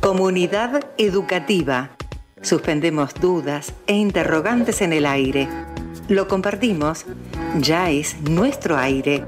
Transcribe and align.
Comunidad 0.00 0.84
educativa. 0.98 1.90
Suspendemos 2.42 3.14
dudas 3.14 3.72
e 3.86 3.94
interrogantes 3.94 4.82
en 4.82 4.92
el 4.92 5.06
aire. 5.06 5.48
Lo 6.08 6.28
compartimos. 6.28 7.06
Ya 7.58 7.90
es 7.90 8.20
nuestro 8.20 8.76
aire. 8.76 9.24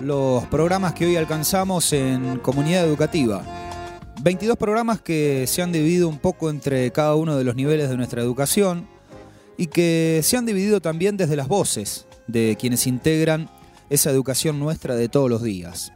Los 0.00 0.44
programas 0.46 0.94
que 0.94 1.06
hoy 1.06 1.16
alcanzamos 1.16 1.92
en 1.92 2.38
comunidad 2.38 2.84
educativa. 2.84 3.42
22 4.22 4.56
programas 4.56 5.00
que 5.00 5.46
se 5.46 5.62
han 5.62 5.72
dividido 5.72 6.08
un 6.08 6.18
poco 6.18 6.50
entre 6.50 6.90
cada 6.90 7.14
uno 7.14 7.36
de 7.36 7.44
los 7.44 7.54
niveles 7.54 7.88
de 7.88 7.96
nuestra 7.96 8.22
educación 8.22 8.88
y 9.56 9.66
que 9.66 10.20
se 10.22 10.36
han 10.36 10.46
dividido 10.46 10.80
también 10.80 11.16
desde 11.16 11.36
las 11.36 11.48
voces 11.48 12.06
de 12.26 12.56
quienes 12.58 12.86
integran 12.86 13.48
esa 13.90 14.10
educación 14.10 14.58
nuestra 14.58 14.94
de 14.94 15.08
todos 15.08 15.30
los 15.30 15.42
días. 15.42 15.92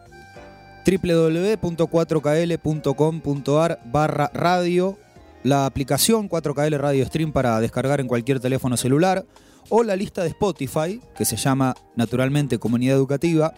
www.4kl.com.ar 0.87 3.81
barra 3.87 4.31
radio, 4.35 4.99
la 5.43 5.67
aplicación 5.67 6.29
4KL 6.29 6.79
Radio 6.79 7.07
Stream 7.07 7.33
para 7.33 7.59
descargar 7.61 8.01
en 8.01 8.09
cualquier 8.09 8.41
teléfono 8.41 8.77
celular 8.77 9.25
o 9.71 9.83
la 9.83 9.97
lista 9.97 10.23
de 10.23 10.29
Spotify, 10.29 11.01
que 11.17 11.25
se 11.25 11.37
llama 11.37 11.75
naturalmente 11.97 12.59
Comunidad 12.59 12.97
Educativa, 12.97 13.55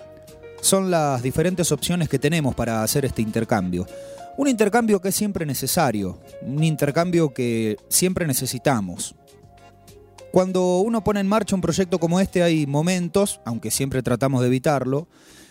son 0.60 0.90
las 0.90 1.22
diferentes 1.22 1.72
opciones 1.72 2.08
que 2.08 2.18
tenemos 2.18 2.54
para 2.54 2.82
hacer 2.82 3.04
este 3.04 3.22
intercambio. 3.22 3.86
Un 4.36 4.48
intercambio 4.48 5.00
que 5.00 5.08
es 5.08 5.14
siempre 5.14 5.46
necesario, 5.46 6.20
un 6.42 6.62
intercambio 6.62 7.32
que 7.32 7.76
siempre 7.88 8.26
necesitamos. 8.26 9.14
Cuando 10.30 10.80
uno 10.80 11.02
pone 11.02 11.20
en 11.20 11.28
marcha 11.28 11.54
un 11.54 11.62
proyecto 11.62 11.98
como 11.98 12.20
este 12.20 12.42
hay 12.42 12.66
momentos, 12.66 13.40
aunque 13.46 13.70
siempre 13.70 14.02
tratamos 14.02 14.42
de 14.42 14.48
evitarlo, 14.48 15.08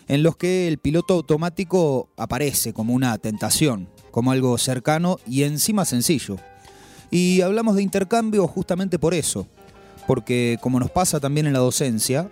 en 0.08 0.22
los 0.22 0.36
que 0.36 0.68
el 0.68 0.78
piloto 0.78 1.14
automático 1.14 2.10
aparece 2.16 2.72
como 2.72 2.94
una 2.94 3.18
tentación, 3.18 3.88
como 4.12 4.30
algo 4.30 4.56
cercano 4.58 5.18
y 5.26 5.42
encima 5.42 5.84
sencillo. 5.84 6.36
Y 7.10 7.40
hablamos 7.40 7.76
de 7.76 7.82
intercambio 7.82 8.46
justamente 8.46 8.98
por 8.98 9.14
eso, 9.14 9.48
porque 10.06 10.58
como 10.60 10.78
nos 10.78 10.90
pasa 10.90 11.18
también 11.18 11.46
en 11.46 11.52
la 11.52 11.58
docencia, 11.58 12.30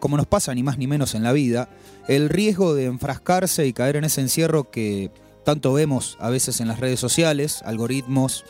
como 0.00 0.16
nos 0.16 0.26
pasa 0.26 0.54
ni 0.54 0.62
más 0.62 0.78
ni 0.78 0.86
menos 0.86 1.14
en 1.14 1.22
la 1.22 1.32
vida, 1.32 1.68
el 2.08 2.28
riesgo 2.28 2.74
de 2.74 2.86
enfrascarse 2.86 3.66
y 3.66 3.72
caer 3.72 3.96
en 3.96 4.04
ese 4.04 4.20
encierro 4.20 4.70
que 4.70 5.10
tanto 5.44 5.72
vemos 5.72 6.16
a 6.20 6.30
veces 6.30 6.60
en 6.60 6.68
las 6.68 6.80
redes 6.80 7.00
sociales, 7.00 7.62
algoritmos, 7.64 8.44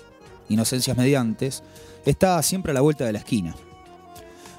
inocencias 0.49 0.97
mediantes, 0.97 1.63
está 2.05 2.43
siempre 2.43 2.71
a 2.71 2.75
la 2.75 2.81
vuelta 2.81 3.05
de 3.05 3.13
la 3.13 3.19
esquina. 3.19 3.55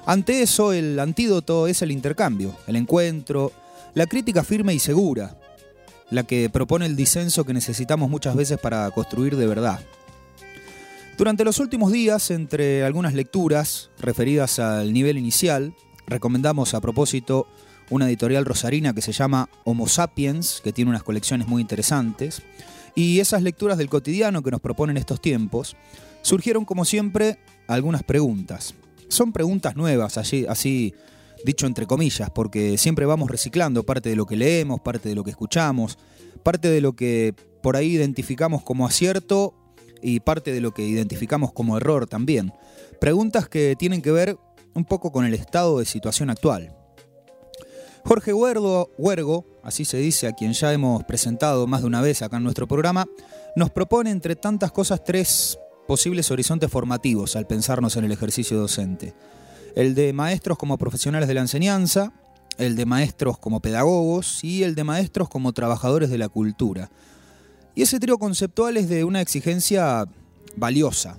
Ante 0.04 0.42
eso, 0.42 0.72
el 0.72 0.98
antídoto 1.00 1.66
es 1.66 1.82
el 1.82 1.90
intercambio, 1.90 2.54
el 2.66 2.76
encuentro, 2.76 3.52
la 3.94 4.06
crítica 4.06 4.44
firme 4.44 4.74
y 4.74 4.78
segura, 4.78 5.38
la 6.10 6.22
que 6.22 6.48
propone 6.48 6.86
el 6.86 6.94
disenso 6.94 7.44
que 7.44 7.54
necesitamos 7.54 8.08
muchas 8.08 8.36
veces 8.36 8.58
para 8.58 8.90
construir 8.92 9.36
de 9.36 9.46
verdad. 9.46 9.80
Durante 11.18 11.44
los 11.44 11.58
últimos 11.58 11.90
días, 11.90 12.30
entre 12.30 12.84
algunas 12.84 13.14
lecturas 13.14 13.90
referidas 13.98 14.58
al 14.58 14.92
nivel 14.92 15.16
inicial, 15.16 15.74
recomendamos 16.06 16.74
a 16.74 16.80
propósito 16.80 17.48
una 17.90 18.06
editorial 18.06 18.44
rosarina 18.44 18.94
que 18.94 19.02
se 19.02 19.12
llama 19.12 19.48
Homo 19.64 19.88
Sapiens, 19.88 20.60
que 20.62 20.72
tiene 20.72 20.90
unas 20.90 21.02
colecciones 21.02 21.46
muy 21.46 21.62
interesantes, 21.62 22.42
y 22.94 23.20
esas 23.20 23.42
lecturas 23.42 23.78
del 23.78 23.88
cotidiano 23.88 24.42
que 24.42 24.50
nos 24.50 24.60
proponen 24.60 24.96
estos 24.96 25.20
tiempos, 25.20 25.76
surgieron 26.22 26.64
como 26.64 26.84
siempre 26.84 27.38
algunas 27.68 28.02
preguntas. 28.02 28.74
Son 29.08 29.32
preguntas 29.32 29.76
nuevas, 29.76 30.18
así 30.18 30.94
dicho 31.44 31.66
entre 31.66 31.86
comillas, 31.86 32.30
porque 32.30 32.78
siempre 32.78 33.06
vamos 33.06 33.30
reciclando 33.30 33.84
parte 33.84 34.08
de 34.08 34.16
lo 34.16 34.26
que 34.26 34.36
leemos, 34.36 34.80
parte 34.80 35.08
de 35.08 35.14
lo 35.14 35.22
que 35.22 35.30
escuchamos, 35.30 35.98
parte 36.42 36.68
de 36.68 36.80
lo 36.80 36.94
que 36.94 37.34
por 37.62 37.76
ahí 37.76 37.92
identificamos 37.94 38.62
como 38.62 38.86
acierto 38.86 39.54
y 40.02 40.20
parte 40.20 40.52
de 40.52 40.60
lo 40.60 40.72
que 40.72 40.82
identificamos 40.84 41.52
como 41.52 41.76
error 41.76 42.06
también. 42.06 42.52
Preguntas 43.00 43.48
que 43.48 43.76
tienen 43.78 44.02
que 44.02 44.10
ver 44.10 44.38
un 44.74 44.84
poco 44.84 45.12
con 45.12 45.24
el 45.24 45.34
estado 45.34 45.78
de 45.78 45.84
situación 45.84 46.30
actual. 46.30 46.75
Jorge 48.06 48.32
Huergo, 48.32 49.44
así 49.64 49.84
se 49.84 49.96
dice 49.96 50.28
a 50.28 50.32
quien 50.32 50.52
ya 50.52 50.72
hemos 50.72 51.02
presentado 51.02 51.66
más 51.66 51.80
de 51.80 51.88
una 51.88 52.00
vez 52.00 52.22
acá 52.22 52.36
en 52.36 52.44
nuestro 52.44 52.68
programa, 52.68 53.04
nos 53.56 53.70
propone 53.70 54.12
entre 54.12 54.36
tantas 54.36 54.70
cosas 54.70 55.02
tres 55.02 55.58
posibles 55.88 56.30
horizontes 56.30 56.70
formativos 56.70 57.34
al 57.34 57.48
pensarnos 57.48 57.96
en 57.96 58.04
el 58.04 58.12
ejercicio 58.12 58.58
docente. 58.58 59.12
El 59.74 59.96
de 59.96 60.12
maestros 60.12 60.56
como 60.56 60.78
profesionales 60.78 61.26
de 61.26 61.34
la 61.34 61.40
enseñanza, 61.40 62.12
el 62.58 62.76
de 62.76 62.86
maestros 62.86 63.38
como 63.38 63.58
pedagogos 63.58 64.44
y 64.44 64.62
el 64.62 64.76
de 64.76 64.84
maestros 64.84 65.28
como 65.28 65.52
trabajadores 65.52 66.08
de 66.08 66.18
la 66.18 66.28
cultura. 66.28 66.92
Y 67.74 67.82
ese 67.82 67.98
trío 67.98 68.18
conceptual 68.18 68.76
es 68.76 68.88
de 68.88 69.02
una 69.02 69.20
exigencia 69.20 70.04
valiosa. 70.54 71.18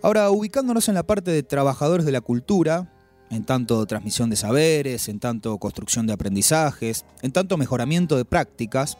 Ahora, 0.00 0.30
ubicándonos 0.30 0.88
en 0.88 0.94
la 0.94 1.02
parte 1.02 1.32
de 1.32 1.42
trabajadores 1.42 2.06
de 2.06 2.12
la 2.12 2.22
cultura, 2.22 2.90
en 3.32 3.44
tanto 3.44 3.84
transmisión 3.86 4.28
de 4.28 4.36
saberes, 4.36 5.08
en 5.08 5.18
tanto 5.18 5.56
construcción 5.56 6.06
de 6.06 6.12
aprendizajes, 6.12 7.06
en 7.22 7.32
tanto 7.32 7.56
mejoramiento 7.56 8.18
de 8.18 8.26
prácticas, 8.26 8.98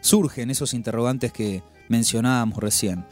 surgen 0.00 0.50
esos 0.50 0.72
interrogantes 0.72 1.30
que 1.30 1.62
mencionábamos 1.88 2.58
recién. 2.58 3.04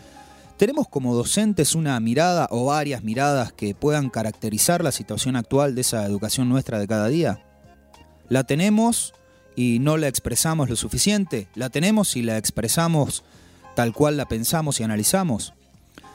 ¿Tenemos 0.57 0.89
como 0.89 1.15
docentes 1.15 1.75
una 1.75 1.99
mirada 2.01 2.49
o 2.51 2.67
varias 2.67 3.03
miradas 3.03 3.53
que 3.53 3.75
puedan 3.75 4.09
caracterizar 4.09 4.83
la 4.83 4.93
situación 4.93 5.37
actual 5.37 5.75
de 5.75 5.83
esa 5.83 6.07
educación 6.07 6.49
nuestra 6.49 6.79
de 6.79 6.89
cada 6.89 7.09
día? 7.09 7.45
¿La 8.31 8.45
tenemos 8.45 9.13
y 9.57 9.79
no 9.79 9.99
la 9.99 10.09
expresamos 10.09 10.71
lo 10.71 10.77
suficiente? 10.77 11.49
¿La 11.55 11.69
tenemos 11.69 12.17
y 12.17 12.23
la 12.23 12.39
expresamos 12.39 13.25
tal 13.77 13.93
cual 13.93 14.17
la 14.17 14.27
pensamos 14.27 14.81
y 14.81 14.85
analizamos? 14.85 15.53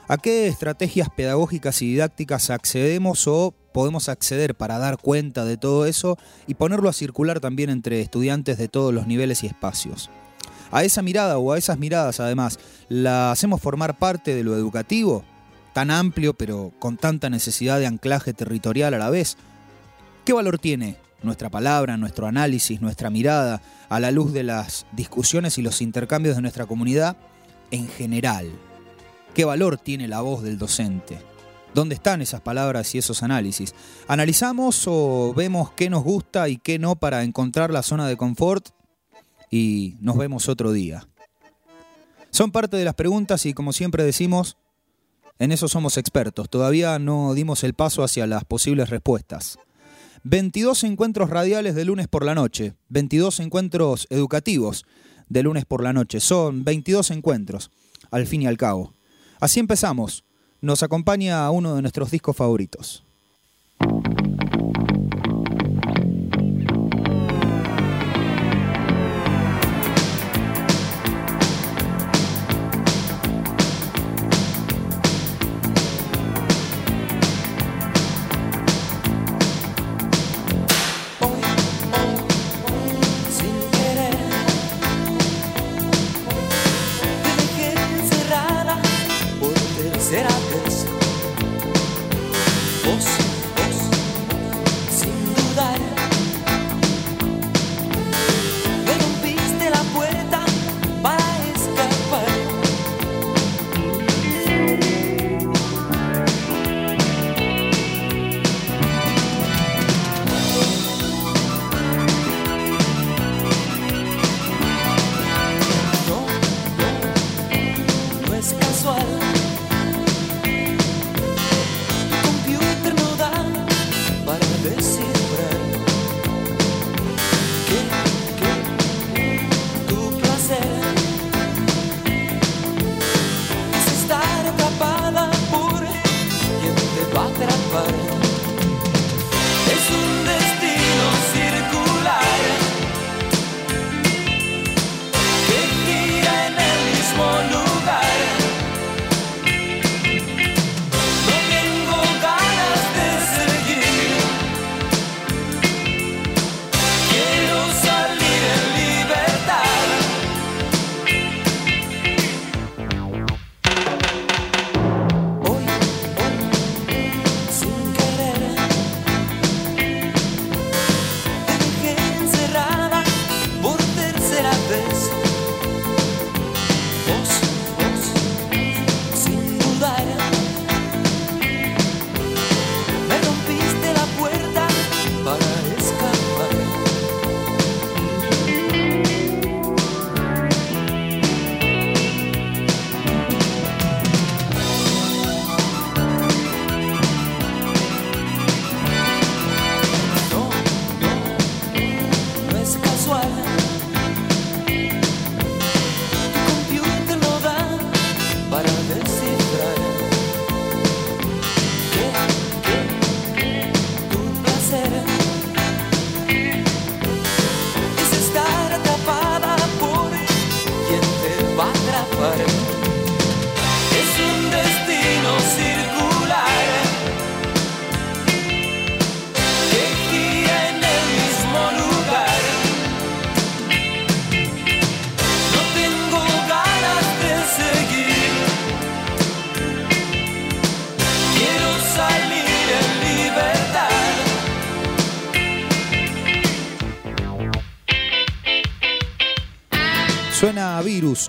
¿A 0.07 0.17
qué 0.17 0.47
estrategias 0.47 1.09
pedagógicas 1.09 1.81
y 1.81 1.87
didácticas 1.87 2.49
accedemos 2.49 3.27
o 3.27 3.53
podemos 3.77 4.09
acceder 4.09 4.55
para 4.55 4.79
dar 4.79 4.97
cuenta 4.97 5.45
de 5.45 5.55
todo 5.55 5.85
eso 5.85 6.17
y 6.47 6.55
ponerlo 6.55 6.89
a 6.89 6.93
circular 6.93 7.39
también 7.39 7.69
entre 7.69 8.01
estudiantes 8.01 8.57
de 8.57 8.69
todos 8.69 8.91
los 8.91 9.05
niveles 9.05 9.43
y 9.43 9.45
espacios? 9.45 10.09
A 10.71 10.83
esa 10.83 11.03
mirada 11.03 11.38
o 11.38 11.53
a 11.53 11.59
esas 11.59 11.77
miradas 11.77 12.19
además, 12.19 12.57
¿la 12.89 13.31
hacemos 13.31 13.61
formar 13.61 13.99
parte 13.99 14.33
de 14.33 14.43
lo 14.43 14.55
educativo? 14.55 15.23
Tan 15.73 15.91
amplio 15.91 16.33
pero 16.33 16.71
con 16.79 16.97
tanta 16.97 17.29
necesidad 17.29 17.77
de 17.77 17.85
anclaje 17.85 18.33
territorial 18.33 18.95
a 18.95 18.97
la 18.97 19.11
vez. 19.11 19.37
¿Qué 20.25 20.33
valor 20.33 20.57
tiene 20.57 20.97
nuestra 21.21 21.51
palabra, 21.51 21.97
nuestro 21.97 22.25
análisis, 22.25 22.81
nuestra 22.81 23.11
mirada 23.11 23.61
a 23.89 23.99
la 23.99 24.09
luz 24.09 24.33
de 24.33 24.41
las 24.41 24.87
discusiones 24.93 25.59
y 25.59 25.61
los 25.61 25.83
intercambios 25.83 26.35
de 26.35 26.41
nuestra 26.41 26.66
comunidad 26.66 27.16
en 27.69 27.87
general? 27.87 28.49
¿Qué 29.35 29.45
valor 29.45 29.77
tiene 29.77 30.07
la 30.07 30.21
voz 30.21 30.41
del 30.41 30.57
docente? 30.57 31.19
¿Dónde 31.73 31.95
están 31.95 32.22
esas 32.22 32.41
palabras 32.41 32.94
y 32.95 32.97
esos 32.97 33.23
análisis? 33.23 33.75
¿Analizamos 34.07 34.85
o 34.88 35.33
vemos 35.35 35.72
qué 35.72 35.89
nos 35.89 36.03
gusta 36.03 36.50
y 36.50 36.57
qué 36.57 36.79
no 36.79 36.95
para 36.95 37.23
encontrar 37.23 37.72
la 37.72 37.83
zona 37.83 38.07
de 38.07 38.17
confort? 38.17 38.69
Y 39.51 39.95
nos 40.01 40.17
vemos 40.17 40.50
otro 40.50 40.72
día. 40.72 41.07
Son 42.31 42.51
parte 42.51 42.78
de 42.78 42.85
las 42.85 42.95
preguntas 42.95 43.45
y 43.45 43.53
como 43.53 43.73
siempre 43.73 44.03
decimos, 44.03 44.57
en 45.39 45.51
eso 45.51 45.67
somos 45.67 45.97
expertos. 45.97 46.50
Todavía 46.50 47.00
no 47.00 47.33
dimos 47.33 47.63
el 47.63 47.73
paso 47.73 48.03
hacia 48.03 48.28
las 48.28 48.44
posibles 48.44 48.90
respuestas. 48.90 49.59
22 50.23 50.84
encuentros 50.84 51.29
radiales 51.29 51.75
de 51.75 51.85
lunes 51.85 52.08
por 52.08 52.25
la 52.25 52.35
noche, 52.35 52.73
22 52.90 53.40
encuentros 53.40 54.08
educativos 54.09 54.85
de 55.29 55.43
lunes 55.43 55.66
por 55.66 55.84
la 55.84 55.93
noche. 55.93 56.19
Son 56.19 56.64
22 56.64 57.11
encuentros, 57.11 57.72
al 58.11 58.25
fin 58.25 58.41
y 58.41 58.47
al 58.47 58.58
cabo. 58.58 58.93
Así 59.40 59.59
empezamos. 59.59 60.23
Nos 60.59 60.83
acompaña 60.83 61.49
uno 61.51 61.75
de 61.75 61.81
nuestros 61.81 62.11
discos 62.11 62.35
favoritos. 62.35 63.06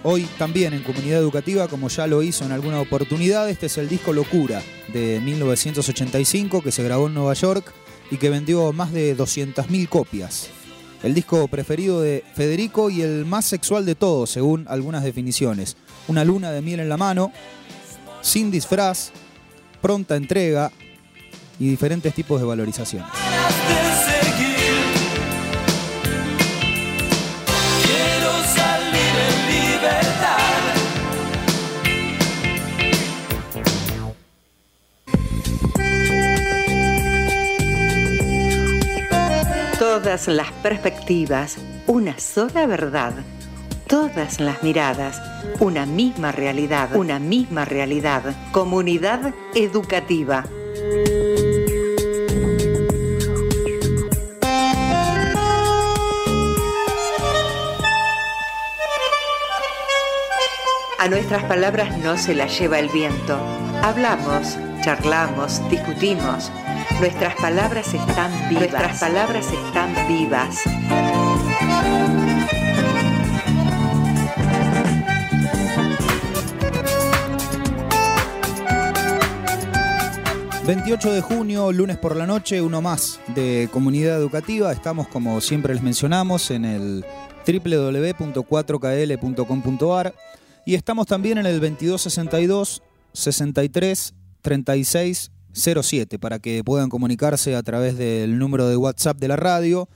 Hoy 0.05 0.29
también 0.39 0.73
en 0.73 0.85
comunidad 0.85 1.19
educativa, 1.19 1.67
como 1.67 1.89
ya 1.89 2.07
lo 2.07 2.23
hizo 2.23 2.45
en 2.45 2.53
alguna 2.53 2.81
oportunidad. 2.81 3.51
Este 3.51 3.67
es 3.67 3.77
el 3.77 3.89
disco 3.89 4.13
Locura 4.13 4.63
de 4.93 5.21
1985 5.21 6.63
que 6.63 6.71
se 6.71 6.85
grabó 6.85 7.09
en 7.09 7.15
Nueva 7.15 7.35
York 7.35 7.73
y 8.09 8.19
que 8.19 8.31
vendió 8.31 8.73
más 8.73 8.93
de 8.93 9.17
200.000 9.17 9.89
copias. 9.89 10.51
El 11.03 11.13
disco 11.13 11.49
preferido 11.49 12.01
de 12.01 12.23
Federico 12.37 12.89
y 12.89 13.03
el 13.03 13.25
más 13.25 13.47
sexual 13.47 13.85
de 13.85 13.97
todos, 13.97 14.31
según 14.31 14.65
algunas 14.69 15.03
definiciones. 15.03 15.77
Una 16.07 16.25
luna 16.25 16.53
de 16.53 16.63
miel 16.63 16.79
en 16.79 16.89
la 16.89 16.97
mano, 16.97 17.33
sin 18.21 18.53
disfraz, 18.53 19.11
pronta 19.83 20.15
entrega 20.15 20.71
y 21.59 21.69
diferentes 21.69 22.15
tipos 22.15 22.41
de 22.41 22.47
valorizaciones. 22.47 23.28
Todas 40.01 40.29
las 40.29 40.53
perspectivas, 40.53 41.57
una 41.89 42.21
sola 42.21 42.67
verdad. 42.67 43.15
Todas 43.89 44.39
las 44.39 44.63
miradas, 44.63 45.21
una 45.59 45.87
misma 45.87 46.31
realidad, 46.31 46.95
una 46.95 47.19
misma 47.19 47.65
realidad. 47.65 48.23
Comunidad 48.53 49.35
educativa. 49.57 50.45
A 61.01 61.09
nuestras 61.09 61.43
palabras 61.43 61.99
no 61.99 62.17
se 62.17 62.37
las 62.37 62.57
lleva 62.57 62.79
el 62.79 62.89
viento. 62.91 63.37
Hablamos, 63.83 64.57
charlamos, 64.81 65.61
discutimos. 65.69 66.53
Nuestras 67.01 67.35
palabras 67.37 67.95
están 67.95 68.33
vivas. 68.49 68.71
Nuestras 68.71 68.99
palabras 68.99 69.47
están 69.53 69.95
vivas. 70.09 70.65
28 80.67 81.13
de 81.13 81.21
junio, 81.23 81.71
lunes 81.73 81.97
por 81.97 82.15
la 82.15 82.27
noche, 82.27 82.61
uno 82.61 82.83
más 82.83 83.21
de 83.29 83.71
Comunidad 83.73 84.19
Educativa. 84.19 84.71
Estamos, 84.71 85.09
como 85.09 85.41
siempre 85.41 85.73
les 85.73 85.83
mencionamos, 85.83 86.51
en 86.51 86.67
el 86.67 87.07
www.4kl.com.ar 87.47 90.15
y 90.67 90.75
estamos 90.75 91.07
también 91.07 91.39
en 91.39 91.47
el 91.47 91.59
2262 91.61 92.83
63 93.15 94.15
36 94.43 95.31
07 95.53 96.19
para 96.19 96.39
que 96.39 96.63
puedan 96.65 96.89
comunicarse 96.89 97.55
a 97.57 97.63
través 97.63 97.97
del 97.97 98.39
número 98.39 98.69
de 98.69 98.77
WhatsApp 98.77 99.19
de 99.19 99.29
la 99.29 99.37
radio 99.37 99.89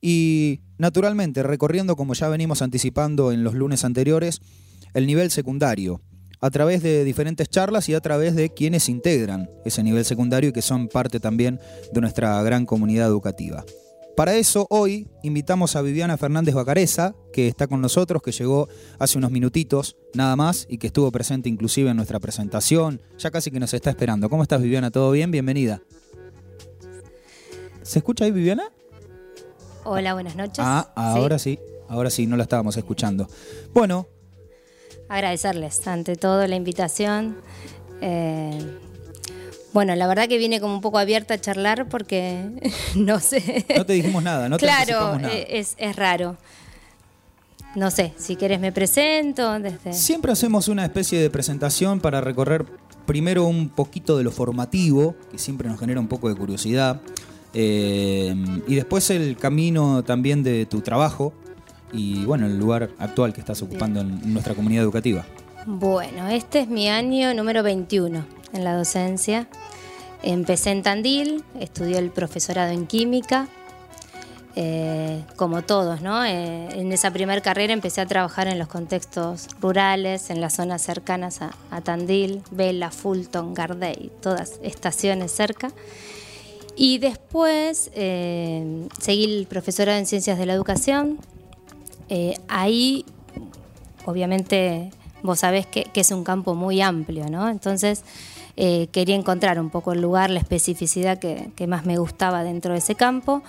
y 0.00 0.60
naturalmente 0.78 1.42
recorriendo, 1.42 1.96
como 1.96 2.14
ya 2.14 2.28
venimos 2.28 2.62
anticipando 2.62 3.32
en 3.32 3.44
los 3.44 3.54
lunes 3.54 3.84
anteriores, 3.84 4.40
el 4.94 5.06
nivel 5.06 5.30
secundario 5.30 6.00
a 6.40 6.50
través 6.50 6.82
de 6.82 7.04
diferentes 7.04 7.48
charlas 7.48 7.88
y 7.88 7.94
a 7.94 8.00
través 8.00 8.34
de 8.34 8.50
quienes 8.50 8.88
integran 8.88 9.48
ese 9.64 9.82
nivel 9.82 10.04
secundario 10.04 10.50
y 10.50 10.52
que 10.52 10.62
son 10.62 10.88
parte 10.88 11.18
también 11.18 11.58
de 11.92 12.00
nuestra 12.00 12.42
gran 12.42 12.66
comunidad 12.66 13.08
educativa. 13.08 13.64
Para 14.16 14.34
eso 14.34 14.66
hoy 14.70 15.08
invitamos 15.22 15.76
a 15.76 15.82
Viviana 15.82 16.16
Fernández 16.16 16.54
Bacareza, 16.54 17.14
que 17.34 17.48
está 17.48 17.66
con 17.66 17.82
nosotros, 17.82 18.22
que 18.22 18.32
llegó 18.32 18.66
hace 18.98 19.18
unos 19.18 19.30
minutitos 19.30 19.98
nada 20.14 20.34
más 20.36 20.66
y 20.70 20.78
que 20.78 20.86
estuvo 20.86 21.12
presente 21.12 21.50
inclusive 21.50 21.90
en 21.90 21.96
nuestra 21.96 22.18
presentación, 22.18 23.02
ya 23.18 23.30
casi 23.30 23.50
que 23.50 23.60
nos 23.60 23.74
está 23.74 23.90
esperando. 23.90 24.30
¿Cómo 24.30 24.42
estás 24.42 24.62
Viviana? 24.62 24.90
¿Todo 24.90 25.10
bien? 25.10 25.30
Bienvenida. 25.30 25.82
¿Se 27.82 27.98
escucha 27.98 28.24
ahí 28.24 28.30
Viviana? 28.30 28.72
Hola, 29.84 30.14
buenas 30.14 30.34
noches. 30.34 30.60
Ah, 30.60 30.92
ahora 30.96 31.38
sí, 31.38 31.58
ahora 31.86 32.08
sí, 32.08 32.26
no 32.26 32.38
la 32.38 32.44
estábamos 32.44 32.76
escuchando. 32.78 33.28
Bueno, 33.74 34.08
Agradecerles 35.08 35.86
ante 35.86 36.16
todo 36.16 36.46
la 36.46 36.56
invitación. 36.56 37.36
Eh, 38.00 38.58
bueno, 39.76 39.94
la 39.94 40.06
verdad 40.06 40.26
que 40.26 40.38
vine 40.38 40.58
como 40.58 40.72
un 40.72 40.80
poco 40.80 40.96
abierta 40.96 41.34
a 41.34 41.38
charlar 41.38 41.86
porque 41.86 42.48
no 42.94 43.20
sé. 43.20 43.66
no 43.76 43.84
te 43.84 43.92
dijimos 43.92 44.22
nada, 44.22 44.48
no 44.48 44.56
te 44.56 44.64
claro, 44.64 45.18
nada. 45.18 45.34
eh, 45.34 45.48
es, 45.50 45.74
es 45.76 45.94
raro. 45.94 46.38
No 47.74 47.90
sé, 47.90 48.14
si 48.16 48.36
quieres 48.36 48.58
me 48.58 48.72
presento 48.72 49.58
desde... 49.58 49.92
Siempre 49.92 50.32
hacemos 50.32 50.68
una 50.68 50.82
especie 50.82 51.20
de 51.20 51.28
presentación 51.28 52.00
para 52.00 52.22
recorrer 52.22 52.64
primero 53.04 53.44
un 53.44 53.68
poquito 53.68 54.16
de 54.16 54.24
lo 54.24 54.30
formativo, 54.30 55.14
que 55.30 55.36
siempre 55.36 55.68
nos 55.68 55.78
genera 55.78 56.00
un 56.00 56.08
poco 56.08 56.30
de 56.30 56.36
curiosidad, 56.36 57.02
eh, 57.52 58.34
y 58.66 58.76
después 58.76 59.10
el 59.10 59.36
camino 59.36 60.02
también 60.04 60.42
de 60.42 60.64
tu 60.64 60.80
trabajo 60.80 61.34
y 61.92 62.24
bueno, 62.24 62.46
el 62.46 62.58
lugar 62.58 62.92
actual 62.98 63.34
que 63.34 63.40
estás 63.40 63.60
ocupando 63.60 64.00
en 64.00 64.32
nuestra 64.32 64.54
comunidad 64.54 64.84
educativa. 64.84 65.26
Bueno, 65.66 66.28
este 66.28 66.60
es 66.60 66.68
mi 66.68 66.88
año 66.88 67.34
número 67.34 67.62
21 67.62 68.36
en 68.56 68.64
la 68.64 68.74
docencia. 68.74 69.46
Empecé 70.22 70.70
en 70.70 70.82
Tandil, 70.82 71.44
estudié 71.60 71.98
el 71.98 72.10
profesorado 72.10 72.72
en 72.72 72.86
química, 72.86 73.48
eh, 74.58 75.22
como 75.36 75.60
todos, 75.60 76.00
¿no? 76.00 76.24
Eh, 76.24 76.68
en 76.80 76.90
esa 76.90 77.10
primera 77.10 77.42
carrera 77.42 77.74
empecé 77.74 78.00
a 78.00 78.06
trabajar 78.06 78.48
en 78.48 78.58
los 78.58 78.68
contextos 78.68 79.48
rurales, 79.60 80.30
en 80.30 80.40
las 80.40 80.54
zonas 80.54 80.80
cercanas 80.80 81.40
a, 81.42 81.80
Tandil, 81.82 82.42
Vela, 82.50 82.90
Fulton, 82.90 83.52
Gardey, 83.52 84.10
todas 84.22 84.58
estaciones 84.62 85.30
cerca. 85.30 85.72
Y 86.74 86.96
después 86.96 87.90
eh, 87.94 88.88
seguí 88.98 89.24
el 89.24 89.46
profesorado 89.46 89.98
en 89.98 90.06
Ciencias 90.06 90.38
de 90.38 90.46
la 90.46 90.54
Educación. 90.54 91.18
Ahí, 92.48 93.04
obviamente, 94.06 94.90
vos 95.22 95.40
sabés 95.40 95.66
que, 95.66 95.84
que 95.84 96.00
es 96.00 96.10
un 96.12 96.24
campo 96.24 96.54
muy 96.54 96.80
amplio, 96.80 97.28
¿no? 97.28 97.50
Entonces, 97.50 98.04
eh, 98.56 98.88
quería 98.92 99.14
encontrar 99.14 99.60
un 99.60 99.70
poco 99.70 99.92
el 99.92 100.00
lugar, 100.00 100.30
la 100.30 100.40
especificidad 100.40 101.18
que, 101.18 101.50
que 101.56 101.66
más 101.66 101.84
me 101.84 101.98
gustaba 101.98 102.42
dentro 102.42 102.72
de 102.72 102.78
ese 102.78 102.94
campo. 102.94 103.42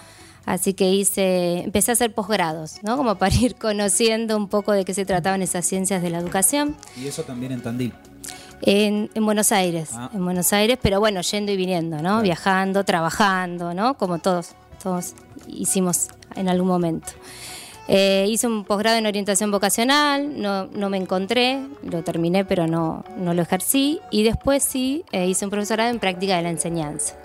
Así 0.46 0.74
que 0.74 0.90
hice, 0.92 1.60
empecé 1.64 1.92
a 1.92 1.94
hacer 1.94 2.14
posgrados, 2.14 2.76
¿no? 2.82 2.96
Como 2.96 3.16
para 3.16 3.36
ir 3.36 3.56
conociendo 3.60 4.38
un 4.38 4.48
poco 4.48 4.72
de 4.72 4.86
qué 4.86 4.94
se 4.94 5.06
trataban 5.06 5.42
esas 5.42 5.66
ciencias 5.66 6.02
de 6.02 6.10
la 6.10 6.20
educación. 6.20 6.76
Y 6.96 7.08
eso 7.08 7.24
también 7.24 7.52
en 7.52 7.62
Tandil. 7.62 7.94
En, 8.62 9.10
en 9.14 9.26
Buenos 9.26 9.52
Aires, 9.52 9.90
Ah. 9.94 10.10
en 10.14 10.24
Buenos 10.24 10.52
Aires, 10.54 10.80
pero 10.82 11.00
bueno, 11.00 11.22
yendo 11.22 11.52
y 11.52 11.58
viniendo, 11.58 12.02
¿no? 12.02 12.22
Viajando, 12.22 12.84
trabajando, 12.86 13.74
¿no? 13.74 13.98
Como 13.98 14.18
todos, 14.20 14.56
todos 14.82 15.14
hicimos 15.48 16.08
en 16.36 16.50
algún 16.50 16.68
momento. 16.68 17.10
Eh, 17.90 18.26
hice 18.30 18.48
un 18.48 18.66
posgrado 18.66 18.98
en 18.98 19.06
orientación 19.06 19.50
vocacional, 19.50 20.42
no, 20.42 20.90
me 20.90 20.98
encontré, 20.98 21.66
lo 21.84 22.04
terminé, 22.04 22.44
pero 22.44 22.68
no, 22.68 23.06
no 23.18 23.34
lo 23.34 23.42
ejercí. 23.42 24.00
Y 24.12 24.24
después 24.24 24.64
sí, 24.64 25.06
eh, 25.12 25.28
hice 25.28 25.46
un 25.46 25.52
profesorado 25.52 25.90
en 25.90 26.00
práctica 26.00 26.36
de 26.36 26.44
la 26.44 26.50
enseñanza. 26.50 27.16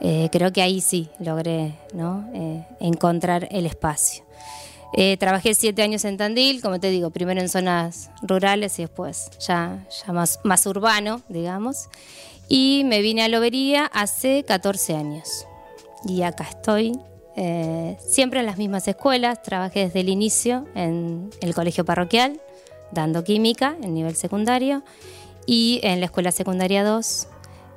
Eh, 0.00 0.28
creo 0.32 0.52
que 0.52 0.62
ahí 0.62 0.80
sí 0.80 1.08
logré 1.20 1.74
¿no? 1.94 2.28
Eh, 2.34 2.64
encontrar 2.80 3.46
el 3.50 3.66
espacio. 3.66 4.24
Trabajé 5.18 5.54
siete 5.54 5.82
años 5.82 6.04
en 6.04 6.18
Tandil, 6.18 6.60
como 6.60 6.78
te 6.78 6.90
digo, 6.90 7.08
primero 7.08 7.40
en 7.40 7.48
zonas 7.48 8.10
rurales 8.20 8.78
y 8.78 8.82
después 8.82 9.30
ya, 9.40 9.86
ya 10.04 10.12
más, 10.12 10.38
más 10.44 10.66
urbano, 10.66 11.22
digamos. 11.30 11.88
Y 12.46 12.82
me 12.84 13.00
vine 13.00 13.22
a 13.22 13.28
Lobería 13.28 13.86
hace 13.86 14.44
14 14.44 14.94
años. 14.94 15.46
Y 16.04 16.20
acá 16.20 16.44
estoy, 16.44 16.98
eh, 17.36 17.96
siempre 18.06 18.40
en 18.40 18.46
las 18.46 18.58
mismas 18.58 18.86
escuelas. 18.88 19.42
Trabajé 19.42 19.86
desde 19.86 20.00
el 20.00 20.08
inicio 20.08 20.66
en 20.74 21.30
el 21.40 21.54
colegio 21.54 21.84
parroquial, 21.84 22.40
dando 22.90 23.24
química 23.24 23.76
en 23.82 23.94
nivel 23.94 24.16
secundario, 24.16 24.82
y 25.46 25.80
en 25.82 26.00
la 26.00 26.06
escuela 26.06 26.30
secundaria 26.30 26.84
2, 26.84 27.28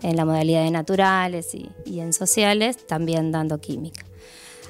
en 0.04 0.16
la 0.16 0.26
modalidad 0.26 0.64
de 0.64 0.72
naturales 0.72 1.56
y, 1.56 1.72
y 1.86 2.00
en 2.00 2.14
sociales, 2.14 2.86
también 2.86 3.32
dando 3.32 3.60
química. 3.60 4.06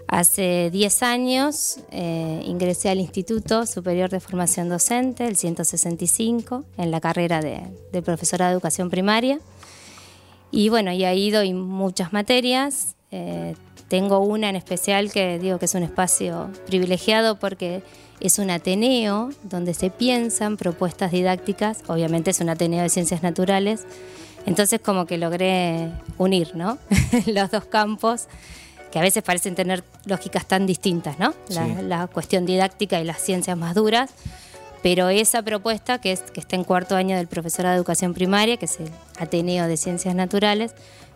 Hace 0.07 0.69
10 0.71 1.03
años 1.03 1.79
eh, 1.89 2.43
ingresé 2.45 2.89
al 2.89 2.99
Instituto 2.99 3.65
Superior 3.65 4.09
de 4.09 4.19
Formación 4.19 4.69
Docente, 4.69 5.27
el 5.27 5.35
165, 5.35 6.63
en 6.77 6.91
la 6.91 7.01
carrera 7.01 7.41
de, 7.41 7.63
de 7.91 8.01
profesora 8.03 8.47
de 8.47 8.53
educación 8.53 8.91
primaria. 8.91 9.39
Y 10.51 10.69
bueno, 10.69 10.91
y 10.91 11.03
ahí 11.05 11.31
doy 11.31 11.53
muchas 11.53 12.13
materias. 12.13 12.95
Eh, 13.09 13.55
tengo 13.95 14.19
una 14.19 14.49
en 14.49 14.57
especial 14.57 15.09
que 15.09 15.39
digo 15.39 15.57
que 15.57 15.65
es 15.67 15.73
un 15.73 15.83
espacio 15.83 16.49
privilegiado 16.67 17.39
porque 17.39 17.81
es 18.19 18.39
un 18.39 18.49
Ateneo 18.49 19.29
donde 19.43 19.73
se 19.73 19.89
piensan 19.89 20.57
propuestas 20.57 21.13
didácticas. 21.13 21.79
Obviamente 21.87 22.31
es 22.31 22.41
un 22.41 22.49
Ateneo 22.49 22.83
de 22.83 22.89
Ciencias 22.89 23.23
Naturales. 23.23 23.85
Entonces 24.45 24.81
como 24.81 25.05
que 25.05 25.17
logré 25.17 25.91
unir 26.17 26.57
¿no? 26.57 26.77
los 27.27 27.51
dos 27.51 27.63
campos 27.63 28.27
que 28.91 28.99
a 28.99 29.01
veces 29.01 29.23
parecen 29.23 29.55
tener 29.55 29.81
lógicas 30.05 30.45
tan 30.45 30.65
distintas, 30.65 31.17
¿no? 31.17 31.33
La, 31.47 31.65
Sí. 31.65 31.75
la 31.83 32.07
cuestión 32.07 32.45
didáctica 32.45 32.99
y 32.99 33.05
las 33.05 33.21
ciencias 33.21 33.57
más 33.57 33.75
duras, 33.75 34.09
Pero 34.83 35.07
esa 35.09 35.41
propuesta, 35.41 35.99
que, 35.99 36.11
es, 36.11 36.19
que 36.33 36.41
está 36.41 36.57
en 36.57 36.65
cuarto 36.65 36.97
año 36.97 37.15
del 37.15 37.27
profesorado 37.27 37.73
de 37.73 37.77
educación 37.77 38.13
primaria, 38.13 38.57
que 38.57 38.65
es 38.65 38.77
el 38.79 38.89
Ateneo 39.17 39.67
de 39.67 39.77
Ciencias 39.77 40.13
Naturales, 40.15 40.75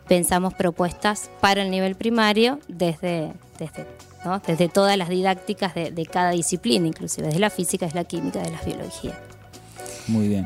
pensamos 0.10 0.54
propuestas 0.54 1.30
para 1.40 1.62
el 1.62 1.72
nivel 1.72 1.96
primario 1.96 2.60
desde, 2.68 3.32
desde, 3.60 3.86
¿no? 4.26 4.42
desde 4.46 4.68
todas 4.68 4.98
las 4.98 5.08
didácticas 5.08 5.76
de, 5.76 5.92
de 5.92 6.06
cada 6.06 6.32
disciplina, 6.32 6.88
inclusive 6.88 7.28
desde 7.28 7.40
la 7.40 7.52
física, 7.52 7.86
desde 7.86 8.00
la 8.00 8.06
química, 8.06 8.42
de 8.42 8.50
la 8.50 8.62
biología. 8.64 9.18
Muy 10.08 10.28
bien. 10.28 10.46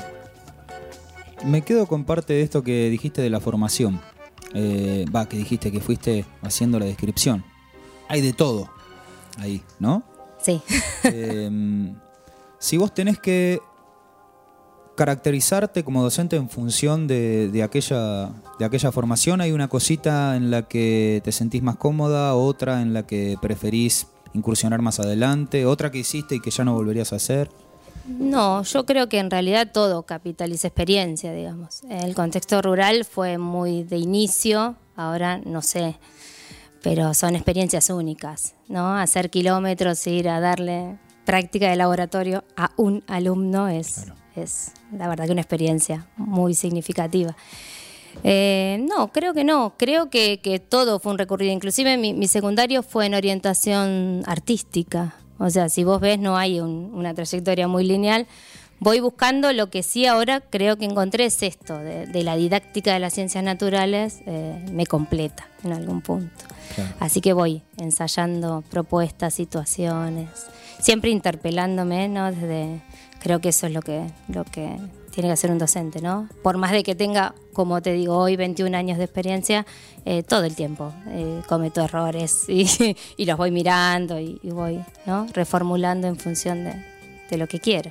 Me 1.45 1.61
quedo 1.61 1.87
con 1.87 2.03
parte 2.03 2.33
de 2.33 2.41
esto 2.41 2.61
que 2.61 2.89
dijiste 2.89 3.21
de 3.21 3.29
la 3.29 3.39
formación. 3.39 4.01
Eh, 4.53 5.05
Va, 5.13 5.27
que 5.27 5.37
dijiste 5.37 5.71
que 5.71 5.79
fuiste 5.79 6.25
haciendo 6.41 6.77
la 6.77 6.85
descripción. 6.85 7.43
Hay 8.09 8.21
de 8.21 8.33
todo 8.33 8.69
ahí, 9.37 9.63
¿no? 9.79 10.03
Sí. 10.41 10.61
Eh, 11.05 11.93
si 12.59 12.77
vos 12.77 12.93
tenés 12.93 13.17
que 13.17 13.59
caracterizarte 14.95 15.83
como 15.83 16.03
docente 16.03 16.35
en 16.35 16.49
función 16.49 17.07
de, 17.07 17.49
de 17.49 17.63
aquella, 17.63 18.31
de 18.59 18.65
aquella 18.65 18.91
formación, 18.91 19.41
hay 19.41 19.51
una 19.51 19.67
cosita 19.67 20.35
en 20.35 20.51
la 20.51 20.63
que 20.63 21.21
te 21.23 21.31
sentís 21.31 21.63
más 21.63 21.77
cómoda, 21.77 22.35
otra 22.35 22.81
en 22.81 22.93
la 22.93 23.05
que 23.05 23.37
preferís 23.41 24.07
incursionar 24.33 24.81
más 24.81 24.99
adelante, 24.99 25.65
otra 25.65 25.91
que 25.91 25.99
hiciste 25.99 26.35
y 26.35 26.39
que 26.39 26.51
ya 26.51 26.63
no 26.63 26.73
volverías 26.73 27.13
a 27.13 27.17
hacer. 27.17 27.49
No, 28.05 28.63
yo 28.63 28.85
creo 28.85 29.07
que 29.07 29.19
en 29.19 29.31
realidad 29.31 29.71
todo 29.71 30.03
capitaliza 30.03 30.67
experiencia, 30.67 31.31
digamos. 31.33 31.83
El 31.89 32.15
contexto 32.15 32.61
rural 32.61 33.05
fue 33.05 33.37
muy 33.37 33.83
de 33.83 33.97
inicio, 33.97 34.75
ahora 34.95 35.37
no 35.37 35.61
sé, 35.61 35.95
pero 36.81 37.13
son 37.13 37.35
experiencias 37.35 37.89
únicas, 37.89 38.55
¿no? 38.67 38.97
Hacer 38.97 39.29
kilómetros, 39.29 40.05
ir 40.07 40.27
a 40.27 40.41
darle 40.41 40.97
práctica 41.25 41.69
de 41.69 41.77
laboratorio 41.77 42.43
a 42.57 42.71
un 42.75 43.03
alumno 43.07 43.69
es, 43.69 44.07
es 44.35 44.71
la 44.97 45.07
verdad 45.07 45.25
que 45.25 45.31
una 45.31 45.41
experiencia 45.41 46.05
muy 46.17 46.53
significativa. 46.53 47.35
Eh, 48.23 48.85
no, 48.87 49.07
creo 49.11 49.33
que 49.33 49.43
no. 49.43 49.73
Creo 49.77 50.09
que, 50.09 50.39
que 50.41 50.59
todo 50.59 50.99
fue 50.99 51.11
un 51.11 51.17
recorrido. 51.17 51.51
Inclusive 51.51 51.97
mi, 51.97 52.13
mi 52.13 52.27
secundario 52.27 52.83
fue 52.83 53.05
en 53.07 53.15
orientación 53.15 54.23
artística. 54.25 55.15
O 55.39 55.49
sea, 55.49 55.67
si 55.69 55.83
vos 55.83 55.99
ves, 55.99 56.19
no 56.19 56.37
hay 56.37 56.59
un- 56.59 56.91
una 56.93 57.13
trayectoria 57.13 57.67
muy 57.67 57.83
lineal. 57.83 58.27
Voy 58.79 58.99
buscando 58.99 59.51
lo 59.53 59.69
que 59.69 59.81
sí 59.81 60.05
ahora 60.05 60.41
creo 60.41 60.77
que 60.77 60.85
encontré 60.85 61.25
es 61.25 61.41
esto, 61.41 61.77
de, 61.79 62.05
de 62.05 62.23
la 62.23 62.35
didáctica 62.35 62.93
de 62.93 62.99
las 62.99 63.13
ciencias 63.13 63.43
naturales, 63.43 64.19
eh, 64.25 64.63
me 64.71 64.85
completa 64.85 65.47
en 65.63 65.71
algún 65.73 66.01
punto. 66.01 66.45
Claro. 66.75 66.93
Así 66.99 67.21
que 67.21 67.31
voy 67.33 67.61
ensayando 67.77 68.61
propuestas, 68.69 69.33
situaciones, 69.35 70.27
siempre 70.81 71.11
interpelándome, 71.11 72.09
¿no? 72.09 72.29
Desde, 72.31 72.81
creo 73.23 73.39
que 73.39 73.49
eso 73.49 73.65
es 73.67 73.73
lo 73.73 73.81
que, 73.81 74.05
lo 74.27 74.43
que 74.43 74.77
tiene 75.11 75.29
que 75.29 75.33
hacer 75.33 75.49
un 75.49 75.57
docente, 75.57 76.01
¿no? 76.01 76.27
Por 76.43 76.57
más 76.57 76.71
de 76.71 76.83
que 76.83 76.93
tenga, 76.93 77.33
como 77.53 77.81
te 77.81 77.93
digo, 77.93 78.17
hoy 78.17 78.35
21 78.35 78.75
años 78.75 78.97
de 78.97 79.05
experiencia, 79.05 79.65
eh, 80.05 80.23
todo 80.23 80.43
el 80.43 80.55
tiempo 80.55 80.91
eh, 81.07 81.41
cometo 81.47 81.81
errores 81.81 82.45
y, 82.49 83.25
los 83.25 83.37
voy 83.37 83.51
mirando 83.51 84.19
y, 84.19 84.39
y 84.43 84.49
voy, 84.49 84.83
¿no? 85.05 85.25
Reformulando 85.33 86.07
en 86.07 86.17
función 86.17 86.65
de, 86.65 86.73
de 87.29 87.37
lo 87.37 87.47
que 87.47 87.59
quiero. 87.59 87.89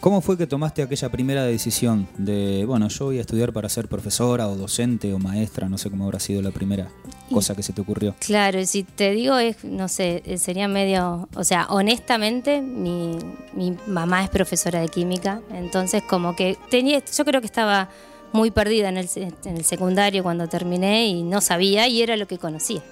¿Cómo 0.00 0.20
fue 0.20 0.38
que 0.38 0.46
tomaste 0.46 0.80
aquella 0.82 1.08
primera 1.08 1.42
decisión 1.42 2.06
de, 2.18 2.64
bueno, 2.64 2.86
yo 2.88 3.06
voy 3.06 3.18
a 3.18 3.20
estudiar 3.20 3.52
para 3.52 3.68
ser 3.68 3.88
profesora 3.88 4.46
o 4.46 4.54
docente 4.54 5.12
o 5.12 5.18
maestra? 5.18 5.68
No 5.68 5.76
sé 5.76 5.90
cómo 5.90 6.04
habrá 6.04 6.20
sido 6.20 6.40
la 6.40 6.52
primera 6.52 6.88
cosa 7.32 7.56
que 7.56 7.64
se 7.64 7.72
te 7.72 7.80
ocurrió. 7.80 8.14
Claro, 8.20 8.60
y 8.60 8.66
si 8.66 8.84
te 8.84 9.10
digo, 9.10 9.36
es, 9.38 9.64
no 9.64 9.88
sé, 9.88 10.22
eh, 10.24 10.38
sería 10.38 10.68
medio, 10.68 11.28
o 11.34 11.42
sea, 11.42 11.66
honestamente, 11.70 12.62
mi, 12.62 13.18
mi 13.54 13.76
mamá 13.88 14.22
es 14.22 14.30
profesora 14.30 14.80
de 14.80 14.88
química, 14.88 15.42
entonces 15.52 16.04
como 16.04 16.36
que 16.36 16.56
tenía, 16.70 17.02
yo 17.04 17.24
creo 17.24 17.40
que 17.40 17.46
estaba 17.48 17.88
muy 18.32 18.52
perdida 18.52 18.90
en 18.90 18.98
el, 18.98 19.08
en 19.16 19.56
el 19.56 19.64
secundario 19.64 20.22
cuando 20.22 20.46
terminé 20.46 21.08
y 21.08 21.24
no 21.24 21.40
sabía 21.40 21.88
y 21.88 22.02
era 22.02 22.16
lo 22.16 22.28
que 22.28 22.38
conocía, 22.38 22.84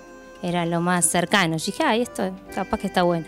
era 0.43 0.67
lo 0.67 0.81
más 0.81 1.07
cercano. 1.07 1.57
Yo 1.57 1.67
dije, 1.67 1.85
ay, 1.85 2.03
esto 2.03 2.33
capaz 2.53 2.81
que 2.81 2.89
está 2.89 3.05
bueno. 3.05 3.27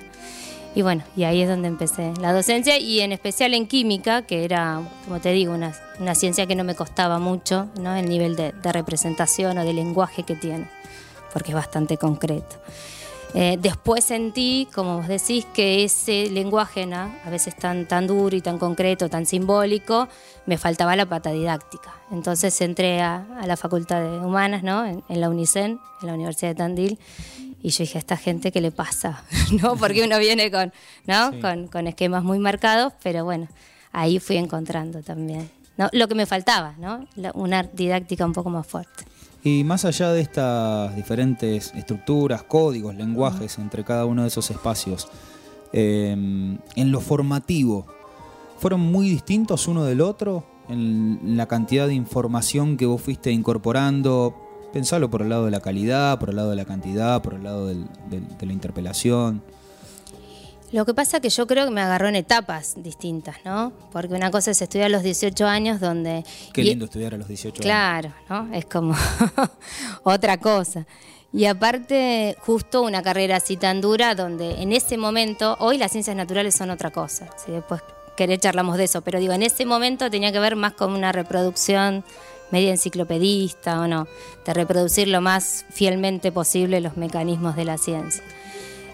Y 0.78 0.82
bueno, 0.82 1.02
y 1.16 1.24
ahí 1.24 1.42
es 1.42 1.48
donde 1.48 1.66
empecé 1.66 2.12
la 2.20 2.32
docencia 2.32 2.78
y 2.78 3.00
en 3.00 3.10
especial 3.10 3.52
en 3.52 3.66
química, 3.66 4.22
que 4.22 4.44
era, 4.44 4.80
como 5.04 5.18
te 5.18 5.32
digo, 5.32 5.52
una, 5.52 5.74
una 5.98 6.14
ciencia 6.14 6.46
que 6.46 6.54
no 6.54 6.62
me 6.62 6.76
costaba 6.76 7.18
mucho, 7.18 7.66
¿no? 7.80 7.96
El 7.96 8.08
nivel 8.08 8.36
de, 8.36 8.52
de 8.52 8.72
representación 8.72 9.58
o 9.58 9.64
de 9.64 9.72
lenguaje 9.72 10.22
que 10.22 10.36
tiene, 10.36 10.70
porque 11.32 11.50
es 11.50 11.56
bastante 11.56 11.96
concreto. 11.96 12.58
Eh, 13.34 13.58
después 13.60 14.04
sentí, 14.04 14.68
como 14.72 14.98
vos 14.98 15.08
decís, 15.08 15.46
que 15.52 15.82
ese 15.82 16.30
lenguaje, 16.30 16.86
¿no? 16.86 17.12
a 17.24 17.28
veces 17.28 17.56
tan, 17.56 17.86
tan 17.86 18.06
duro 18.06 18.36
y 18.36 18.40
tan 18.40 18.58
concreto, 18.58 19.08
tan 19.08 19.26
simbólico, 19.26 20.06
me 20.46 20.58
faltaba 20.58 20.94
la 20.94 21.06
pata 21.06 21.32
didáctica. 21.32 21.92
Entonces 22.12 22.58
entré 22.60 23.00
a, 23.00 23.26
a 23.40 23.48
la 23.48 23.56
Facultad 23.56 24.00
de 24.00 24.20
Humanas, 24.20 24.62
¿no? 24.62 24.86
en, 24.86 25.02
en 25.08 25.20
la 25.20 25.28
UNICEN, 25.28 25.80
en 26.02 26.06
la 26.06 26.14
Universidad 26.14 26.50
de 26.50 26.54
Tandil, 26.54 26.98
y 27.62 27.70
yo 27.70 27.82
dije, 27.84 27.98
¿a 27.98 28.00
esta 28.00 28.16
gente 28.16 28.52
qué 28.52 28.60
le 28.60 28.70
pasa? 28.70 29.22
¿No? 29.62 29.76
Porque 29.76 30.04
uno 30.04 30.18
viene 30.18 30.50
con, 30.50 30.72
¿no? 31.06 31.32
Sí. 31.32 31.40
con, 31.40 31.66
con 31.68 31.86
esquemas 31.86 32.22
muy 32.24 32.38
marcados, 32.38 32.92
pero 33.02 33.24
bueno, 33.24 33.48
ahí 33.92 34.18
fui 34.20 34.36
encontrando 34.36 35.02
también 35.02 35.50
¿no? 35.76 35.88
lo 35.92 36.06
que 36.08 36.14
me 36.14 36.26
faltaba, 36.26 36.74
¿no? 36.78 37.06
La- 37.16 37.32
una 37.34 37.62
didáctica 37.64 38.24
un 38.24 38.32
poco 38.32 38.50
más 38.50 38.66
fuerte. 38.66 39.04
Y 39.44 39.62
más 39.64 39.84
allá 39.84 40.12
de 40.12 40.20
estas 40.20 40.94
diferentes 40.96 41.72
estructuras, 41.74 42.42
códigos, 42.42 42.94
lenguajes 42.96 43.56
entre 43.58 43.84
cada 43.84 44.04
uno 44.04 44.22
de 44.22 44.28
esos 44.28 44.50
espacios, 44.50 45.08
eh, 45.72 46.10
en 46.12 46.90
lo 46.92 47.00
formativo, 47.00 47.86
¿fueron 48.58 48.80
muy 48.80 49.08
distintos 49.08 49.68
uno 49.68 49.84
del 49.84 50.00
otro? 50.00 50.44
En 50.68 51.36
la 51.36 51.46
cantidad 51.46 51.86
de 51.86 51.94
información 51.94 52.76
que 52.76 52.84
vos 52.86 53.00
fuiste 53.00 53.30
incorporando, 53.30 54.34
pensalo 54.72 55.10
por 55.10 55.22
el 55.22 55.28
lado 55.30 55.44
de 55.44 55.50
la 55.50 55.60
calidad, 55.60 56.18
por 56.18 56.30
el 56.30 56.36
lado 56.36 56.50
de 56.50 56.56
la 56.56 56.64
cantidad, 56.64 57.22
por 57.22 57.34
el 57.34 57.44
lado 57.44 57.66
del- 57.66 57.86
del- 58.10 58.36
de 58.38 58.46
la 58.46 58.52
interpelación. 58.52 59.42
Lo 60.70 60.84
que 60.84 60.92
pasa 60.92 61.20
que 61.20 61.30
yo 61.30 61.46
creo 61.46 61.64
que 61.64 61.70
me 61.70 61.80
agarró 61.80 62.08
en 62.08 62.16
etapas 62.16 62.74
distintas, 62.76 63.36
¿no? 63.42 63.72
Porque 63.90 64.12
una 64.14 64.30
cosa 64.30 64.50
es 64.50 64.60
estudiar 64.60 64.86
a 64.86 64.88
los 64.90 65.02
18 65.02 65.46
años 65.46 65.80
donde... 65.80 66.24
Qué 66.52 66.60
y- 66.60 66.64
lindo 66.64 66.84
estudiar 66.84 67.14
a 67.14 67.16
los 67.16 67.26
18 67.26 67.54
años. 67.54 67.62
Claro, 67.64 68.12
¿no? 68.28 68.52
Es 68.54 68.66
como 68.66 68.94
otra 70.02 70.36
cosa. 70.38 70.86
Y 71.32 71.46
aparte, 71.46 72.36
justo 72.40 72.82
una 72.82 73.02
carrera 73.02 73.36
así 73.36 73.56
tan 73.56 73.80
dura 73.80 74.14
donde 74.14 74.62
en 74.62 74.72
ese 74.72 74.96
momento, 74.98 75.56
hoy 75.60 75.78
las 75.78 75.92
ciencias 75.92 76.16
naturales 76.16 76.54
son 76.54 76.70
otra 76.70 76.90
cosa, 76.90 77.28
si 77.44 77.52
después 77.52 77.82
querés 78.16 78.40
charlamos 78.40 78.76
de 78.78 78.84
eso, 78.84 79.02
pero 79.02 79.18
digo, 79.20 79.32
en 79.34 79.42
ese 79.42 79.64
momento 79.66 80.10
tenía 80.10 80.32
que 80.32 80.38
ver 80.40 80.56
más 80.56 80.72
con 80.72 80.92
una 80.92 81.12
reproducción 81.12 82.02
media 82.50 82.70
enciclopedista 82.70 83.80
o 83.80 83.86
no, 83.86 84.06
de 84.44 84.54
reproducir 84.54 85.08
lo 85.08 85.20
más 85.20 85.64
fielmente 85.70 86.32
posible 86.32 86.80
los 86.80 86.96
mecanismos 86.96 87.56
de 87.56 87.64
la 87.64 87.78
ciencia. 87.78 88.22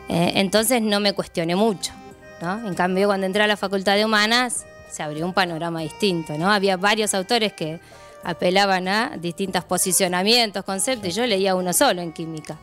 Eh, 0.09 0.33
entonces 0.37 0.83
no 0.83 1.01
me 1.01 1.13
cuestioné 1.13 1.57
mucho. 1.57 1.93
¿no? 2.41 2.69
En 2.69 2.75
cambio, 2.75 3.07
cuando 3.09 3.27
entré 3.27 3.43
a 3.43 3.47
la 3.47 3.57
Facultad 3.57 3.97
de 3.97 4.05
Humanas, 4.05 4.67
se 4.91 5.03
abrió 5.03 5.25
un 5.27 5.33
panorama 5.33 5.81
distinto. 5.81 6.37
¿no? 6.39 6.53
Había 6.53 6.77
varios 6.77 7.15
autores 7.15 7.53
que 7.53 7.81
apelaban 8.23 8.89
a 8.89 9.17
distintos 9.19 9.65
posicionamientos, 9.65 10.65
conceptos, 10.65 11.09
y 11.09 11.13
yo 11.13 11.27
leía 11.27 11.55
uno 11.55 11.73
solo 11.73 12.03
en 12.03 12.13
química. 12.13 12.59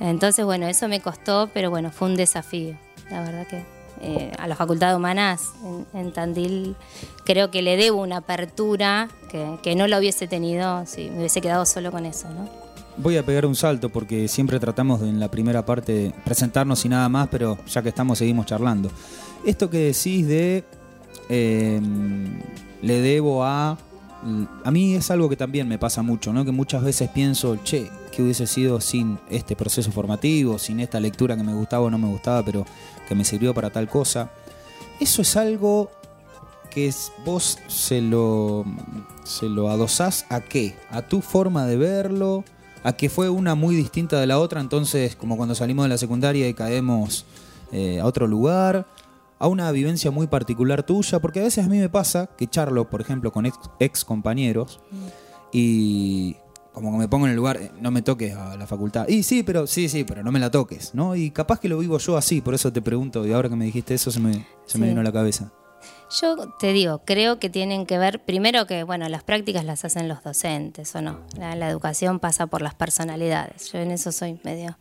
Entonces, 0.00 0.44
bueno, 0.44 0.66
eso 0.66 0.88
me 0.88 1.00
costó, 1.00 1.50
pero 1.52 1.70
bueno, 1.70 1.90
fue 1.90 2.08
un 2.08 2.16
desafío. 2.16 2.76
La 3.10 3.22
verdad 3.22 3.46
que 3.46 3.62
eh, 4.02 4.32
a 4.38 4.48
la 4.48 4.56
Facultad 4.56 4.90
de 4.90 4.96
Humanas 4.96 5.50
en, 5.94 6.12
Tandil 6.12 6.74
creo 7.24 7.50
que 7.50 7.62
le 7.62 7.76
debo 7.76 8.02
una 8.02 8.18
apertura 8.18 9.08
que, 9.30 9.58
que 9.62 9.76
no 9.76 9.86
la 9.86 9.98
hubiese 9.98 10.26
tenido 10.26 10.84
si 10.86 11.08
me 11.08 11.18
hubiese 11.18 11.40
quedado 11.40 11.64
solo 11.66 11.92
con 11.92 12.04
eso, 12.04 12.28
¿no? 12.28 12.48
Voy 12.96 13.16
a 13.16 13.24
pegar 13.24 13.46
un 13.46 13.54
salto 13.54 13.88
porque 13.88 14.28
siempre 14.28 14.60
tratamos 14.60 15.00
de, 15.00 15.08
en 15.08 15.18
la 15.18 15.30
primera 15.30 15.64
parte 15.64 16.12
presentarnos 16.24 16.84
y 16.84 16.88
nada 16.88 17.08
más, 17.08 17.28
pero 17.28 17.56
ya 17.66 17.82
que 17.82 17.88
estamos 17.88 18.18
seguimos 18.18 18.46
charlando. 18.46 18.90
Esto 19.46 19.70
que 19.70 19.78
decís 19.78 20.26
de 20.26 20.64
eh, 21.28 21.80
le 22.82 23.00
debo 23.00 23.44
a... 23.44 23.78
A 24.64 24.70
mí 24.70 24.94
es 24.94 25.10
algo 25.10 25.28
que 25.28 25.36
también 25.36 25.66
me 25.66 25.78
pasa 25.78 26.02
mucho, 26.02 26.32
¿no? 26.32 26.44
Que 26.44 26.52
muchas 26.52 26.84
veces 26.84 27.08
pienso, 27.08 27.56
che, 27.64 27.90
¿qué 28.12 28.22
hubiese 28.22 28.46
sido 28.46 28.80
sin 28.80 29.18
este 29.28 29.56
proceso 29.56 29.90
formativo, 29.90 30.58
sin 30.58 30.78
esta 30.78 31.00
lectura 31.00 31.36
que 31.36 31.42
me 31.42 31.52
gustaba 31.54 31.86
o 31.86 31.90
no 31.90 31.98
me 31.98 32.06
gustaba, 32.08 32.44
pero 32.44 32.64
que 33.08 33.14
me 33.16 33.24
sirvió 33.24 33.52
para 33.54 33.70
tal 33.70 33.88
cosa? 33.88 34.30
Eso 35.00 35.22
es 35.22 35.36
algo 35.36 35.90
que 36.70 36.86
es- 36.86 37.10
vos 37.26 37.58
se 37.66 38.00
lo, 38.00 38.64
se 39.24 39.46
lo 39.46 39.68
adosás 39.70 40.26
a 40.30 40.40
qué? 40.40 40.76
A 40.90 41.02
tu 41.02 41.20
forma 41.20 41.66
de 41.66 41.76
verlo, 41.76 42.44
a 42.84 42.92
que 42.94 43.08
fue 43.10 43.28
una 43.28 43.54
muy 43.54 43.74
distinta 43.74 44.20
de 44.20 44.26
la 44.26 44.38
otra, 44.38 44.60
entonces 44.60 45.16
como 45.16 45.36
cuando 45.36 45.54
salimos 45.54 45.84
de 45.84 45.88
la 45.88 45.98
secundaria 45.98 46.48
y 46.48 46.54
caemos 46.54 47.24
eh, 47.72 48.00
a 48.00 48.06
otro 48.06 48.26
lugar, 48.26 48.86
a 49.38 49.48
una 49.48 49.70
vivencia 49.72 50.10
muy 50.10 50.26
particular 50.28 50.82
tuya, 50.84 51.20
porque 51.20 51.40
a 51.40 51.44
veces 51.44 51.64
a 51.64 51.68
mí 51.68 51.78
me 51.78 51.88
pasa 51.88 52.28
que 52.38 52.46
charlo, 52.46 52.88
por 52.88 53.00
ejemplo, 53.00 53.32
con 53.32 53.44
ex, 53.46 53.56
ex 53.80 54.04
compañeros 54.04 54.78
y 55.52 56.36
como 56.72 56.92
que 56.92 56.98
me 56.98 57.08
pongo 57.08 57.26
en 57.26 57.30
el 57.32 57.36
lugar, 57.36 57.56
eh, 57.58 57.70
no 57.80 57.90
me 57.90 58.02
toques 58.02 58.34
a 58.34 58.56
la 58.56 58.66
facultad. 58.66 59.06
Y 59.08 59.22
sí, 59.22 59.42
pero 59.42 59.66
sí, 59.66 59.88
sí, 59.88 60.04
pero 60.04 60.22
no 60.22 60.32
me 60.32 60.38
la 60.38 60.50
toques, 60.50 60.94
¿no? 60.94 61.14
Y 61.16 61.30
capaz 61.30 61.60
que 61.60 61.68
lo 61.68 61.78
vivo 61.78 61.98
yo 61.98 62.16
así, 62.16 62.40
por 62.40 62.54
eso 62.54 62.72
te 62.72 62.80
pregunto, 62.82 63.26
y 63.26 63.32
ahora 63.32 63.48
que 63.48 63.56
me 63.56 63.64
dijiste 63.64 63.94
eso 63.94 64.10
se 64.10 64.20
me, 64.20 64.46
se 64.66 64.78
me 64.78 64.88
vino 64.88 65.00
a 65.00 65.04
la 65.04 65.12
cabeza. 65.12 65.52
Yo 66.20 66.36
te 66.58 66.72
digo, 66.72 67.00
creo 67.04 67.38
que 67.38 67.48
tienen 67.50 67.86
que 67.86 67.98
ver, 67.98 68.22
primero 68.24 68.66
que, 68.66 68.84
bueno, 68.84 69.08
las 69.08 69.22
prácticas 69.22 69.64
las 69.64 69.84
hacen 69.84 70.08
los 70.08 70.22
docentes, 70.22 70.94
¿o 70.94 71.00
no? 71.02 71.20
La, 71.38 71.56
la 71.56 71.68
educación 71.68 72.20
pasa 72.20 72.46
por 72.46 72.60
las 72.62 72.74
personalidades. 72.74 73.72
Yo 73.72 73.78
en 73.78 73.90
eso 73.90 74.12
soy 74.12 74.38
medio... 74.44 74.76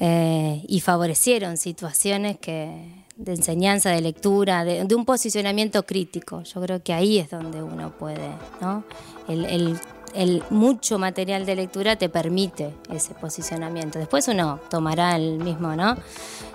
eh, 0.00 0.64
y 0.66 0.80
favorecieron 0.80 1.56
situaciones 1.56 2.38
que 2.38 3.04
de 3.16 3.34
enseñanza, 3.34 3.90
de 3.90 4.00
lectura, 4.00 4.64
de, 4.64 4.84
de 4.84 4.94
un 4.94 5.04
posicionamiento 5.04 5.84
crítico. 5.84 6.42
Yo 6.42 6.60
creo 6.60 6.82
que 6.82 6.92
ahí 6.92 7.18
es 7.18 7.30
donde 7.30 7.62
uno 7.62 7.92
puede, 7.96 8.28
¿no? 8.60 8.84
El, 9.28 9.44
el- 9.44 9.78
el 10.14 10.42
mucho 10.50 10.98
material 10.98 11.46
de 11.46 11.56
lectura 11.56 11.96
te 11.96 12.08
permite 12.08 12.74
ese 12.92 13.14
posicionamiento. 13.14 13.98
Después 13.98 14.28
uno 14.28 14.60
tomará 14.70 15.16
el 15.16 15.38
mismo, 15.38 15.74
¿no? 15.74 15.96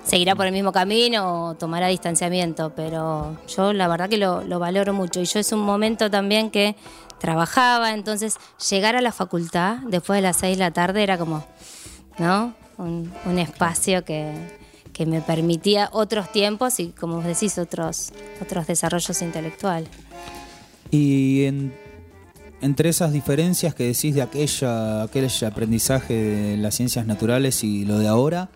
Seguirá 0.04 0.36
por 0.36 0.46
el 0.46 0.54
mismo 0.54 0.72
camino 0.72 1.50
o 1.50 1.56
tomará 1.56 1.88
distanciamiento, 1.88 2.72
pero 2.76 3.36
yo 3.48 3.74
la 3.74 3.88
verdad 3.88 4.10
que 4.10 4.18
lo, 4.18 4.44
lo 4.44 4.60
valoro 4.60 4.94
mucho. 4.94 5.20
Y 5.22 5.26
yo 5.26 5.40
es 5.40 5.52
un 5.52 5.60
momento 5.62 6.10
también 6.10 6.50
que 6.52 6.76
trabajaba, 7.20 7.94
entonces 7.94 8.36
llegar 8.70 8.96
a 8.96 9.02
la 9.02 9.12
facultad 9.12 9.78
después 9.88 10.18
de 10.18 10.22
las 10.22 10.38
seis 10.38 10.58
de 10.58 10.64
la 10.64 10.72
tarde 10.72 11.02
era 11.04 11.18
como, 11.18 11.44
¿no? 12.20 12.54
Un, 12.78 13.12
un 13.26 13.40
espacio 13.40 14.06
que, 14.06 14.34
que 14.94 15.06
me 15.08 15.20
permitía 15.22 15.90
otros 15.94 16.32
tiempos 16.32 16.80
y, 16.80 16.90
como 16.90 17.16
vos 17.16 17.26
decís, 17.26 17.58
otros, 17.58 18.12
otros 18.40 18.68
desarrollos 18.68 19.20
intelectuales. 19.24 19.90
Y 20.92 21.46
en- 21.46 21.87
entre 22.62 22.90
esas 22.90 23.12
diferencias 23.14 23.74
que 23.76 23.84
decís 23.86 24.16
de 24.16 24.22
aquella, 24.22 25.04
aquel 25.04 25.30
aprendizaje 25.46 26.14
de 26.14 26.58
las 26.58 26.76
ciencias 26.76 27.06
naturales 27.06 27.64
y 27.64 27.86
lo 27.86 28.00
de 28.00 28.08
ahora, 28.08 28.50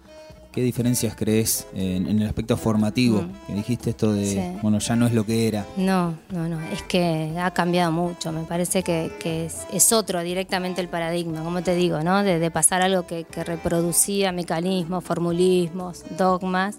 ¿qué 0.51 0.61
diferencias 0.61 1.15
crees 1.15 1.65
en, 1.73 2.07
en 2.07 2.19
el 2.21 2.27
aspecto 2.27 2.57
formativo? 2.57 3.21
Mm. 3.21 3.47
Que 3.47 3.53
dijiste 3.53 3.89
esto 3.91 4.11
de, 4.13 4.25
Sí. 4.25 4.41
bueno, 4.61 4.79
ya 4.79 4.95
no 4.95 5.05
es 5.07 5.13
lo 5.13 5.25
que 5.25 5.47
era. 5.47 5.65
No, 5.77 6.15
no, 6.29 6.47
no, 6.49 6.59
es 6.71 6.81
que 6.83 7.33
ha 7.39 7.51
cambiado 7.51 7.91
mucho, 7.91 8.31
me 8.31 8.43
parece 8.43 8.83
que, 8.83 9.11
que 9.19 9.45
es, 9.45 9.59
es 9.71 9.93
otro 9.93 10.21
directamente 10.21 10.81
el 10.81 10.87
paradigma, 10.89 11.41
como 11.43 11.61
te 11.61 11.75
digo, 11.75 12.01
¿no? 12.01 12.23
De, 12.23 12.39
de 12.39 12.51
pasar 12.51 12.81
algo 12.81 13.05
que, 13.07 13.23
que 13.23 13.43
reproducía 13.43 14.31
mecanismos, 14.31 15.03
formulismos, 15.03 16.03
dogmas, 16.17 16.75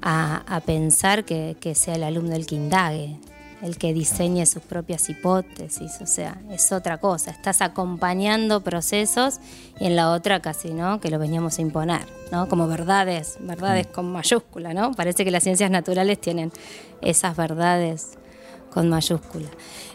a, 0.00 0.42
a 0.46 0.60
pensar 0.60 1.24
que, 1.24 1.56
que 1.60 1.74
sea 1.74 1.94
el 1.96 2.04
alumno 2.04 2.34
el 2.36 2.46
que 2.46 2.54
indague, 2.54 3.16
el 3.62 3.76
que 3.76 3.92
diseñe 3.92 4.46
sus 4.46 4.62
propias 4.62 5.08
hipótesis, 5.08 6.00
o 6.00 6.06
sea, 6.06 6.40
es 6.50 6.70
otra 6.72 6.98
cosa, 6.98 7.30
estás 7.30 7.60
acompañando 7.60 8.62
procesos 8.62 9.40
y 9.80 9.86
en 9.86 9.96
la 9.96 10.10
otra 10.10 10.40
casi, 10.40 10.72
¿no? 10.72 11.00
Que 11.00 11.10
lo 11.10 11.18
veníamos 11.18 11.58
a 11.58 11.62
imponer, 11.62 12.06
¿no? 12.30 12.48
Como 12.48 12.68
verdades, 12.68 13.36
verdades 13.40 13.86
con 13.86 14.12
mayúscula, 14.12 14.74
¿no? 14.74 14.92
Parece 14.92 15.24
que 15.24 15.30
las 15.30 15.42
ciencias 15.42 15.70
naturales 15.70 16.20
tienen 16.20 16.52
esas 17.00 17.36
verdades 17.36 18.18
con 18.70 18.88
mayúscula. 18.88 19.48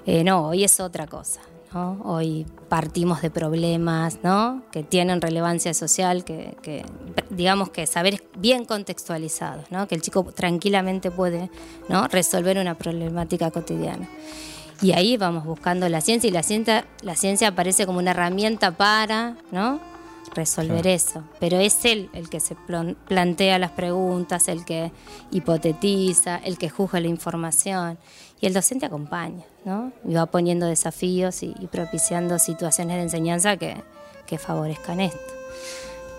Eh, 0.06 0.24
no, 0.24 0.48
hoy 0.48 0.64
es 0.64 0.80
otra 0.80 1.08
cosa. 1.08 1.40
Hoy 1.76 2.46
partimos 2.70 3.22
de 3.22 3.32
problemas 3.32 4.20
¿no? 4.24 4.62
que 4.72 4.84
tienen 4.84 5.22
relevancia 5.22 5.74
social, 5.74 6.24
que, 6.24 6.56
que, 6.62 6.86
digamos 7.30 7.70
que 7.70 7.88
saber 7.88 8.24
bien 8.38 8.66
contextualizados, 8.66 9.72
¿no? 9.72 9.88
que 9.88 9.96
el 9.96 10.02
chico 10.02 10.24
tranquilamente 10.24 11.10
puede 11.10 11.50
¿no? 11.90 12.08
resolver 12.08 12.58
una 12.58 12.76
problemática 12.76 13.50
cotidiana. 13.52 14.08
Y 14.82 14.92
ahí 14.92 15.18
vamos 15.18 15.46
buscando 15.46 15.88
la 15.90 16.02
ciencia 16.02 16.28
y 16.28 16.32
la 16.32 16.44
ciencia, 16.44 16.86
la 17.02 17.16
ciencia 17.16 17.50
aparece 17.50 17.86
como 17.86 18.00
una 18.00 18.12
herramienta 18.12 18.72
para 18.72 19.38
¿no? 19.52 19.80
Resolver 20.34 20.86
eso. 20.88 21.24
Pero 21.40 21.58
es 21.60 21.86
él 21.86 22.10
el 22.14 22.30
que 22.30 22.40
se 22.40 22.56
plantea 23.08 23.60
las 23.60 23.72
preguntas, 23.72 24.48
el 24.48 24.66
que 24.66 24.92
hipotetiza, 25.32 26.38
el 26.38 26.58
que 26.58 26.70
juzga 26.70 27.00
la 27.00 27.08
información. 27.08 27.98
Y 28.42 28.46
el 28.46 28.54
docente 28.54 28.86
acompaña, 28.86 29.46
¿no? 29.64 29.94
Y 30.06 30.14
va 30.16 30.26
poniendo 30.26 30.66
desafíos 30.66 31.44
y, 31.44 31.54
y 31.60 31.68
propiciando 31.68 32.40
situaciones 32.40 32.98
de 32.98 33.04
enseñanza 33.04 33.56
que, 33.58 33.82
que 34.26 34.38
favorezcan 34.38 35.00
esto. 35.00 35.43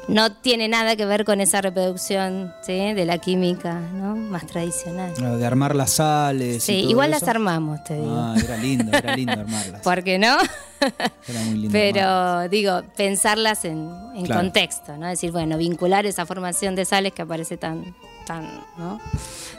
No 0.08 0.32
tiene 0.32 0.68
nada 0.68 0.96
que 0.96 1.06
ver 1.06 1.24
con 1.24 1.40
esa 1.40 1.60
reproducción 1.62 2.52
¿sí? 2.62 2.92
de 2.92 3.04
la 3.06 3.18
química 3.18 3.74
¿no? 3.80 4.14
más 4.16 4.46
tradicional. 4.46 5.12
Ah, 5.22 5.30
De 5.36 5.46
armar 5.46 5.74
las 5.74 5.92
sales. 5.92 6.56
y 6.56 6.60
Sí, 6.60 6.80
todo 6.82 6.90
igual 6.90 7.10
eso. 7.14 7.20
las 7.20 7.28
armamos, 7.28 7.82
te 7.84 7.94
digo. 7.94 8.14
Ah, 8.14 8.34
era 8.42 8.56
lindo, 8.58 8.96
era 8.96 9.16
lindo 9.16 9.32
armarlas. 9.32 9.80
¿Por 9.82 10.04
qué 10.04 10.18
no? 10.18 10.36
Era 11.28 11.40
muy 11.44 11.54
lindo. 11.58 11.68
armarlas. 11.68 11.72
Pero 11.72 12.48
digo, 12.50 12.82
pensarlas 12.96 13.64
en, 13.64 13.90
en 14.14 14.26
Claro. 14.26 14.42
contexto, 14.42 14.96
¿no? 14.96 15.06
Es 15.06 15.12
decir, 15.12 15.32
bueno, 15.32 15.56
vincular 15.56 16.04
esa 16.06 16.26
formación 16.26 16.74
de 16.74 16.84
sales 16.84 17.12
que 17.14 17.22
aparece 17.22 17.56
tan, 17.56 17.94
tan, 18.26 18.46
¿no? 18.76 19.00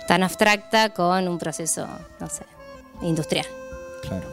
tan 0.08 0.22
abstracta 0.22 0.90
con 0.90 1.28
un 1.28 1.40
proceso, 1.40 1.88
no 2.20 2.30
sé, 2.30 2.44
industrial. 3.02 3.48
Claro. 4.08 4.28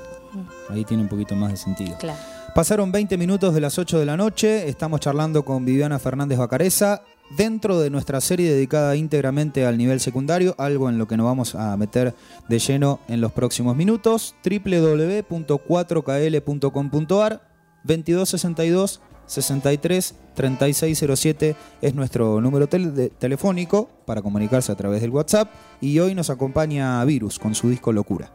Ahí 0.71 0.85
tiene 0.85 1.03
un 1.03 1.09
poquito 1.09 1.35
más 1.35 1.51
de 1.53 1.57
sentido. 1.57 1.97
Claro. 1.99 2.19
Pasaron 2.55 2.93
20 2.93 3.17
minutos 3.17 3.55
de 3.55 3.63
las 3.63 3.79
8 3.79 3.99
de 3.99 4.05
la 4.05 4.19
noche, 4.19 4.69
estamos 4.69 5.01
charlando 5.01 5.43
con 5.43 5.65
Viviana 5.65 5.99
Fernández 5.99 6.39
Bacareza 6.39 7.01
dentro 7.35 7.81
de 7.81 7.89
nuestra 7.89 8.21
serie 8.21 8.53
dedicada 8.53 8.95
íntegramente 8.95 9.65
al 9.65 9.79
nivel 9.79 10.01
secundario, 10.01 10.55
algo 10.59 10.91
en 10.91 10.99
lo 10.99 11.09
que 11.09 11.17
nos 11.17 11.25
vamos 11.25 11.55
a 11.55 11.75
meter 11.79 12.15
de 12.51 12.59
lleno 12.59 13.01
en 13.09 13.23
los 13.23 13.33
próximos 13.33 13.75
minutos, 13.75 14.35
www.4kl.com.ar 14.45 17.41
2262 17.85 19.01
63 19.25 20.15
3607 20.35 21.57
es 21.81 21.95
nuestro 21.95 22.39
número 22.43 22.69
telefónico 22.69 23.89
para 24.05 24.21
comunicarse 24.21 24.73
a 24.73 24.75
través 24.75 25.01
del 25.01 25.09
WhatsApp 25.09 25.51
y 25.81 25.99
hoy 26.01 26.15
nos 26.15 26.29
acompaña 26.29 27.03
Virus 27.07 27.39
con 27.39 27.55
su 27.55 27.71
disco 27.71 27.93
Locura. 27.93 28.31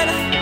i 0.00 0.06
don't 0.06 0.28
again. 0.28 0.39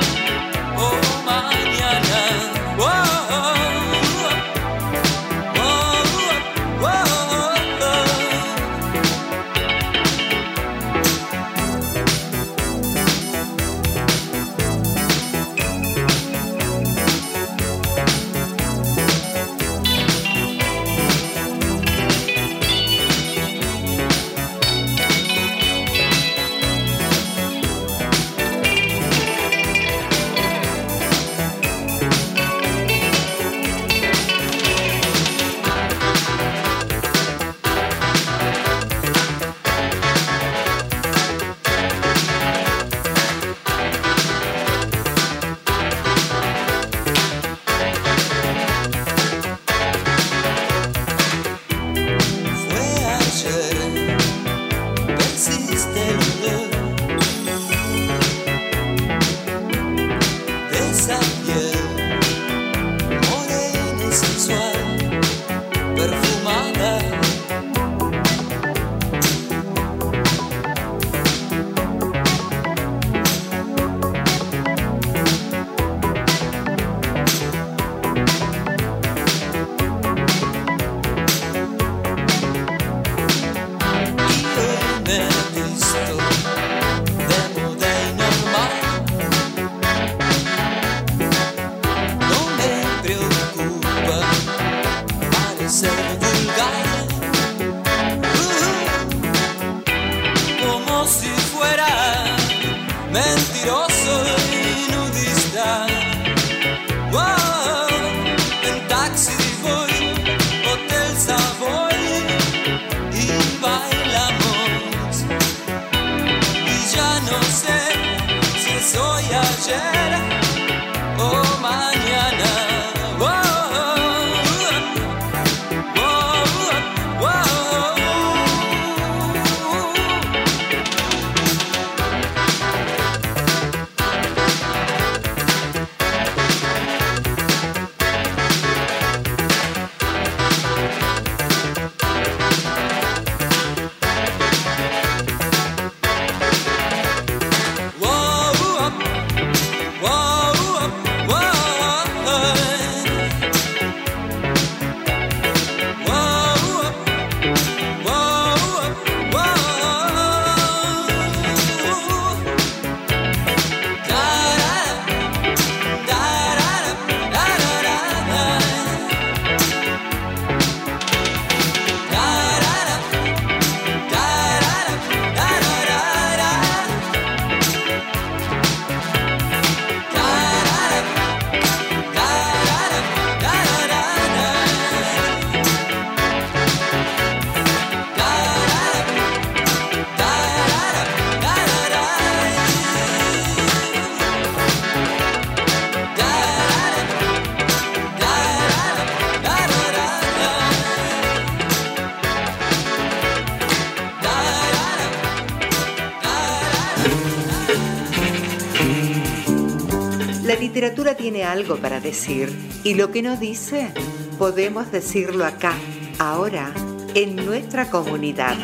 Tiene 211.31 211.45
algo 211.45 211.77
para 211.77 212.01
decir 212.01 212.51
y 212.85 212.95
lo 212.95 213.11
que 213.11 213.21
no 213.21 213.37
dice 213.37 213.93
podemos 214.39 214.91
decirlo 214.91 215.45
acá, 215.45 215.75
ahora, 216.19 216.73
en 217.15 217.37
nuestra 217.37 217.91
comunidad. 217.91 218.57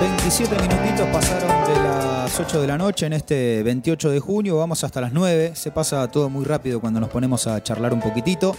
27 0.00 0.54
minutitos 0.54 1.06
pasaron 1.10 1.48
de 1.66 1.82
las 1.82 2.38
8 2.38 2.60
de 2.60 2.66
la 2.66 2.76
noche 2.76 3.06
en 3.06 3.14
este 3.14 3.62
28 3.62 4.10
de 4.10 4.20
junio, 4.20 4.58
vamos 4.58 4.84
hasta 4.84 5.00
las 5.00 5.14
9, 5.14 5.52
se 5.54 5.70
pasa 5.70 6.06
todo 6.08 6.28
muy 6.28 6.44
rápido 6.44 6.78
cuando 6.78 7.00
nos 7.00 7.08
ponemos 7.08 7.46
a 7.46 7.62
charlar 7.62 7.94
un 7.94 8.00
poquitito. 8.00 8.54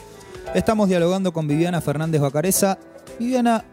Estamos 0.53 0.87
dialogando 0.87 1.33
con 1.33 1.47
Viviana 1.47 1.81
Fernández 1.81 2.21
Bacareza. 2.21 2.77
Viviana, 3.17 3.65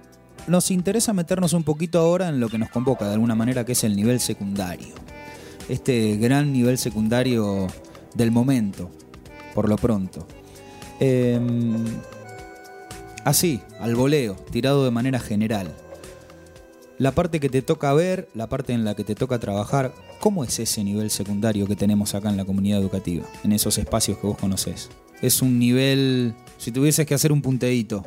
nos 0.47 0.71
interesa 0.71 1.13
meternos 1.13 1.53
un 1.53 1.63
poquito 1.63 1.99
ahora 1.99 2.31
en 2.31 2.41
lo 2.41 2.49
que 2.49 2.57
nos 2.57 2.71
convoca 2.71 3.07
de 3.07 3.13
alguna 3.13 3.35
manera, 3.35 3.67
que 3.67 3.73
es 3.73 3.85
el 3.85 3.95
nivel 3.95 4.19
secundario. 4.19 4.95
Este 5.69 6.17
gran 6.17 6.55
nivel 6.55 6.79
secundario 6.79 7.67
del 8.15 8.31
momento, 8.31 8.91
por 9.55 9.69
lo 9.69 9.77
pronto. 9.77 10.27
Em, 11.01 11.85
así, 13.25 13.61
al 13.79 13.95
voleo, 13.95 14.37
tirado 14.51 14.83
de 14.83 14.91
manera 14.91 15.21
general. 15.21 15.75
La 16.97 17.13
parte 17.13 17.41
que 17.41 17.51
te 17.51 17.61
toca 17.61 17.93
ver, 17.93 18.31
la 18.35 18.49
parte 18.49 18.73
en 18.73 18.87
la 18.87 18.95
que 18.95 19.05
te 19.05 19.15
toca 19.15 19.39
trabajar, 19.39 19.93
¿cómo 20.19 20.45
es 20.45 20.59
ese 20.59 20.83
nivel 20.83 21.11
secundario 21.11 21.67
que 21.67 21.77
tenemos 21.77 22.15
acá 22.15 22.31
en 22.31 22.39
la 22.39 22.47
comunidad 22.47 22.81
educativa, 22.81 23.27
en 23.45 23.53
esos 23.53 23.77
espacios 23.77 24.17
que 24.17 24.27
vos 24.27 24.39
conocés? 24.39 24.89
Es 25.23 25.43
un 25.43 25.59
nivel, 25.59 26.35
si 26.59 26.73
tuvieses 26.73 27.07
que 27.07 27.15
hacer 27.15 27.33
un 27.33 27.43
punteíto, 27.43 28.05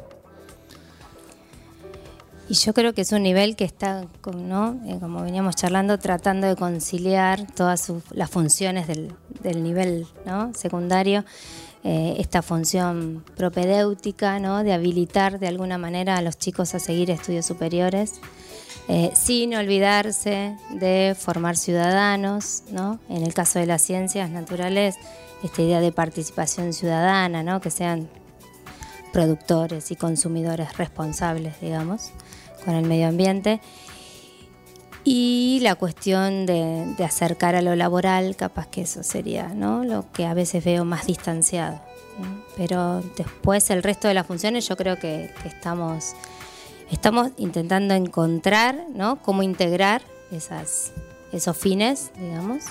Y 2.49 2.55
yo 2.55 2.73
creo 2.73 2.93
que 2.93 3.01
es 3.01 3.11
un 3.13 3.23
nivel 3.23 3.55
que 3.55 3.63
está, 3.63 4.05
¿no? 4.35 4.77
Eh, 4.85 4.97
como 4.99 5.23
veníamos 5.23 5.55
charlando, 5.55 5.97
tratando 5.97 6.45
de 6.45 6.55
conciliar 6.57 7.47
todas 7.55 7.79
sus- 7.81 8.03
las 8.11 8.29
funciones 8.29 8.85
del, 8.87 9.63
nivel 9.63 10.05
secundario, 10.53 11.23
Eh, 11.85 12.15
esta 12.19 12.41
función 12.41 13.25
propedéutica, 13.35 14.39
¿no? 14.39 14.63
de 14.63 14.71
habilitar 14.71 15.37
de 15.37 15.49
alguna 15.49 15.77
manera 15.77 16.15
a 16.15 16.21
los 16.21 16.37
chicos 16.37 16.73
a 16.75 16.79
seguir 16.79 17.11
estudios 17.11 17.45
superiores, 17.45 18.21
eh, 18.87 19.11
sin 19.13 19.53
olvidarse 19.53 20.55
de 20.79 21.13
formar 21.19 21.57
ciudadanos, 21.57 22.63
¿no? 22.71 22.99
en 23.09 23.23
el 23.23 23.33
caso 23.33 23.59
de 23.59 23.65
las 23.65 23.81
ciencias 23.81 24.29
naturales, 24.29 24.95
esta 25.43 25.61
idea 25.61 25.81
de 25.81 25.91
participación 25.91 26.73
ciudadana, 26.73 27.43
¿no? 27.43 27.59
que 27.61 27.69
sean 27.69 28.09
productores 29.11 29.91
y 29.91 29.95
consumidores 29.95 30.77
responsables, 30.77 31.59
digamos, 31.61 32.11
con 32.65 32.73
el 32.73 32.85
medio 32.85 33.07
ambiente. 33.07 33.61
Y 35.03 35.59
la 35.61 35.75
cuestión 35.75 36.45
de, 36.45 36.95
acercar 37.03 37.55
a 37.55 37.61
lo 37.61 37.75
laboral, 37.75 38.35
capaz 38.37 38.67
que 38.67 38.81
eso 38.81 39.03
sería 39.03 39.49
¿no? 39.49 39.83
lo 39.83 40.11
que 40.13 40.25
a 40.25 40.33
veces 40.33 40.63
veo 40.63 40.85
más 40.85 41.05
distanciado. 41.05 41.81
¿no? 42.19 42.43
Pero 42.55 43.01
después 43.17 43.69
el 43.69 43.83
resto 43.83 44.07
de 44.07 44.13
las 44.13 44.25
funciones 44.25 44.67
yo 44.67 44.77
creo 44.77 44.97
que, 44.97 45.29
estamos, 45.43 46.15
estamos 46.89 47.31
intentando 47.37 47.93
encontrar 47.93 48.85
¿no? 48.93 49.21
cómo 49.21 49.43
integrar 49.43 50.01
esos 50.31 51.57
fines, 51.57 52.11
digamos. 52.17 52.63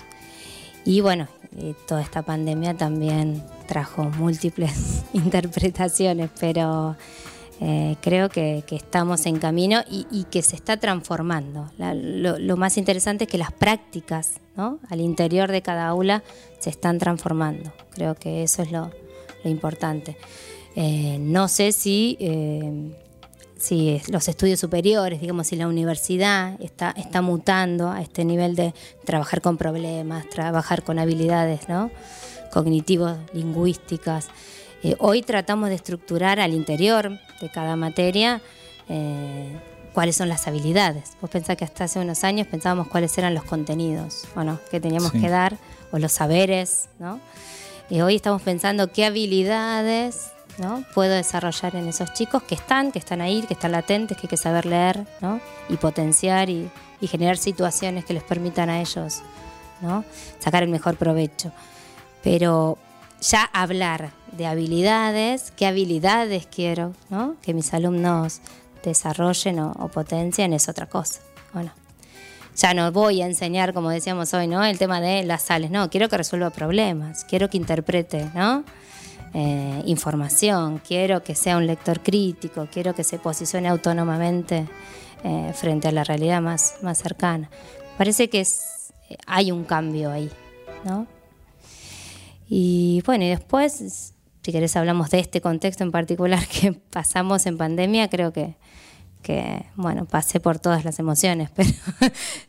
Y 0.85 1.03
bueno, 1.03 1.29
y 1.57 1.75
toda 1.87 2.03
esta 2.03 2.23
pandemia 2.23 2.77
también 2.77 3.43
trajo 3.67 4.05
múltiples 4.05 5.05
interpretaciones, 5.13 6.31
pero 6.41 6.97
eh, 7.61 7.97
creo 8.01 8.29
que, 8.29 8.65
estamos 8.71 9.27
en 9.27 9.39
camino 9.39 9.83
y, 9.89 10.25
que 10.25 10.43
se 10.43 10.57
está 10.57 10.79
transformando. 10.79 11.71
Lo, 11.79 12.57
más 12.57 12.77
interesante 12.77 13.25
es 13.25 13.31
que 13.31 13.39
las 13.39 13.53
prácticas 13.53 14.41
¿no? 14.57 14.81
al 14.89 15.01
interior 15.01 15.51
de 15.51 15.63
cada 15.63 15.87
aula 15.87 16.23
se 16.59 16.71
están 16.71 16.99
transformando. 16.99 17.73
Creo 17.91 18.15
que 18.15 18.43
eso 18.43 18.63
es 18.63 18.73
lo, 18.73 18.91
lo 19.45 19.51
importante. 19.51 20.17
Eh, 20.75 21.19
no 21.21 21.49
sé 21.49 21.73
si, 21.73 22.17
eh, 22.19 22.97
si 23.63 24.03
los 24.09 24.27
estudios 24.27 24.59
superiores, 24.59 25.21
digamos, 25.21 25.47
si 25.47 25.55
la 25.55 25.69
universidad 25.69 26.61
está, 26.61 26.93
está 26.97 27.23
mutando 27.23 27.91
a 27.93 28.03
este 28.03 28.25
nivel 28.25 28.57
de 28.57 28.75
trabajar 29.05 29.41
con 29.41 29.57
problemas, 29.57 30.29
trabajar 30.29 30.83
con 30.83 30.99
habilidades 30.99 31.69
¿no? 31.69 31.93
cognitivos, 32.53 33.17
lingüísticas. 33.33 34.27
Eh, 34.83 34.97
hoy 34.99 35.23
tratamos 35.23 35.69
de 35.69 35.77
estructurar 35.77 36.41
al 36.41 36.55
interior 36.55 37.11
de 37.41 37.51
cada 37.55 37.77
materia 37.77 38.43
eh, 38.89 39.57
cuáles 39.95 40.17
son 40.17 40.29
las 40.29 40.49
habilidades. 40.49 41.13
Vos 41.21 41.31
pensás 41.31 41.57
que 41.57 41.65
hasta 41.65 41.85
hace 41.85 42.01
unos 42.01 42.25
años 42.25 42.49
pensábamos 42.49 42.89
cuáles 42.89 43.17
eran 43.17 43.33
los 43.33 43.45
contenidos, 43.45 44.25
¿o 44.35 44.43
no? 44.43 44.59
Que 44.73 44.81
teníamos 44.81 45.13
Sí. 45.13 45.21
que 45.21 45.29
dar, 45.29 45.57
o 45.93 46.01
los 46.01 46.11
saberes, 46.11 46.89
¿no? 46.99 47.21
Y 47.91 48.01
hoy 48.01 48.17
estamos 48.17 48.43
pensando 48.43 48.91
qué 48.91 49.05
habilidades 49.05 50.33
¿no? 50.59 50.85
puedo 50.95 51.15
desarrollar 51.15 51.77
en 51.77 51.89
esos 51.89 52.13
chicos 52.13 52.43
que 52.43 52.55
están, 52.55 52.93
que 52.93 52.99
están 52.99 53.21
ahí, 53.21 53.43
que 53.43 53.55
están 53.55 53.73
latentes, 53.73 54.17
que 54.17 54.27
hay 54.27 54.31
que 54.31 54.37
saber 54.37 54.67
leer 54.67 55.07
¿no? 55.21 55.41
y 55.69 55.77
potenciar 55.77 56.51
y, 56.51 56.71
generar 57.01 57.37
situaciones 57.37 58.05
que 58.05 58.15
les 58.15 58.23
permitan 58.23 58.71
a 58.71 58.81
ellos 58.81 59.23
¿no? 59.81 60.05
sacar 60.39 60.63
el 60.63 60.69
mejor 60.69 60.97
provecho. 60.97 61.51
Pero 62.23 62.79
ya 63.21 63.43
hablar 63.53 64.13
de 64.31 64.47
habilidades, 64.47 65.53
qué 65.57 65.67
habilidades 65.67 66.47
quiero 66.47 66.95
¿no? 67.11 67.35
que 67.43 67.55
mis 67.55 67.75
alumnos 67.75 68.41
desarrollen 68.85 69.59
o, 69.59 69.89
potencien 69.89 70.53
es 70.53 70.69
otra 70.69 70.87
cosa. 70.87 71.21
Ya 72.57 72.75
no 72.75 72.93
voy 72.93 73.23
a 73.23 73.27
enseñar, 73.27 73.73
como 73.73 73.89
decíamos 73.89 74.35
hoy, 74.35 74.47
¿no? 74.47 74.63
El 74.63 74.79
tema 74.79 75.01
de 75.01 75.25
las 75.25 75.43
sales. 75.43 75.71
No, 75.71 75.89
quiero 75.89 76.11
que 76.11 76.19
resuelva 76.19 76.51
problemas, 76.51 77.25
quiero 77.25 77.49
que 77.49 77.57
interprete, 77.57 78.29
¿no? 78.35 78.65
Eh, 79.35 79.83
información, 79.87 80.83
quiero 80.87 81.25
que 81.25 81.35
sea 81.35 81.57
un 81.57 81.67
lector 81.67 82.03
crítico, 82.03 82.69
quiero 82.71 82.95
que 82.95 83.03
se 83.03 83.19
posicione 83.19 83.69
autónomamente 83.69 84.69
eh, 85.25 85.53
frente 85.55 85.89
a 85.89 85.93
la 85.93 86.05
realidad 86.05 86.43
más, 86.43 86.77
más 86.83 86.99
cercana. 86.99 87.49
Parece 87.97 88.29
que 88.29 88.41
eh, 88.41 89.17
hay 89.27 89.51
un 89.51 89.65
cambio 89.65 90.11
ahí, 90.11 90.31
¿no? 90.85 91.07
Y 92.47 93.03
bueno, 93.07 93.25
y 93.25 93.29
después, 93.29 94.13
si 94.43 94.53
querés 94.53 94.77
hablamos 94.77 95.09
de 95.09 95.21
este 95.21 95.41
contexto 95.41 95.83
en 95.83 95.93
particular 95.93 96.47
que 96.61 96.73
pasamos 96.73 97.47
en 97.47 97.57
pandemia, 97.57 98.11
creo 98.11 98.35
que, 98.35 98.57
que 99.23 99.65
bueno, 99.77 100.05
pasé 100.05 100.41
por 100.41 100.59
todas 100.59 100.85
las 100.85 100.99
emociones, 100.99 101.49
pero 101.55 101.71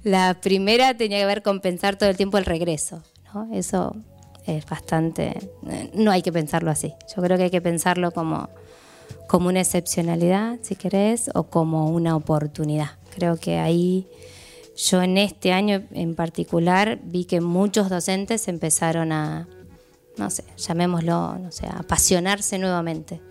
la 0.04 0.34
primera 0.42 0.98
tenía 0.98 1.20
que 1.20 1.26
ver 1.28 1.44
con 1.44 1.62
pensar 1.62 1.96
todo 1.96 2.10
el 2.10 2.18
tiempo 2.18 2.38
el 2.38 2.44
regreso, 2.44 3.04
¿no? 3.34 3.48
Eso 3.54 3.96
es 4.46 4.66
bastante, 4.66 5.52
no 5.94 6.12
hay 6.12 6.22
que 6.22 6.32
pensarlo 6.32 6.72
así, 6.72 6.94
yo 7.16 7.22
creo 7.22 7.38
que 7.38 7.44
hay 7.44 7.50
que 7.50 7.62
pensarlo 7.62 8.12
como, 8.12 8.50
como 9.28 9.50
una 9.50 9.62
excepcionalidad, 9.62 10.60
si 10.62 10.76
querés, 10.76 11.30
o 11.34 11.44
como 11.44 11.90
una 11.90 12.16
oportunidad. 12.16 12.92
Creo 13.16 13.38
que 13.38 13.58
ahí 13.58 14.08
yo 14.76 15.02
en 15.02 15.18
este 15.18 15.54
año 15.54 15.84
en 15.92 16.16
particular 16.16 17.00
vi 17.04 17.26
que 17.26 17.42
muchos 17.42 17.90
docentes 17.90 18.48
empezaron 18.48 19.12
a, 19.12 19.48
no 20.18 20.30
sé, 20.30 20.44
llamémoslo, 20.58 21.38
no 21.38 21.52
sé, 21.52 21.68
a 21.68 21.80
apasionarse 21.80 22.58
nuevamente. 22.58 23.22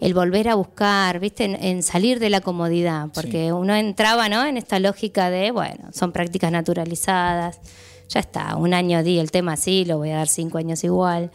El 0.00 0.14
volver 0.14 0.48
a 0.48 0.54
buscar, 0.54 1.20
¿viste? 1.20 1.44
En, 1.44 1.62
en 1.62 1.82
salir 1.82 2.18
de 2.20 2.30
la 2.30 2.40
comodidad, 2.40 3.08
porque 3.12 3.52
uno 3.52 3.74
entraba, 3.74 4.28
¿no? 4.28 4.46
En 4.46 4.56
esta 4.56 4.80
lógica 4.80 5.30
de, 5.30 5.50
bueno, 5.50 5.90
son 5.92 6.10
prácticas 6.12 6.50
naturalizadas, 6.50 7.60
ya 8.10 8.20
está, 8.20 8.56
un 8.56 8.74
año 8.74 9.02
di 9.02 9.18
el 9.18 9.30
tema 9.30 9.54
así, 9.54 9.84
lo 9.84 9.96
voy 9.98 10.10
a 10.10 10.16
dar 10.16 10.28
cinco 10.28 10.58
años 10.58 10.84
igual. 10.84 11.30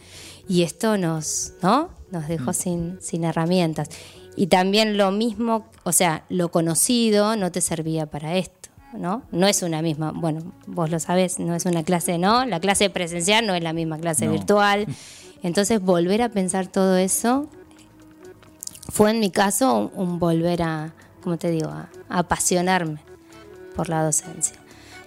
Y 0.48 0.62
esto 0.62 0.96
nos, 0.96 1.54
¿no? 1.62 1.88
Nos 2.12 2.28
dejó 2.28 2.52
sin, 2.52 2.98
sin 3.00 3.24
herramientas. 3.24 3.88
Y 4.36 4.46
también 4.46 4.96
lo 4.96 5.10
mismo, 5.10 5.66
o 5.82 5.92
sea, 5.92 6.24
lo 6.28 6.50
conocido 6.50 7.34
no 7.36 7.50
te 7.50 7.60
servía 7.60 8.06
para 8.06 8.36
esto. 8.36 8.68
¿no? 8.92 9.22
No 9.30 9.46
es 9.46 9.62
una 9.62 9.82
misma, 9.82 10.12
bueno, 10.14 10.52
vos 10.66 10.90
lo 10.90 10.98
sabés, 11.00 11.38
no 11.38 11.54
es 11.54 11.66
una 11.66 11.82
clase, 11.82 12.16
¿no? 12.18 12.46
La 12.46 12.60
clase 12.60 12.88
presencial 12.88 13.46
no 13.46 13.54
es 13.54 13.62
la 13.62 13.72
misma 13.74 13.98
clase 13.98 14.26
No. 14.26 14.32
virtual. 14.32 14.86
Entonces, 15.42 15.80
volver 15.82 16.22
a 16.22 16.28
pensar 16.30 16.66
todo 16.66 16.96
eso 16.96 17.48
fue 18.90 19.10
en 19.10 19.20
mi 19.20 19.30
caso 19.30 19.76
un, 19.76 19.90
un 19.94 20.18
volver 20.18 20.62
a, 20.62 20.94
como 21.22 21.36
te 21.36 21.50
digo, 21.50 21.68
a, 21.68 21.90
a 22.08 22.18
apasionarme 22.20 23.00
por 23.74 23.88
la 23.88 24.02
docencia. 24.02 24.56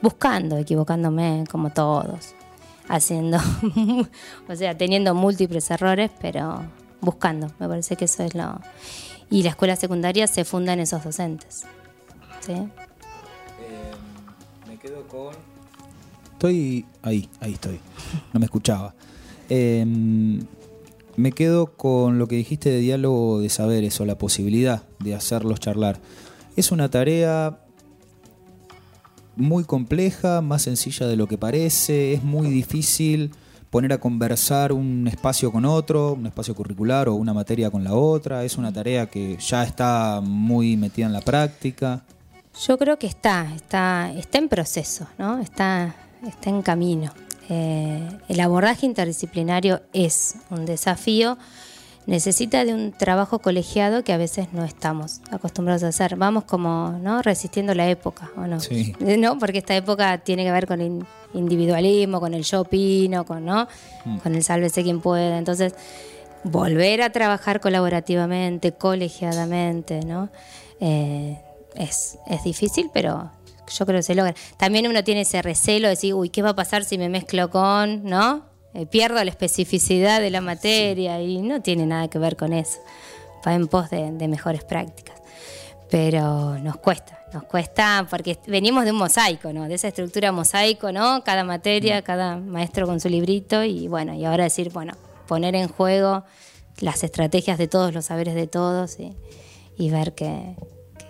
Buscando, 0.02 0.58
equivocándome, 0.58 1.44
como 1.50 1.72
todos. 1.72 2.34
Haciendo, 2.88 3.38
o 4.50 4.56
sea, 4.56 4.78
teniendo 4.78 5.14
múltiples 5.14 5.70
errores, 5.70 6.10
pero 6.22 6.64
buscando. 7.02 7.52
Me 7.60 7.68
parece 7.68 7.96
que 7.96 8.06
eso 8.06 8.24
es 8.24 8.34
lo. 8.34 8.60
Y 9.30 9.44
la 9.44 9.50
escuela 9.50 9.76
secundaria 9.76 10.26
se 10.28 10.44
funda 10.44 10.74
en 10.74 10.80
esos 10.80 11.04
docentes. 11.04 11.66
¿sí? 12.42 12.54
me 14.68 14.78
quedo 14.78 15.08
con. 15.08 15.36
Estoy 16.34 16.86
ahí, 17.02 17.30
ahí 17.42 17.54
estoy. 17.54 17.80
No 18.34 18.40
me 18.40 18.46
escuchaba. 18.46 18.96
Eh, 19.50 19.86
me 21.16 21.34
quedo 21.34 21.74
con 21.74 22.18
lo 22.18 22.28
que 22.28 22.38
dijiste 22.38 22.70
de 22.70 22.80
diálogo 22.80 23.42
de 23.42 23.50
saberes 23.50 24.00
o 24.00 24.06
la 24.06 24.18
posibilidad 24.18 24.84
de 25.00 25.16
hacerlos 25.16 25.60
charlar. 25.60 26.00
Es 26.56 26.72
una 26.72 26.90
tarea 26.90 27.60
muy 29.39 29.63
compleja, 29.63 30.41
más 30.41 30.63
sencilla 30.63 31.08
de 31.08 31.15
lo 31.15 31.28
que 31.28 31.38
parece, 31.38 32.13
es 32.13 32.23
muy 32.23 32.49
difícil 32.49 33.32
poner 33.69 33.93
a 33.93 33.99
conversar 33.99 34.71
un 34.71 35.08
espacio 35.08 35.52
con 35.52 35.65
otro, 35.65 36.13
un 36.13 36.25
espacio 36.25 36.56
curricular 36.56 37.08
o 37.08 37.15
una 37.15 37.34
materia 37.34 37.69
con 37.69 37.84
la 37.84 37.93
otra, 37.93 38.43
es 38.43 38.58
una 38.58 38.73
tarea 38.73 39.06
que 39.08 39.38
ya 39.38 39.63
está 39.63 40.21
muy 40.23 40.75
metida 40.75 41.06
en 41.06 41.13
la 41.13 41.21
práctica. 41.21 42.04
Yo 42.65 42.78
creo 42.78 42.97
que 42.97 43.08
está, 43.08 43.54
está, 43.56 44.12
está 44.13 44.38
en 44.38 44.49
proceso, 44.49 45.08
¿no? 45.17 45.39
Está, 45.39 45.95
está 46.28 46.49
en 46.49 46.62
camino. 46.62 47.12
Eh, 47.47 48.08
el 48.28 48.39
abordaje 48.39 48.86
interdisciplinario 48.86 49.82
es 49.93 50.36
un 50.49 50.65
desafío, 50.65 51.38
necesita 52.10 52.65
de 52.65 52.74
un 52.74 52.91
trabajo 52.91 53.38
colegiado 53.38 54.04
que 54.04 54.12
a 54.12 54.17
veces 54.17 54.52
no 54.52 54.65
estamos 54.65 55.22
acostumbrados 55.30 55.84
a 55.84 55.89
hacer. 55.89 56.15
Vamos 56.15 56.43
como, 56.43 56.98
¿no? 57.02 57.22
Resistiendo 57.22 57.76
la 57.76 57.88
época, 57.88 58.32
¿o 58.36 58.48
no? 58.48 58.60
Sí. 58.60 58.95
¿No? 59.00 59.38
Porque 59.38 59.60
esta 59.60 59.76
época 59.76 60.17
tiene 60.17 60.43
que 60.43 60.52
ver 60.52 60.65
con 60.65 60.82
el 60.82 61.06
individualismo, 61.36 62.19
con 62.19 62.34
el 62.34 62.43
yo 62.43 62.62
opino, 62.62 63.26
con, 63.26 63.45
¿no? 63.45 63.67
Con 64.24 64.34
el 64.34 64.43
sálvese 64.43 64.82
quien 64.82 65.02
pueda. 65.02 65.38
Entonces, 65.38 65.76
volver 66.43 67.04
a 67.04 67.12
trabajar 67.12 67.62
colaborativamente, 67.62 68.72
colegiadamente, 68.72 70.02
¿no? 70.02 70.30
Eh, 70.80 71.39
es, 71.76 72.17
es 72.28 72.43
difícil, 72.43 72.89
pero 72.91 73.30
yo 73.72 73.86
creo 73.86 74.00
que 74.00 74.04
se 74.04 74.15
logra. 74.15 74.34
También 74.58 74.88
uno 74.88 75.04
tiene 75.04 75.22
ese 75.22 75.43
recelo 75.43 75.88
de 75.88 75.91
decir, 75.91 76.15
uy, 76.15 76.30
¿qué 76.30 76.41
va 76.41 76.50
a 76.50 76.56
pasar 76.56 76.86
si 76.86 76.98
me 76.98 77.08
mezclo 77.08 77.52
con, 77.52 78.04
¿no? 78.04 78.49
Eh, 78.73 78.86
pierdo 78.86 79.23
la 79.23 79.29
especificidad 79.32 80.21
de 80.21 80.29
la 80.29 80.41
materia 80.41 81.21
y 81.21 81.41
no 81.41 81.62
tiene 81.62 81.86
nada 81.86 82.08
que 82.08 82.19
ver 82.19 82.36
con 82.38 82.53
eso. 82.53 82.79
Va 83.47 83.53
en 83.53 83.67
pos 83.67 83.89
de, 83.89 84.12
de 84.12 84.27
mejores 84.27 84.63
prácticas. 84.63 85.15
Pero 85.89 86.60
nos 86.60 86.77
cuesta, 86.77 87.19
nos 87.34 87.43
cuesta 87.45 88.05
porque 88.10 88.38
venimos 88.45 88.86
de 88.86 88.91
un 88.91 88.97
mosaico, 88.97 89.51
¿no? 89.53 89.67
De 89.67 89.73
esa 89.73 89.88
estructura 89.88 90.32
mosaico, 90.32 90.91
¿no? 90.91 91.23
Cada 91.23 91.43
materia, 91.43 92.03
cada 92.03 92.38
maestro 92.38 92.86
con 92.86 92.99
su 92.99 93.10
librito 93.10 93.63
y 93.63 93.88
bueno, 93.88 94.13
y 94.13 94.23
ahora 94.25 94.43
decir, 94.43 94.69
bueno, 94.71 94.93
poner 95.27 95.55
en 95.55 95.67
juego 95.67 96.23
las 96.79 97.03
estrategias 97.03 97.58
de 97.58 97.67
todos, 97.67 97.91
los 97.93 98.05
saberes 98.05 98.36
de 98.36 98.45
todos 98.45 98.99
y, 98.99 99.15
y 99.77 99.89
ver 99.89 100.13
qué, 100.13 100.55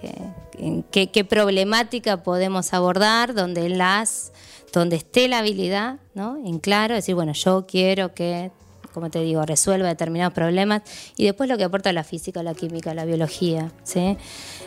qué- 0.02 0.16
en 0.60 0.84
qué, 0.84 1.08
qué 1.12 1.26
problemática 1.26 2.24
podemos 2.24 2.74
abordar, 2.74 3.34
donde 3.34 3.68
las, 3.70 4.32
donde 4.72 4.98
esté 4.98 5.28
la 5.28 5.40
habilidad, 5.40 6.00
¿no? 6.14 6.38
En 6.38 6.60
claro, 6.60 6.96
decir, 6.96 7.16
bueno, 7.16 7.34
yo 7.34 7.66
quiero 7.68 8.14
que, 8.14 8.52
como 8.94 9.10
te 9.10 9.20
digo, 9.22 9.46
resuelva 9.46 9.88
determinados 9.88 10.34
problemas 10.34 10.84
y 11.18 11.26
después 11.26 11.50
lo 11.50 11.58
que 11.58 11.64
aporta 11.64 11.92
la 11.94 12.04
física, 12.04 12.44
la 12.44 12.54
química, 12.54 12.94
la 12.94 13.06
biología, 13.06 13.72
¿sí? 13.84 14.18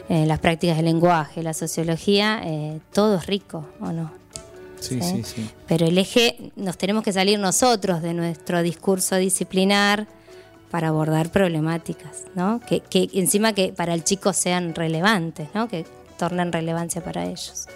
Eh, 0.09 0.27
las 0.27 0.39
prácticas 0.41 0.77
del 0.77 0.87
lenguaje, 0.87 1.43
la 1.43 1.55
sociología, 1.55 2.41
eh, 2.45 2.81
todo 2.93 3.17
es 3.17 3.27
rico, 3.27 3.67
¿o 3.81 3.93
no? 3.93 4.13
Sí, 4.81 5.01
sí, 5.01 5.23
sí. 5.23 5.49
Pero 5.69 5.87
el 5.87 5.97
eje, 5.97 6.53
nos 6.57 6.77
tenemos 6.77 7.05
que 7.05 7.13
salir 7.13 7.39
nosotros 7.39 8.03
de 8.03 8.15
nuestro 8.15 8.63
discurso 8.63 9.15
disciplinar 9.17 10.09
para 10.73 10.89
abordar 10.89 11.31
problemáticas, 11.31 12.25
¿no? 12.35 12.61
Que, 12.67 12.81
que 12.81 13.09
encima 13.13 13.53
que 13.53 13.73
para 13.73 13.95
el 13.95 14.03
chico 14.03 14.33
sean 14.33 14.75
relevantes, 14.75 15.49
¿no? 15.55 15.69
Que 15.69 15.87
tornen 16.19 16.51
relevancia 16.51 17.05
para 17.05 17.27
ellos. 17.27 17.67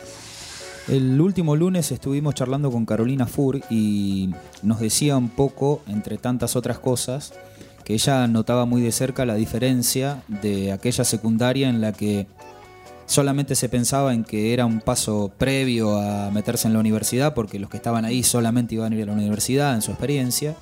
El 0.88 1.20
último 1.20 1.56
lunes 1.56 1.90
estuvimos 1.90 2.36
charlando 2.36 2.70
con 2.70 2.86
Carolina 2.86 3.26
Fur 3.26 3.60
y 3.68 4.30
nos 4.62 4.78
decía 4.78 5.16
un 5.16 5.30
poco, 5.30 5.82
entre 5.88 6.16
tantas 6.16 6.54
otras 6.54 6.78
cosas, 6.78 7.34
que 7.84 7.94
ella 7.94 8.28
notaba 8.28 8.66
muy 8.66 8.82
de 8.82 8.92
cerca 8.92 9.26
la 9.26 9.34
diferencia 9.34 10.22
de 10.28 10.70
aquella 10.70 11.02
secundaria 11.02 11.68
en 11.68 11.80
la 11.80 11.92
que 11.92 12.28
solamente 13.06 13.56
se 13.56 13.68
pensaba 13.68 14.14
en 14.14 14.22
que 14.22 14.52
era 14.52 14.64
un 14.64 14.80
paso 14.80 15.32
previo 15.36 15.98
a 16.00 16.30
meterse 16.30 16.68
en 16.68 16.74
la 16.74 16.80
universidad, 16.80 17.34
porque 17.34 17.58
los 17.58 17.68
que 17.68 17.78
estaban 17.78 18.04
ahí 18.04 18.22
solamente 18.22 18.76
iban 18.76 18.92
a 18.92 18.96
ir 18.96 19.02
a 19.02 19.06
la 19.06 19.12
universidad 19.12 19.74
en 19.74 19.82
su 19.82 19.90
experiencia, 19.90 20.54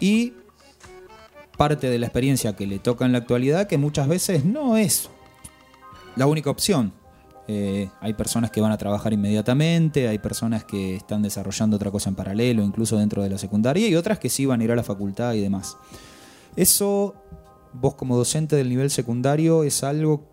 y 0.00 0.32
parte 1.56 1.88
de 1.88 2.00
la 2.00 2.06
experiencia 2.06 2.56
que 2.56 2.66
le 2.66 2.80
toca 2.80 3.04
en 3.04 3.12
la 3.12 3.18
actualidad, 3.18 3.68
que 3.68 3.78
muchas 3.78 4.08
veces 4.08 4.44
no 4.44 4.76
es 4.76 5.08
la 6.16 6.26
única 6.26 6.50
opción. 6.50 6.92
Eh, 7.54 7.90
hay 8.00 8.14
personas 8.14 8.50
que 8.50 8.62
van 8.62 8.72
a 8.72 8.78
trabajar 8.78 9.12
inmediatamente, 9.12 10.08
hay 10.08 10.18
personas 10.18 10.64
que 10.64 10.96
están 10.96 11.20
desarrollando 11.20 11.76
otra 11.76 11.90
cosa 11.90 12.08
en 12.08 12.14
paralelo, 12.16 12.62
incluso 12.62 12.96
dentro 12.96 13.22
de 13.22 13.28
la 13.28 13.36
secundaria, 13.36 13.86
y 13.88 13.94
otras 13.94 14.18
que 14.18 14.30
sí 14.30 14.46
van 14.46 14.62
a 14.62 14.64
ir 14.64 14.72
a 14.72 14.76
la 14.76 14.82
facultad 14.82 15.34
y 15.34 15.40
demás. 15.40 15.76
Eso, 16.56 17.14
vos 17.74 17.94
como 17.94 18.16
docente 18.16 18.56
del 18.56 18.70
nivel 18.70 18.88
secundario, 18.90 19.64
es 19.64 19.84
algo 19.84 20.24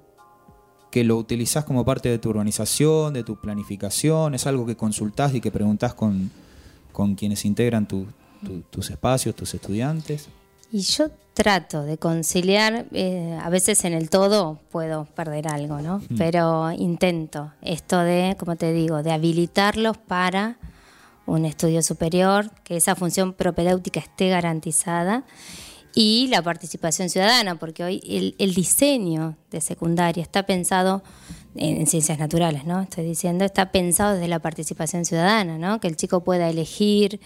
que 0.92 1.04
lo 1.04 1.18
utilizás 1.18 1.66
como 1.66 1.84
parte 1.84 2.08
de 2.08 2.20
tu 2.20 2.30
organización, 2.30 3.14
de 3.14 3.24
tu 3.26 3.36
planificación, 3.36 4.34
es 4.34 4.48
algo 4.48 4.66
que 4.66 4.78
consultás 4.78 5.36
y 5.36 5.42
que 5.42 5.52
preguntás 5.52 5.94
con, 5.94 6.32
con 6.94 7.16
quienes 7.16 7.44
integran 7.44 7.86
tu- 7.86 8.06
tu- 8.46 8.62
tus 8.70 8.90
espacios, 8.92 9.36
tus 9.36 9.54
estudiantes. 9.54 10.30
Y 10.72 10.82
yo 10.82 11.10
trato 11.34 11.84
de 11.84 11.98
conciliar, 11.98 12.86
eh, 12.92 13.38
a 13.42 13.50
veces 13.50 13.86
en 13.86 13.94
el 13.94 14.10
todo 14.10 14.60
puedo 14.72 15.06
perder 15.06 15.48
algo, 15.48 15.80
¿no? 15.80 16.02
Pero 16.18 16.72
intento 16.72 17.54
esto 17.62 18.00
de, 18.00 18.36
como 18.38 18.56
te 18.56 18.74
digo, 18.74 19.02
de 19.04 19.12
habilitarlos 19.12 19.98
para 19.98 20.58
un 21.26 21.46
estudio 21.46 21.82
superior, 21.82 22.52
que 22.64 22.76
esa 22.76 22.96
función 22.96 23.34
propedéutica 23.34 24.00
esté 24.00 24.30
garantizada 24.30 25.24
y 25.96 26.28
la 26.28 26.42
participación 26.42 27.10
ciudadana, 27.10 27.56
porque 27.56 27.84
hoy 27.84 28.02
el, 28.08 28.36
el 28.38 28.54
diseño 28.54 29.38
de 29.50 29.62
secundaria 29.62 30.22
está 30.22 30.44
pensado 30.44 31.04
en, 31.56 31.78
en 31.78 31.88
ciencias 31.88 32.20
naturales, 32.20 32.66
¿no? 32.66 32.82
Estoy 32.82 33.06
diciendo, 33.06 33.46
está 33.46 33.72
pensado 33.72 34.16
desde 34.16 34.28
la 34.28 34.40
participación 34.40 35.06
ciudadana, 35.06 35.58
¿no? 35.58 35.80
Que 35.80 35.88
el 35.88 35.96
chico 35.96 36.24
pueda 36.24 36.50
elegir, 36.50 37.22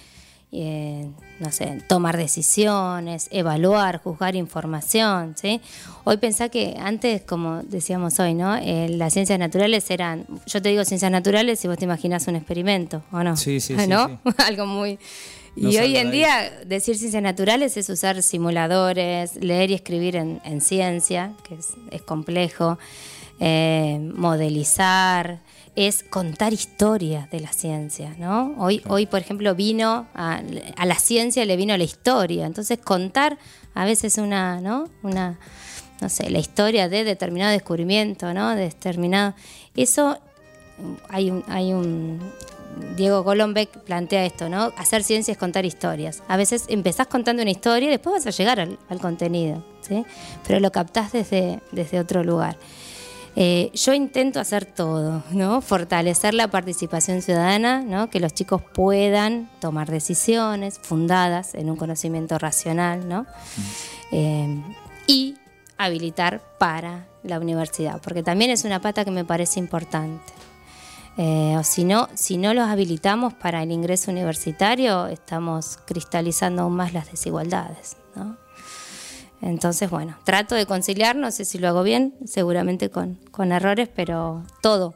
eh, 0.55 1.09
no 1.39 1.51
sé, 1.51 1.81
tomar 1.87 2.15
decisiones, 2.15 3.27
evaluar, 3.31 3.99
juzgar 4.01 4.35
información, 4.35 5.35
¿sí? 5.35 5.59
Hoy 6.03 6.17
pensá 6.17 6.49
que 6.49 6.75
antes, 6.79 7.23
como 7.23 7.63
decíamos 7.63 8.19
hoy, 8.19 8.35
¿no? 8.35 8.55
Eh, 8.55 8.87
las 8.89 9.13
ciencias 9.13 9.39
naturales 9.39 9.89
eran, 9.89 10.27
yo 10.45 10.61
te 10.61 10.69
digo 10.69 10.85
ciencias 10.85 11.11
naturales 11.11 11.63
y 11.65 11.67
vos 11.67 11.77
te 11.77 11.85
imaginás 11.85 12.27
un 12.27 12.35
experimento, 12.35 13.01
¿o 13.11 13.23
no? 13.23 13.35
Sí, 13.35 13.59
sí, 13.59 13.75
sí, 13.79 13.87
¿No? 13.87 14.07
sí. 14.07 14.31
Algo 14.45 14.67
muy... 14.67 14.99
No 15.55 15.69
Y 15.69 15.77
hoy 15.77 15.97
en 15.97 16.09
día 16.09 16.51
decir 16.65 16.97
ciencias 16.97 17.21
naturales 17.21 17.77
es 17.77 17.89
usar 17.89 18.21
simuladores, 18.23 19.35
leer 19.35 19.69
y 19.69 19.75
escribir 19.75 20.15
en, 20.15 20.41
en 20.45 20.61
ciencia, 20.61 21.33
que 21.47 21.55
es, 21.55 21.73
es 21.91 22.01
complejo, 22.01 22.79
eh, 23.39 23.99
modelizar, 24.15 25.41
es 25.75 26.03
contar 26.03 26.53
historias 26.53 27.29
de 27.31 27.39
la 27.39 27.51
ciencia, 27.51 28.15
¿no? 28.17 28.55
Hoy, 28.57 28.81
hoy 28.87 29.05
por 29.05 29.19
ejemplo, 29.19 29.55
vino 29.55 30.07
a, 30.13 30.41
a 30.77 30.85
la 30.85 30.95
ciencia 30.95 31.45
le 31.45 31.55
vino 31.55 31.75
la 31.75 31.83
historia, 31.83 32.45
entonces 32.45 32.79
contar 32.79 33.37
a 33.73 33.85
veces 33.85 34.17
una, 34.17 34.61
¿no? 34.61 34.89
Una, 35.01 35.39
no 36.01 36.09
sé, 36.09 36.29
la 36.29 36.39
historia 36.39 36.89
de 36.89 37.03
determinado 37.03 37.51
descubrimiento, 37.51 38.33
¿no? 38.33 38.55
De 38.55 38.63
determinado, 38.63 39.33
eso 39.75 40.17
hay 41.09 41.31
un, 41.31 41.43
hay 41.47 41.73
un 41.73 42.19
Diego 42.95 43.23
Golombek 43.23 43.69
plantea 43.83 44.25
esto, 44.25 44.49
¿no? 44.49 44.71
Hacer 44.77 45.03
ciencia 45.03 45.31
es 45.31 45.37
contar 45.37 45.65
historias. 45.65 46.23
A 46.27 46.37
veces 46.37 46.65
empezás 46.67 47.07
contando 47.07 47.41
una 47.41 47.51
historia 47.51 47.87
y 47.87 47.91
después 47.91 48.15
vas 48.15 48.27
a 48.27 48.31
llegar 48.31 48.59
al, 48.59 48.79
al 48.89 48.99
contenido, 48.99 49.63
¿sí? 49.81 50.05
Pero 50.47 50.59
lo 50.59 50.71
captás 50.71 51.11
desde, 51.11 51.59
desde 51.71 51.99
otro 51.99 52.23
lugar. 52.23 52.57
Eh, 53.35 53.71
yo 53.73 53.93
intento 53.93 54.39
hacer 54.39 54.65
todo, 54.65 55.23
¿no? 55.31 55.61
Fortalecer 55.61 56.33
la 56.35 56.49
participación 56.49 57.21
ciudadana, 57.21 57.81
¿no? 57.81 58.09
Que 58.09 58.19
los 58.19 58.33
chicos 58.33 58.61
puedan 58.61 59.49
tomar 59.59 59.89
decisiones 59.89 60.79
fundadas 60.79 61.55
en 61.55 61.69
un 61.69 61.75
conocimiento 61.75 62.37
racional, 62.37 63.07
¿no? 63.09 63.25
Eh, 64.11 64.61
y 65.07 65.35
habilitar 65.77 66.41
para 66.59 67.07
la 67.23 67.39
universidad, 67.39 67.99
porque 68.01 68.21
también 68.21 68.51
es 68.51 68.65
una 68.65 68.81
pata 68.81 69.03
que 69.03 69.11
me 69.11 69.25
parece 69.25 69.59
importante. 69.59 70.31
Eh, 71.17 71.55
o 71.57 71.63
si 71.63 71.83
no, 71.83 72.09
si 72.15 72.37
no 72.37 72.53
los 72.53 72.67
habilitamos 72.67 73.33
para 73.33 73.63
el 73.63 73.71
ingreso 73.71 74.11
universitario, 74.11 75.07
estamos 75.07 75.77
cristalizando 75.85 76.63
aún 76.63 76.75
más 76.75 76.93
las 76.93 77.09
desigualdades. 77.11 77.97
¿no? 78.15 78.37
Entonces, 79.43 79.89
bueno, 79.89 80.15
trato 80.23 80.55
de 80.55 80.65
conciliar, 80.65 81.17
no 81.17 81.29
sé 81.29 81.43
si 81.43 81.59
lo 81.59 81.67
hago 81.67 81.83
bien, 81.83 82.13
seguramente 82.25 82.89
con, 82.89 83.15
con 83.31 83.51
errores, 83.51 83.89
pero 83.93 84.45
todo. 84.61 84.95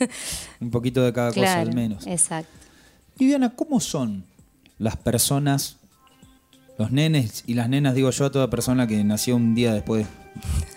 Un 0.60 0.72
poquito 0.72 1.04
de 1.04 1.12
cada 1.12 1.32
cosa 1.32 1.60
al 1.60 1.72
menos. 1.72 2.04
Exacto. 2.04 2.50
Viviana, 3.16 3.54
¿cómo 3.54 3.78
son 3.78 4.24
las 4.78 4.96
personas, 4.96 5.76
los 6.78 6.90
nenes 6.90 7.44
y 7.46 7.54
las 7.54 7.68
nenas, 7.68 7.94
digo 7.94 8.10
yo 8.10 8.26
a 8.26 8.32
toda 8.32 8.50
persona 8.50 8.88
que 8.88 9.04
nació 9.04 9.36
un 9.36 9.54
día 9.54 9.72
después 9.72 10.04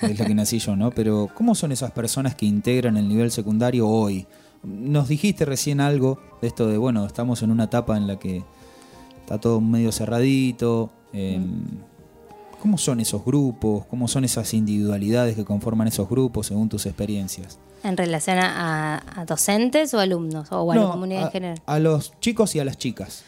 de 0.01 0.13
la 0.13 0.25
que 0.25 0.35
nací 0.35 0.59
yo, 0.59 0.75
¿no? 0.75 0.91
Pero 0.91 1.29
¿cómo 1.33 1.55
son 1.55 1.71
esas 1.71 1.91
personas 1.91 2.35
que 2.35 2.45
integran 2.45 2.95
el 2.95 3.09
nivel 3.09 3.31
secundario 3.31 3.87
hoy? 3.87 4.27
Nos 4.61 5.07
dijiste 5.07 5.45
recién 5.45 5.81
algo 5.81 6.21
de 6.43 6.47
esto 6.47 6.67
de, 6.67 6.77
bueno, 6.77 7.07
estamos 7.07 7.41
en 7.41 7.49
una 7.49 7.63
etapa 7.63 7.97
en 7.97 8.05
la 8.05 8.19
que 8.19 8.43
está 9.21 9.39
todo 9.39 9.59
medio 9.61 9.91
cerradito. 9.91 10.91
eh, 11.11 11.39
¿Cómo 12.61 12.77
son 12.77 12.99
esos 12.99 13.23
grupos? 13.23 13.85
¿Cómo 13.85 14.07
son 14.07 14.25
esas 14.25 14.53
individualidades 14.53 15.35
que 15.35 15.45
conforman 15.45 15.87
esos 15.87 16.09
grupos 16.09 16.47
según 16.47 16.69
tus 16.69 16.85
experiencias? 16.85 17.57
¿En 17.83 17.95
relación 17.95 18.37
a, 18.39 19.25
docentes 19.27 19.93
o 19.93 19.99
alumnos? 19.99 20.51
O 20.51 20.71
a 20.71 20.75
la 20.75 20.91
comunidad 20.91 21.23
a, 21.23 21.25
en 21.25 21.31
general. 21.31 21.61
a 21.65 21.79
los 21.79 22.13
chicos 22.19 22.55
y 22.55 22.59
a 22.59 22.65
las 22.65 22.77
chicas 22.77 23.23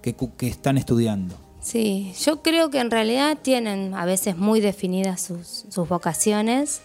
que, 0.00 0.14
están 0.46 0.78
estudiando. 0.78 1.34
Sí, 1.60 2.14
yo 2.20 2.42
creo 2.42 2.70
que 2.70 2.78
en 2.78 2.92
realidad 2.92 3.38
tienen 3.42 3.94
a 3.94 4.04
veces 4.04 4.36
muy 4.36 4.60
definidas 4.60 5.20
sus, 5.20 5.64
sus 5.68 5.88
vocaciones 5.88 6.80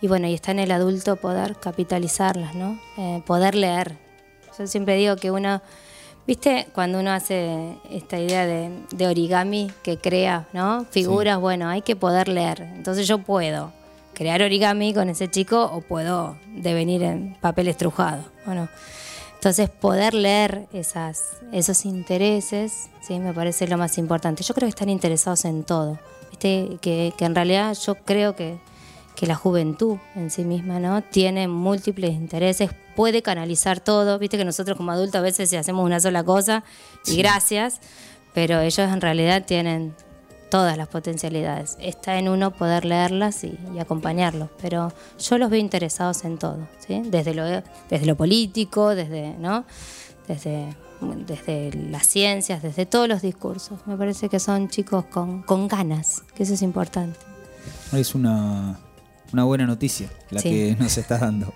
y 0.00 0.08
bueno, 0.08 0.26
y 0.26 0.34
está 0.34 0.50
en 0.50 0.58
el 0.58 0.72
adulto 0.72 1.16
poder 1.16 1.56
capitalizarlas, 1.56 2.54
¿no? 2.54 2.78
Eh, 2.96 3.22
poder 3.24 3.54
leer. 3.54 3.98
Yo 4.58 4.66
siempre 4.66 4.96
digo 4.96 5.16
que 5.16 5.30
uno, 5.30 5.62
viste, 6.26 6.66
cuando 6.72 7.00
uno 7.00 7.10
hace 7.10 7.76
esta 7.90 8.18
idea 8.18 8.46
de, 8.46 8.70
de 8.90 9.06
origami 9.06 9.70
que 9.82 9.98
crea, 9.98 10.46
¿no? 10.52 10.86
Figuras, 10.90 11.38
bueno, 11.38 11.68
hay 11.68 11.82
que 11.82 11.96
poder 11.96 12.28
leer. 12.28 12.62
Entonces 12.74 13.06
yo 13.06 13.18
puedo 13.18 13.72
crear 14.14 14.42
origami 14.42 14.94
con 14.94 15.08
ese 15.08 15.28
chico 15.28 15.64
o 15.64 15.80
puedo 15.80 16.36
devenir 16.54 17.02
en 17.02 17.36
papel 17.40 17.68
estrujado, 17.68 18.24
¿o 18.46 18.54
no? 18.54 18.68
Entonces, 19.42 19.70
poder 19.70 20.14
leer 20.14 20.68
esas, 20.72 21.20
esos 21.50 21.84
intereses, 21.84 22.88
sí, 23.00 23.18
me 23.18 23.34
parece 23.34 23.66
lo 23.66 23.76
más 23.76 23.98
importante. 23.98 24.44
Yo 24.44 24.54
creo 24.54 24.66
que 24.66 24.70
están 24.70 24.88
interesados 24.88 25.44
en 25.44 25.64
todo. 25.64 25.98
¿Viste? 26.30 26.78
Que, 26.80 27.12
que 27.18 27.24
en 27.24 27.34
realidad 27.34 27.76
yo 27.84 27.96
creo 27.96 28.36
que, 28.36 28.60
que 29.22 29.28
la 29.28 29.36
juventud 29.36 29.98
en 30.16 30.32
sí 30.32 30.42
misma 30.42 30.80
¿no? 30.80 31.00
tiene 31.00 31.46
múltiples 31.46 32.10
intereses, 32.10 32.70
puede 32.96 33.22
canalizar 33.22 33.78
todo. 33.78 34.18
Viste 34.18 34.36
que 34.36 34.44
nosotros 34.44 34.76
como 34.76 34.90
adultos 34.90 35.14
a 35.14 35.20
veces 35.20 35.54
hacemos 35.54 35.86
una 35.86 36.00
sola 36.00 36.24
cosa 36.24 36.64
y 37.06 37.18
gracias, 37.18 37.78
pero 38.34 38.58
ellos 38.58 38.90
en 38.92 39.00
realidad 39.00 39.44
tienen 39.46 39.94
todas 40.50 40.76
las 40.76 40.88
potencialidades. 40.88 41.76
Está 41.78 42.18
en 42.18 42.28
uno 42.28 42.50
poder 42.50 42.84
leerlas 42.84 43.44
y, 43.44 43.56
y 43.72 43.78
acompañarlos, 43.78 44.48
pero 44.60 44.92
yo 45.20 45.38
los 45.38 45.50
veo 45.50 45.60
interesados 45.60 46.24
en 46.24 46.36
todo, 46.38 46.66
¿sí? 46.84 47.02
desde, 47.04 47.32
lo, 47.32 47.44
desde 47.44 48.06
lo 48.06 48.16
político, 48.16 48.96
desde, 48.96 49.34
¿no? 49.38 49.64
desde, 50.26 50.74
desde 51.28 51.72
las 51.90 52.08
ciencias, 52.08 52.60
desde 52.60 52.86
todos 52.86 53.06
los 53.06 53.22
discursos. 53.22 53.86
Me 53.86 53.96
parece 53.96 54.28
que 54.28 54.40
son 54.40 54.68
chicos 54.68 55.04
con, 55.04 55.42
con 55.42 55.68
ganas, 55.68 56.24
que 56.34 56.42
eso 56.42 56.54
es 56.54 56.62
importante. 56.62 57.20
Es 57.92 58.16
una, 58.16 58.80
una 59.32 59.44
buena 59.44 59.66
noticia 59.66 60.08
la 60.30 60.40
Sí. 60.40 60.48
que 60.50 60.76
nos 60.78 60.96
estás 60.98 61.20
dando. 61.20 61.52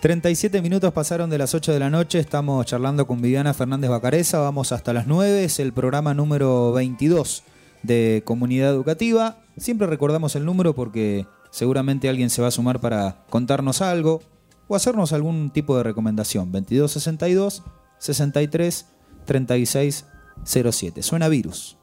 37 0.00 0.62
minutos 0.62 0.92
pasaron 0.94 1.28
de 1.28 1.36
las 1.36 1.54
8 1.54 1.72
de 1.72 1.78
la 1.78 1.90
noche, 1.90 2.18
estamos 2.18 2.64
charlando 2.64 3.06
con 3.06 3.20
Viviana 3.20 3.52
Fernández 3.52 3.90
Bacareza, 3.90 4.38
vamos 4.38 4.72
hasta 4.72 4.94
las 4.94 5.06
9, 5.06 5.44
es 5.44 5.58
el 5.60 5.72
programa 5.74 6.14
número 6.14 6.72
22 6.72 7.42
de 7.82 8.22
Comunidad 8.24 8.70
Educativa. 8.70 9.42
Siempre 9.58 9.86
recordamos 9.86 10.36
el 10.36 10.46
número 10.46 10.74
porque 10.74 11.26
seguramente 11.50 12.08
alguien 12.08 12.30
se 12.30 12.40
va 12.40 12.48
a 12.48 12.52
sumar 12.52 12.80
para 12.80 13.24
contarnos 13.28 13.82
algo 13.82 14.22
o 14.68 14.76
hacernos 14.76 15.12
algún 15.12 15.50
tipo 15.50 15.76
de 15.76 15.82
recomendación. 15.82 16.50
2262 16.50 17.62
63 17.98 18.86
36 19.26 20.06
07. 20.44 21.02
Suena 21.02 21.28
virus. 21.28 21.76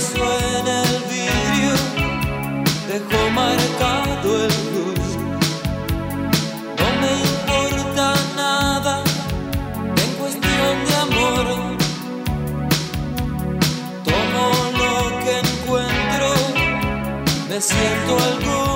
beso 0.00 0.24
en 0.56 0.66
el 0.66 0.92
vidrio 1.10 1.74
dejó 2.88 3.30
marcado 3.30 4.44
el 4.44 4.52
ruido. 4.72 5.22
No 6.78 6.88
me 7.00 7.12
importa 7.28 8.14
nada 8.36 9.04
en 10.02 10.10
cuestión 10.20 10.74
de 10.86 10.94
amor. 11.06 11.46
Tomo 14.06 14.44
lo 14.80 14.94
que 15.22 15.32
encuentro, 15.46 16.28
me 17.48 17.60
siento 17.60 18.12
algo. 18.30 18.69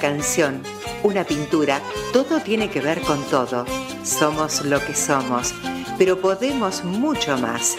Canción, 0.00 0.62
una 1.04 1.24
pintura, 1.24 1.80
todo 2.12 2.40
tiene 2.40 2.70
que 2.70 2.80
ver 2.80 3.00
con 3.02 3.22
todo. 3.24 3.64
Somos 4.02 4.64
lo 4.64 4.80
que 4.80 4.94
somos, 4.94 5.54
pero 5.98 6.20
podemos 6.20 6.82
mucho 6.82 7.36
más. 7.38 7.76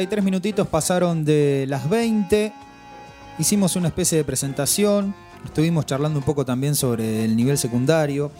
Cuarenta 0.00 0.16
43 0.16 0.24
minutitos 0.24 0.68
pasaron 0.68 1.24
de 1.26 1.66
las 1.68 1.90
20. 1.90 2.54
Hicimos 3.38 3.76
una 3.76 3.88
especie 3.88 4.16
de 4.16 4.24
presentación. 4.24 5.14
Estuvimos 5.44 5.84
charlando 5.84 6.18
un 6.18 6.24
poco 6.24 6.46
también 6.46 6.74
sobre 6.74 7.26
el 7.26 7.36
nivel 7.36 7.58
secundario. 7.58 8.32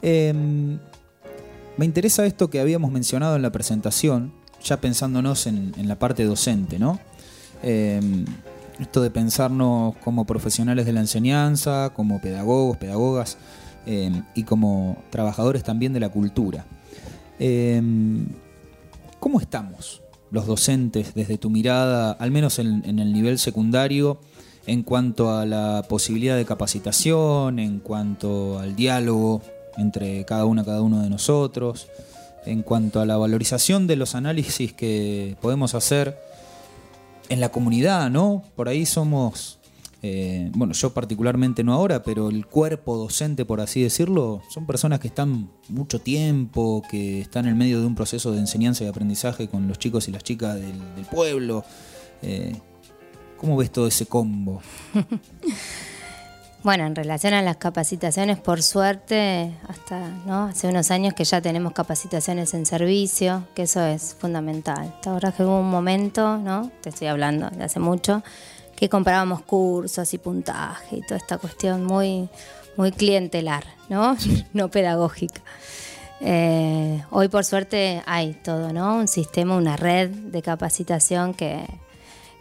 Eh, 0.00 0.32
me 1.76 1.84
interesa 1.84 2.24
esto 2.24 2.48
que 2.48 2.60
habíamos 2.60 2.90
mencionado 2.90 3.36
en 3.36 3.42
la 3.42 3.52
presentación, 3.52 4.32
ya 4.64 4.80
pensándonos 4.80 5.46
en, 5.46 5.74
la 5.86 5.98
parte 5.98 6.24
docente, 6.24 6.78
¿no? 6.78 6.98
Eh, 7.62 8.00
esto 8.80 9.02
de 9.02 9.10
pensarnos 9.10 9.94
como 9.96 10.24
profesionales 10.24 10.86
de 10.86 10.94
la 10.94 11.00
enseñanza, 11.00 11.90
como 11.94 12.22
pedagogos, 12.22 12.78
pedagogas 12.78 13.36
eh, 13.84 14.22
y 14.34 14.44
como 14.44 14.96
trabajadores 15.10 15.62
también 15.62 15.92
de 15.92 16.00
la 16.00 16.08
cultura. 16.08 16.64
¿Cómo 19.20 19.40
estamos 19.40 20.01
los 20.32 20.46
docentes 20.46 21.14
desde 21.14 21.38
tu 21.38 21.50
mirada, 21.50 22.12
al 22.12 22.30
menos 22.30 22.58
en, 22.58 22.98
el 22.98 23.12
nivel 23.12 23.38
secundario, 23.38 24.18
en 24.66 24.82
cuanto 24.82 25.36
a 25.36 25.44
la 25.44 25.84
posibilidad 25.88 26.36
de 26.36 26.46
capacitación, 26.46 27.58
en 27.58 27.78
cuanto 27.78 28.58
al 28.58 28.74
diálogo 28.74 29.42
entre 29.76 30.24
cada 30.24 30.46
una, 30.46 30.64
cada 30.64 30.80
uno 30.80 31.02
de 31.02 31.10
nosotros, 31.10 31.88
en 32.46 32.62
cuanto 32.62 33.00
a 33.00 33.06
la 33.06 33.18
valorización 33.18 33.86
de 33.86 33.96
los 33.96 34.14
análisis 34.14 34.72
que 34.72 35.36
podemos 35.42 35.74
hacer 35.74 36.18
en 37.28 37.40
la 37.40 37.50
comunidad, 37.50 38.10
¿no? 38.10 38.42
Por 38.56 38.68
ahí 38.68 38.86
somos, 38.86 39.58
eh, 40.04 40.50
bueno, 40.54 40.72
yo 40.72 40.92
particularmente 40.92 41.62
no 41.62 41.72
ahora, 41.72 42.02
pero 42.02 42.28
el 42.28 42.46
cuerpo 42.46 42.96
docente, 42.96 43.44
por 43.44 43.60
así 43.60 43.82
decirlo, 43.82 44.42
son 44.48 44.66
personas 44.66 44.98
que 44.98 45.06
están 45.06 45.48
mucho 45.68 46.00
tiempo, 46.00 46.82
que 46.90 47.20
están 47.20 47.46
en 47.46 47.56
medio 47.56 47.80
de 47.80 47.86
un 47.86 47.94
proceso 47.94 48.32
de 48.32 48.40
enseñanza 48.40 48.82
y 48.82 48.88
aprendizaje 48.88 49.48
con 49.48 49.68
los 49.68 49.78
chicos 49.78 50.08
y 50.08 50.12
las 50.12 50.24
chicas 50.24 50.56
del, 50.56 50.74
pueblo. 51.10 51.64
Eh, 52.20 52.56
¿Cómo 53.38 53.56
ves 53.56 53.70
todo 53.70 53.86
ese 53.86 54.06
combo? 54.06 54.60
Bueno, 56.64 56.86
en 56.86 56.94
relación 56.94 57.34
a 57.34 57.42
las 57.42 57.56
capacitaciones, 57.56 58.38
por 58.38 58.62
suerte, 58.62 59.52
hasta 59.66 60.08
¿no? 60.26 60.44
hace 60.44 60.68
unos 60.68 60.92
años 60.92 61.12
que 61.12 61.24
ya 61.24 61.40
tenemos 61.40 61.72
capacitaciones 61.72 62.54
en 62.54 62.66
servicio, 62.66 63.42
que 63.56 63.62
eso 63.62 63.84
es 63.84 64.14
fundamental. 64.16 64.94
Verdad 65.04 65.34
que 65.34 65.42
hubo 65.42 65.58
un 65.58 65.70
momento, 65.70 66.38
¿no? 66.38 66.70
te 66.80 66.90
estoy 66.90 67.08
hablando 67.08 67.50
de 67.50 67.64
hace 67.64 67.80
mucho, 67.80 68.22
que 68.76 68.88
comprábamos 68.88 69.42
cursos 69.42 70.12
y 70.14 70.18
puntaje 70.18 70.96
y 70.96 71.02
toda 71.02 71.16
esta 71.16 71.38
cuestión 71.38 71.84
muy, 71.84 72.28
muy 72.76 72.92
clientelar, 72.92 73.64
¿no? 73.88 74.16
no 74.52 74.70
pedagógica. 74.70 75.40
Eh, 76.20 77.02
hoy 77.10 77.28
por 77.28 77.44
suerte 77.44 78.02
hay 78.06 78.34
todo, 78.34 78.72
¿no? 78.72 78.96
Un 78.96 79.08
sistema, 79.08 79.56
una 79.56 79.76
red 79.76 80.10
de 80.10 80.40
capacitación 80.40 81.34
que, 81.34 81.66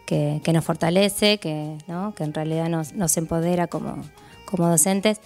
que, 0.06 0.42
que 0.44 0.54
nos 0.54 0.64
fortalece, 0.64 1.38
que, 1.40 1.78
¿no? 1.88 2.14
que 2.14 2.24
en 2.24 2.34
realidad 2.34 2.70
nos, 2.70 2.94
nos 2.94 3.16
empodera 3.18 3.68
como, 3.68 4.04
como 4.46 4.68
docentes 4.68 5.20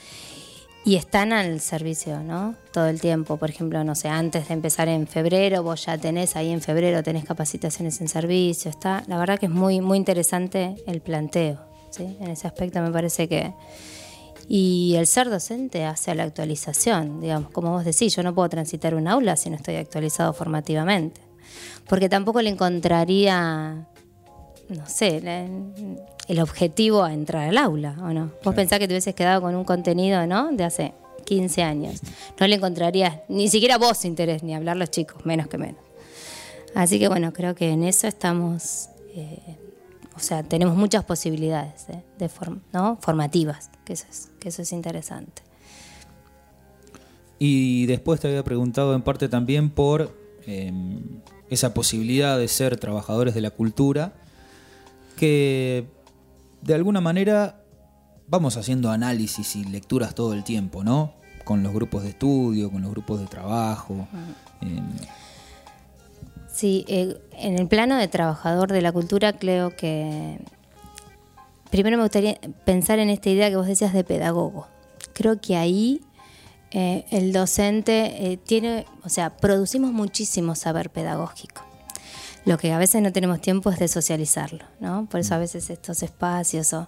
y 0.85 0.97
están 0.97 1.33
al 1.33 1.59
servicio, 1.61 2.21
¿no? 2.21 2.53
Todo 2.71 2.85
el 2.85 3.01
tiempo. 3.01 3.37
Por 3.37 3.49
ejemplo, 3.49 3.83
no 3.83 3.95
sé, 3.95 4.07
antes 4.07 4.47
de 4.47 4.53
empezar 4.53 4.87
en 4.87 5.07
febrero, 5.07 5.63
vos 5.63 5.87
ya 5.87 5.97
tenés 5.97 6.35
ahí 6.35 6.51
en 6.51 6.61
febrero, 6.61 7.01
tenés 7.01 7.25
capacitaciones 7.25 7.99
en 8.01 8.07
servicio. 8.07 8.69
Está, 8.69 9.03
la 9.07 9.17
verdad 9.17 9.39
que 9.39 9.47
es 9.47 9.51
muy, 9.51 9.81
muy 9.81 9.97
interesante 9.97 10.75
el 10.85 11.01
planteo, 11.01 11.59
¿sí? 11.89 12.15
En 12.21 12.29
ese 12.29 12.45
aspecto 12.45 12.79
me 12.81 12.91
parece 12.91 13.27
que. 13.27 13.51
Y 14.47 14.93
el 14.95 15.07
ser 15.07 15.31
docente 15.31 15.85
hace 15.85 16.13
la 16.13 16.21
actualización, 16.21 17.19
digamos, 17.19 17.49
como 17.49 17.71
vos 17.71 17.83
decís, 17.83 18.15
yo 18.15 18.21
no 18.21 18.35
puedo 18.35 18.47
transitar 18.47 18.93
un 18.93 19.07
aula 19.07 19.37
si 19.37 19.49
no 19.49 19.55
estoy 19.55 19.77
actualizado 19.77 20.33
formativamente. 20.33 21.19
Porque 21.89 22.09
tampoco 22.09 22.43
le 22.43 22.51
encontraría 22.51 23.87
no 24.69 24.87
sé, 24.87 25.17
el 26.27 26.39
objetivo 26.39 27.03
a 27.03 27.13
entrar 27.13 27.49
al 27.49 27.57
aula, 27.57 27.95
¿o 28.01 28.13
no? 28.13 28.31
Vos 28.43 28.55
pensás 28.55 28.79
que 28.79 28.87
te 28.87 28.93
hubieses 28.93 29.13
quedado 29.15 29.41
con 29.41 29.55
un 29.55 29.63
contenido, 29.63 30.25
¿no? 30.27 30.51
De 30.51 30.63
hace 30.63 30.93
15 31.25 31.63
años. 31.63 32.01
No 32.39 32.47
le 32.47 32.55
encontrarías 32.55 33.19
ni 33.29 33.47
siquiera 33.49 33.77
vos 33.77 34.05
interés, 34.05 34.43
ni 34.43 34.55
hablar 34.55 34.77
los 34.77 34.89
chicos, 34.91 35.25
menos 35.25 35.47
que 35.47 35.57
menos. 35.57 35.81
Así 36.73 36.99
que 36.99 37.07
bueno, 37.07 37.31
creo 37.31 37.55
que 37.55 37.69
en 37.71 37.83
eso 37.83 38.07
estamos, 38.07 38.89
eh, 39.15 39.39
o 40.15 40.19
sea, 40.19 40.43
tenemos 40.43 40.75
muchas 40.75 41.03
posibilidades 41.05 41.87
¿eh? 41.89 42.03
de 42.17 42.29
form- 42.29 42.59
¿no? 42.73 42.97
formativas, 43.01 43.69
que 43.85 43.93
eso, 43.93 44.05
es, 44.09 44.29
que 44.39 44.49
eso 44.49 44.61
es 44.61 44.71
interesante. 44.73 45.41
Y 47.37 47.85
después 47.85 48.19
te 48.19 48.27
había 48.27 48.43
preguntado 48.43 48.95
en 48.95 49.01
parte 49.01 49.27
también 49.29 49.69
por 49.69 50.15
eh, 50.47 50.71
esa 51.49 51.73
posibilidad 51.73 52.37
de 52.37 52.47
ser 52.47 52.77
trabajadores 52.77 53.33
de 53.35 53.41
la 53.41 53.51
cultura, 53.51 54.13
que 55.15 55.87
de 56.61 56.73
alguna 56.73 57.01
manera 57.01 57.61
vamos 58.27 58.57
haciendo 58.57 58.91
análisis 58.91 59.55
y 59.55 59.63
lecturas 59.65 60.15
todo 60.15 60.33
el 60.33 60.43
tiempo, 60.43 60.83
¿no? 60.83 61.13
con 61.45 61.63
los 61.63 61.73
grupos 61.73 62.03
de 62.03 62.09
estudio, 62.09 62.69
con 62.69 62.81
los 62.81 62.91
grupos 62.91 63.21
de 63.21 63.27
trabajo. 63.27 64.07
eh, 64.61 64.81
Sí, 66.51 66.85
eh, 66.87 67.17
en 67.33 67.59
el 67.59 67.67
plano 67.67 67.97
de 67.97 68.07
trabajador 68.07 68.71
de 68.71 68.81
la 68.81 68.93
cultura 68.93 69.33
creo 69.33 69.75
que 69.75 70.39
primero 71.69 71.97
me 71.97 72.03
gustaría 72.03 72.39
pensar 72.63 72.99
en 72.99 73.09
esta 73.09 73.29
idea 73.29 73.49
que 73.49 73.57
vos 73.57 73.67
decías 73.67 73.93
de 73.93 74.05
pedagogo. 74.05 74.67
Creo 75.13 75.39
que 75.41 75.57
ahí 75.57 76.01
eh, 76.71 77.05
el 77.11 77.33
docente 77.33 78.31
eh, 78.31 78.37
tiene, 78.37 78.85
o 79.03 79.09
sea, 79.09 79.35
producimos 79.35 79.91
muchísimo 79.91 80.55
saber 80.55 80.89
pedagógico. 80.89 81.61
Lo 82.45 82.57
que 82.57 82.71
a 82.71 82.77
veces 82.77 83.01
no 83.01 83.11
tenemos 83.11 83.41
tiempo 83.41 83.69
es 83.71 83.79
de 83.79 83.87
socializarlo, 83.87 84.63
¿no? 84.79 85.07
Por 85.09 85.19
eso 85.19 85.35
a 85.35 85.39
veces 85.39 85.69
estos 85.69 86.03
espacios 86.03 86.73
o 86.73 86.87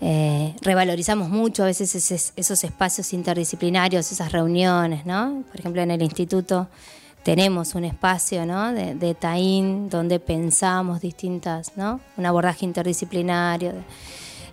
eh, 0.00 0.54
revalorizamos 0.62 1.28
mucho 1.28 1.64
a 1.64 1.66
veces 1.66 1.94
esos, 2.36 2.64
espacios 2.64 3.12
interdisciplinarios, 3.12 4.12
esas 4.12 4.30
reuniones, 4.30 5.04
¿no? 5.06 5.42
Por 5.50 5.58
ejemplo, 5.58 5.82
en 5.82 5.90
el 5.90 6.02
instituto 6.02 6.68
tenemos 7.26 7.74
un 7.74 7.84
espacio 7.84 8.46
¿no? 8.46 8.72
de, 8.72 8.94
de 8.94 9.14
TAIN 9.16 9.88
donde 9.88 10.20
pensamos 10.20 11.00
distintas, 11.00 11.72
¿no? 11.76 11.98
un 12.16 12.24
abordaje 12.24 12.64
interdisciplinario. 12.64 13.72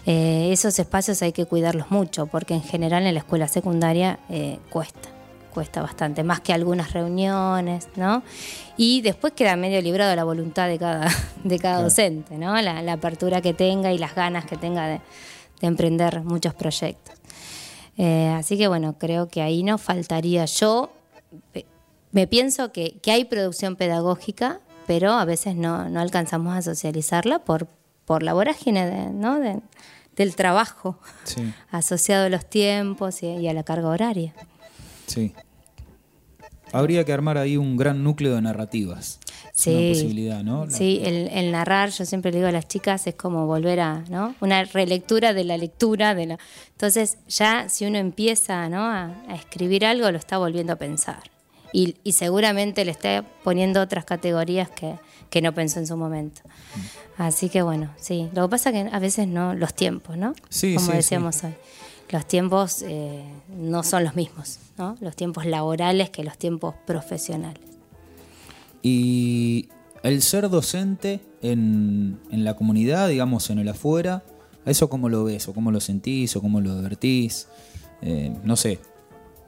Eh, 0.07 0.49
esos 0.51 0.77
espacios 0.79 1.21
hay 1.21 1.31
que 1.31 1.45
cuidarlos 1.45 1.91
mucho 1.91 2.25
porque 2.25 2.55
en 2.55 2.63
general 2.63 3.05
en 3.05 3.13
la 3.13 3.19
escuela 3.19 3.47
secundaria 3.47 4.19
eh, 4.27 4.57
cuesta, 4.69 5.09
cuesta 5.53 5.81
bastante, 5.81 6.23
más 6.23 6.41
que 6.41 6.51
algunas 6.51 6.91
reuniones, 6.93 7.87
¿no? 7.95 8.23
Y 8.75 9.01
después 9.01 9.33
queda 9.33 9.55
medio 9.55 9.81
librado 9.81 10.15
la 10.15 10.23
voluntad 10.23 10.67
de 10.67 10.79
cada, 10.79 11.07
de 11.43 11.59
cada 11.59 11.75
Claro. 11.75 11.83
docente, 11.83 12.37
¿no? 12.37 12.59
La, 12.61 12.81
la 12.81 12.93
apertura 12.93 13.39
que 13.41 13.53
tenga 13.53 13.93
y 13.93 13.97
las 13.97 14.15
ganas 14.15 14.45
que 14.45 14.57
tenga 14.57 14.87
de, 14.87 15.01
de 15.61 15.67
emprender 15.67 16.21
muchos 16.23 16.53
proyectos. 16.53 17.15
Eh, 17.97 18.29
así 18.35 18.57
que 18.57 18.67
bueno, 18.67 18.95
creo 18.97 19.27
que 19.27 19.41
ahí 19.41 19.61
no 19.63 19.77
faltaría 19.77 20.45
yo. 20.45 20.91
Me 22.11 22.27
pienso 22.27 22.71
que, 22.71 22.97
que 22.99 23.11
hay 23.11 23.25
producción 23.25 23.75
pedagógica, 23.75 24.59
pero 24.87 25.13
a 25.13 25.25
veces 25.25 25.55
no, 25.55 25.89
no 25.89 25.99
alcanzamos 25.99 26.55
a 26.55 26.61
socializarla 26.61 27.39
por, 27.39 27.67
por 28.05 28.21
la 28.23 28.33
vorágine 28.33 28.85
de, 28.87 29.09
¿no? 29.11 29.39
de- 29.39 29.61
del 30.15 30.35
trabajo 30.35 30.99
sí, 31.23 31.51
asociado 31.71 32.25
a 32.27 32.29
los 32.29 32.45
tiempos 32.45 33.23
y, 33.23 33.27
y 33.27 33.47
a 33.47 33.53
la 33.53 33.63
carga 33.63 33.87
horaria. 33.89 34.33
Sí. 35.07 35.33
Habría 36.71 37.03
que 37.05 37.13
armar 37.13 37.37
ahí 37.37 37.55
un 37.55 37.77
gran 37.77 38.03
núcleo 38.03 38.33
de 38.33 38.41
narrativas. 38.41 39.19
Es 39.55 39.61
Sí, 39.61 39.75
una 39.75 39.87
posibilidad, 39.89 40.43
¿no? 40.43 40.65
La- 40.65 40.71
sí 40.71 40.99
el, 41.03 41.27
el 41.27 41.51
narrar, 41.51 41.91
yo 41.91 42.03
siempre 42.05 42.31
le 42.31 42.37
digo 42.37 42.47
a 42.47 42.51
las 42.51 42.67
chicas, 42.67 43.05
es 43.05 43.13
como 43.13 43.45
volver 43.45 43.79
a, 43.79 44.03
¿no? 44.09 44.33
Una 44.41 44.63
relectura 44.63 45.33
de 45.33 45.43
la 45.43 45.55
lectura. 45.57 46.15
de 46.15 46.25
la 46.25 46.39
Entonces, 46.71 47.19
ya 47.27 47.69
si 47.69 47.85
uno 47.85 47.99
empieza 47.99 48.67
¿no? 48.69 48.79
a, 48.81 49.13
a 49.27 49.35
escribir 49.35 49.85
algo, 49.85 50.09
lo 50.09 50.17
está 50.17 50.39
volviendo 50.39 50.73
a 50.73 50.77
pensar. 50.77 51.21
Y, 51.73 51.95
y 52.03 52.13
seguramente 52.13 52.85
le 52.85 52.91
está 52.91 53.23
poniendo 53.43 53.79
otras 53.79 54.03
categorías 54.05 54.69
que, 54.71 54.95
que 55.29 55.41
no 55.43 55.53
pensó 55.53 55.77
en 55.79 55.85
su 55.85 55.95
momento. 55.95 56.41
Así 57.17 57.49
que 57.49 57.61
bueno, 57.61 57.91
sí. 57.97 58.29
Lo 58.33 58.47
que 58.47 58.49
pasa 58.51 58.71
que 58.71 58.89
a 58.91 58.99
veces 58.99 59.27
no, 59.27 59.53
los 59.53 59.75
tiempos, 59.75 60.17
¿no? 60.17 60.33
Sí, 60.49 60.73
Como 60.73 60.87
sí, 60.87 60.93
decíamos 60.93 61.43
hoy. 61.43 61.53
Los 62.13 62.27
tiempos 62.27 62.83
eh, 62.83 63.23
no 63.57 63.81
son 63.81 64.03
los 64.03 64.15
mismos, 64.15 64.59
¿no? 64.77 64.95
Los 65.01 65.15
tiempos 65.15 65.47
laborales 65.47 66.11
que 66.11 66.23
los 66.23 66.37
tiempos 66.37 66.75
profesionales. 66.85 67.63
Y 68.83 69.69
el 70.03 70.21
ser 70.21 70.47
docente 70.51 71.21
en, 71.41 72.19
la 72.29 72.55
comunidad, 72.55 73.09
digamos, 73.09 73.49
en 73.49 73.57
el 73.57 73.67
afuera, 73.67 74.21
¿eso 74.63 74.91
cómo 74.91 75.09
lo 75.09 75.23
ves? 75.23 75.47
¿O 75.47 75.55
cómo 75.55 75.71
lo 75.71 75.79
sentís? 75.79 76.35
¿O 76.35 76.41
cómo 76.41 76.61
lo 76.61 76.73
advertís? 76.73 77.47
Eh, 78.03 78.31
no 78.43 78.57
sé. 78.57 78.77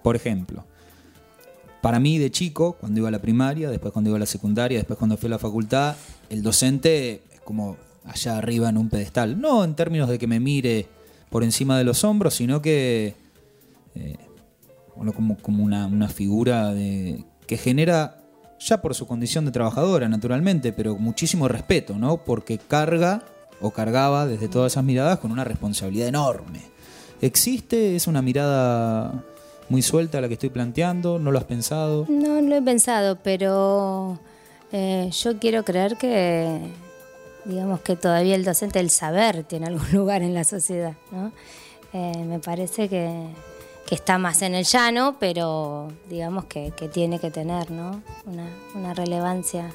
Por 0.02 0.16
ejemplo, 0.16 0.66
para 1.84 2.00
mí 2.00 2.18
de 2.18 2.32
chico, 2.32 2.78
cuando 2.80 3.00
iba 3.00 3.10
a 3.10 3.12
la 3.12 3.22
primaria, 3.22 3.70
después 3.70 3.94
cuando 3.94 4.10
iba 4.10 4.18
a 4.18 4.22
la 4.22 4.26
secundaria, 4.26 4.80
después 4.80 4.98
cuando 4.98 5.18
fui 5.18 5.28
a 5.28 5.30
la 5.30 5.38
facultad, 5.38 5.96
el 6.32 6.42
docente 6.42 7.22
es 7.32 7.42
como 7.42 7.78
allá 8.06 8.40
arriba 8.40 8.70
en 8.70 8.80
un 8.80 8.90
pedestal. 8.90 9.40
No 9.40 9.64
en 9.64 9.76
términos 9.76 10.10
de 10.10 10.18
que 10.18 10.26
me 10.26 10.40
mire 10.40 10.95
por 11.36 11.44
encima 11.44 11.78
de 11.78 11.84
los 11.84 12.06
hombros, 12.06 12.36
sino 12.36 12.62
que 12.62 13.14
eh, 13.94 14.16
bueno, 14.96 15.12
como, 15.12 15.36
como 15.36 15.66
una, 15.66 15.86
una 15.86 16.08
figura 16.08 16.74
de, 16.74 17.26
que 17.46 17.58
genera, 17.58 18.24
ya 18.58 18.82
por 18.82 18.96
su 18.96 19.06
condición 19.06 19.44
de 19.44 19.52
trabajadora, 19.52 20.08
naturalmente, 20.08 20.72
pero 20.72 20.96
muchísimo 20.96 21.50
respeto, 21.50 21.96
¿no? 22.00 22.24
Porque 22.24 22.58
carga 22.58 23.22
o 23.60 23.72
cargaba 23.72 24.26
desde 24.26 24.48
todas 24.48 24.72
esas 24.72 24.86
miradas 24.86 25.20
con 25.20 25.34
una 25.34 25.44
responsabilidad 25.44 26.08
enorme. 26.08 26.62
¿Existe? 27.20 27.98
¿Es 27.98 28.08
una 28.08 28.22
mirada 28.22 29.22
muy 29.68 29.82
suelta 29.82 30.22
la 30.22 30.30
que 30.30 30.36
estoy 30.36 30.52
planteando? 30.52 31.20
¿No 31.20 31.34
lo 31.34 31.38
has 31.38 31.44
pensado? 31.44 32.06
No, 32.08 32.42
no 32.42 32.56
he 32.56 32.62
pensado, 32.62 33.18
pero 33.22 34.22
eh, 34.72 35.10
yo 35.12 35.38
quiero 35.38 35.66
creer 35.66 35.98
que, 35.98 36.62
digamos 37.46 37.82
que 37.82 37.96
todavía 37.96 38.36
el 38.36 38.44
docente, 38.44 38.80
el 38.80 38.90
saber, 38.90 39.44
tiene 39.44 39.68
algún 39.68 39.88
lugar 39.92 40.22
en 40.22 40.34
la 40.34 40.44
sociedad. 40.44 40.94
¿no? 41.12 41.32
Eh, 41.94 42.24
me 42.26 42.40
parece 42.40 42.90
que, 42.90 43.28
que 43.88 43.96
está 43.96 44.18
más 44.18 44.42
en 44.42 44.56
el 44.56 44.66
llano, 44.66 45.16
pero 45.20 45.88
digamos 46.10 46.46
que, 46.46 46.72
que 46.76 46.90
tiene 46.90 47.20
que 47.20 47.32
tener 47.32 47.72
¿no? 47.72 48.02
una, 48.26 48.48
una 48.76 48.94
relevancia. 48.94 49.72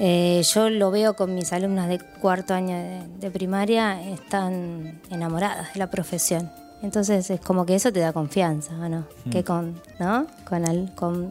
Eh, 0.00 0.42
yo 0.54 0.70
lo 0.70 0.90
veo 0.92 1.14
con 1.16 1.34
mis 1.34 1.52
alumnas 1.52 1.88
de 1.88 1.98
cuarto 1.98 2.54
año 2.54 2.76
de, 2.76 3.02
de 3.18 3.30
primaria, 3.32 4.00
están 4.10 5.00
enamoradas 5.10 5.72
de 5.74 5.80
la 5.80 5.90
profesión. 5.90 6.52
Entonces 6.82 7.28
es 7.30 7.40
como 7.40 7.66
que 7.66 7.74
eso 7.74 7.92
te 7.92 7.98
da 7.98 8.12
confianza, 8.12 8.74
¿o 8.78 8.88
no? 8.88 9.08
Que 9.32 9.42
con, 9.42 9.82
¿no? 9.98 10.28
Con, 10.48 10.64
al- 10.68 10.94
con, 10.94 11.28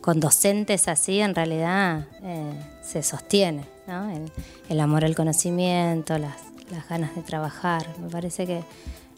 con 0.00 0.20
docentes 0.20 0.86
así 0.86 1.18
en 1.18 1.34
realidad 1.34 2.06
eh, 2.22 2.52
se 2.82 3.02
sostiene, 3.02 3.64
¿no? 3.86 4.10
El, 4.10 4.30
el 4.68 4.80
amor 4.80 5.04
al 5.04 5.14
conocimiento, 5.14 6.18
las, 6.18 6.36
las 6.70 6.88
ganas 6.88 7.14
de 7.14 7.22
trabajar. 7.22 7.86
Me 8.00 8.08
parece 8.08 8.46
que 8.46 8.62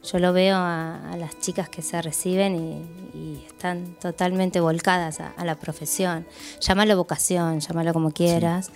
yo 0.04 0.18
lo 0.18 0.32
veo 0.32 0.56
a, 0.56 1.12
a 1.12 1.16
las 1.16 1.38
chicas 1.40 1.68
que 1.68 1.82
se 1.82 2.00
reciben 2.00 2.54
y, 2.54 3.18
y 3.18 3.44
están 3.46 3.96
totalmente 4.00 4.60
volcadas 4.60 5.20
a, 5.20 5.32
a 5.36 5.44
la 5.44 5.56
profesión. 5.56 6.26
Llámalo 6.60 6.96
vocación, 6.96 7.60
llámalo 7.60 7.92
como 7.92 8.10
quieras, 8.10 8.70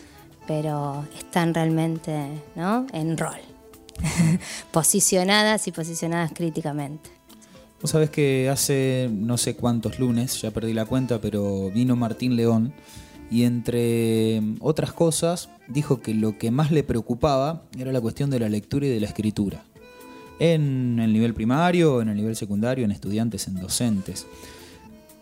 pero 0.47 1.05
están 1.17 1.55
realmente 1.55 2.43
¿no? 2.57 2.87
en 2.93 3.17
rol. 3.17 3.41
posicionadas 4.73 5.69
y 5.69 5.73
posicionadas 5.73 6.33
críticamente. 6.35 7.11
Vos 7.81 7.93
sabés 7.93 8.11
que 8.11 8.49
hace 8.51 9.09
no 9.11 9.39
sé 9.39 9.57
cuántos 9.57 9.99
lunes, 9.99 10.41
ya 10.43 10.51
perdí 10.51 10.73
la 10.73 10.85
cuenta, 10.85 11.21
pero 11.21 11.71
vino 11.71 11.97
Martín 11.97 12.37
León 12.37 12.75
y 13.31 13.45
entre 13.45 14.43
otras 14.61 14.93
cosas 14.93 15.49
dijo 15.69 16.01
que 16.01 16.15
lo 16.15 16.37
que 16.37 16.51
más 16.51 16.73
le 16.73 16.83
preocupaba 16.83 17.63
era 17.79 17.93
la 17.93 18.01
cuestión 18.01 18.29
de 18.29 18.41
la 18.41 18.49
lectura 18.49 18.87
y 18.87 18.91
de 18.91 19.01
la 19.01 19.07
escritura. 19.07 19.65
En 20.41 20.99
el 20.99 21.13
nivel 21.13 21.33
primario, 21.35 22.03
en 22.03 22.09
el 22.09 22.17
nivel 22.17 22.35
secundario, 22.35 22.85
en 22.85 22.91
estudiantes, 22.91 23.47
en 23.47 23.61
docentes. 23.61 24.27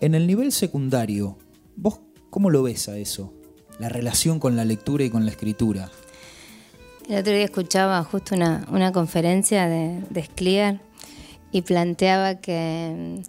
En 0.00 0.14
el 0.14 0.26
nivel 0.26 0.52
secundario, 0.52 1.36
¿vos 1.76 2.00
cómo 2.30 2.50
lo 2.50 2.62
ves 2.62 2.88
a 2.88 2.96
eso? 2.96 3.34
La 3.78 3.88
relación 3.88 4.40
con 4.40 4.56
la 4.56 4.64
lectura 4.64 5.04
y 5.04 5.10
con 5.10 5.24
la 5.24 5.32
escritura. 5.32 5.90
El 7.08 7.18
otro 7.18 7.32
día 7.32 7.44
escuchaba 7.44 8.02
justo 8.04 8.34
una, 8.34 8.66
una 8.70 8.92
conferencia 8.92 9.66
de, 9.66 10.02
de 10.10 10.70
y 11.50 11.62
planteaba 11.62 12.36
que, 12.36 13.22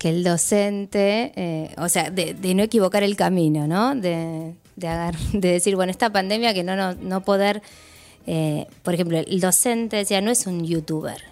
que 0.00 0.08
el 0.08 0.24
docente, 0.24 1.30
eh, 1.36 1.74
o 1.76 1.88
sea, 1.90 2.10
de, 2.10 2.32
de 2.32 2.54
no 2.54 2.62
equivocar 2.62 3.02
el 3.02 3.16
camino, 3.16 3.68
¿no? 3.68 3.94
De, 3.94 4.54
de, 4.74 4.88
agar- 4.88 5.18
de 5.32 5.52
decir, 5.52 5.76
bueno, 5.76 5.90
esta 5.92 6.10
pandemia 6.10 6.54
que 6.54 6.62
no, 6.64 6.74
no, 6.74 6.94
no 6.94 7.20
poder, 7.20 7.60
eh, 8.26 8.66
por 8.82 8.94
ejemplo, 8.94 9.18
el 9.18 9.40
docente 9.40 9.96
decía, 9.96 10.22
no 10.22 10.30
es 10.30 10.46
un 10.46 10.64
youtuber. 10.64 11.22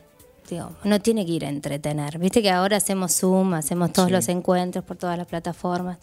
Digo, 0.50 0.70
no 0.84 0.98
tiene 1.00 1.26
que 1.26 1.32
ir 1.32 1.44
a 1.44 1.48
entretener. 1.50 2.18
Viste 2.18 2.40
que 2.42 2.50
ahora 2.50 2.78
hacemos 2.78 3.12
Zoom, 3.18 3.52
hacemos 3.54 3.92
todos 3.92 4.10
los 4.10 4.28
encuentros 4.28 4.82
por 4.84 4.96
todas 4.96 5.18
las 5.18 5.26
plataformas. 5.26 5.98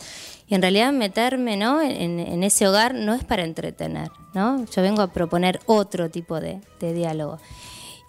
Y 0.47 0.53
en 0.53 0.61
realidad 0.61 0.91
meterme 0.93 1.57
¿no? 1.57 1.81
en, 1.81 2.19
en 2.19 2.43
ese 2.43 2.67
hogar 2.67 2.93
no 2.93 3.15
es 3.15 3.23
para 3.23 3.43
entretener. 3.43 4.09
¿no? 4.35 4.63
Yo 4.65 4.81
vengo 4.83 5.01
a 5.01 5.07
proponer 5.11 5.59
otro 5.65 6.09
tipo 6.11 6.39
de, 6.39 6.61
de 6.79 6.93
diálogo. 6.93 7.39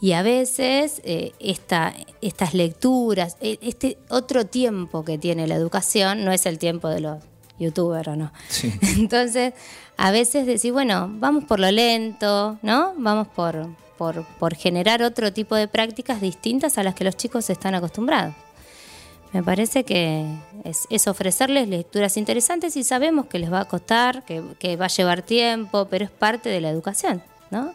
Y 0.01 0.13
a 0.13 0.23
veces 0.23 1.01
eh, 1.05 1.33
esta, 1.39 1.95
estas 2.21 2.53
lecturas, 2.53 3.37
eh, 3.41 3.59
este 3.63 3.99
otro 4.09 4.45
tiempo 4.47 5.05
que 5.05 5.17
tiene 5.17 5.47
la 5.47 5.55
educación 5.55 6.25
no 6.25 6.33
es 6.33 6.45
el 6.45 6.59
tiempo 6.59 6.89
de 6.89 7.01
los 7.01 7.23
youtubers, 7.59 8.09
¿o 8.09 8.17
no? 8.17 8.33
Sí. 8.49 8.73
Entonces, 8.99 9.55
a 9.97 10.11
veces 10.11 10.47
decís, 10.47 10.73
bueno, 10.73 11.09
vamos 11.11 11.45
por 11.45 11.61
lo 11.61 11.71
lento, 11.71 12.59
¿no? 12.61 12.93
Vamos 12.99 13.29
por, 13.29 13.69
por, 13.97 14.25
por 14.39 14.55
generar 14.55 15.03
otro 15.03 15.33
tipo 15.33 15.55
de 15.55 15.67
prácticas 15.67 16.21
distintas 16.21 16.77
a 16.77 16.83
las 16.83 16.95
que 16.95 17.05
los 17.05 17.17
chicos 17.17 17.49
están 17.49 17.75
acostumbrados. 17.75 18.35
Me 19.33 19.43
parece 19.43 19.85
que 19.85 20.27
es, 20.65 20.87
es 20.91 21.09
ofrecerles 21.09 21.69
lecturas 21.69 22.17
interesantes 22.17 22.77
y 22.77 22.85
sabemos 22.85 23.27
que 23.27 23.39
les 23.39 23.53
va 23.53 23.61
a 23.61 23.65
costar, 23.65 24.25
que, 24.25 24.43
que 24.59 24.77
va 24.77 24.87
a 24.87 24.89
llevar 24.89 25.23
tiempo, 25.23 25.89
pero 25.91 26.05
es 26.05 26.11
parte 26.11 26.49
de 26.51 26.61
la 26.61 26.69
educación, 26.71 27.23
¿no? 27.51 27.73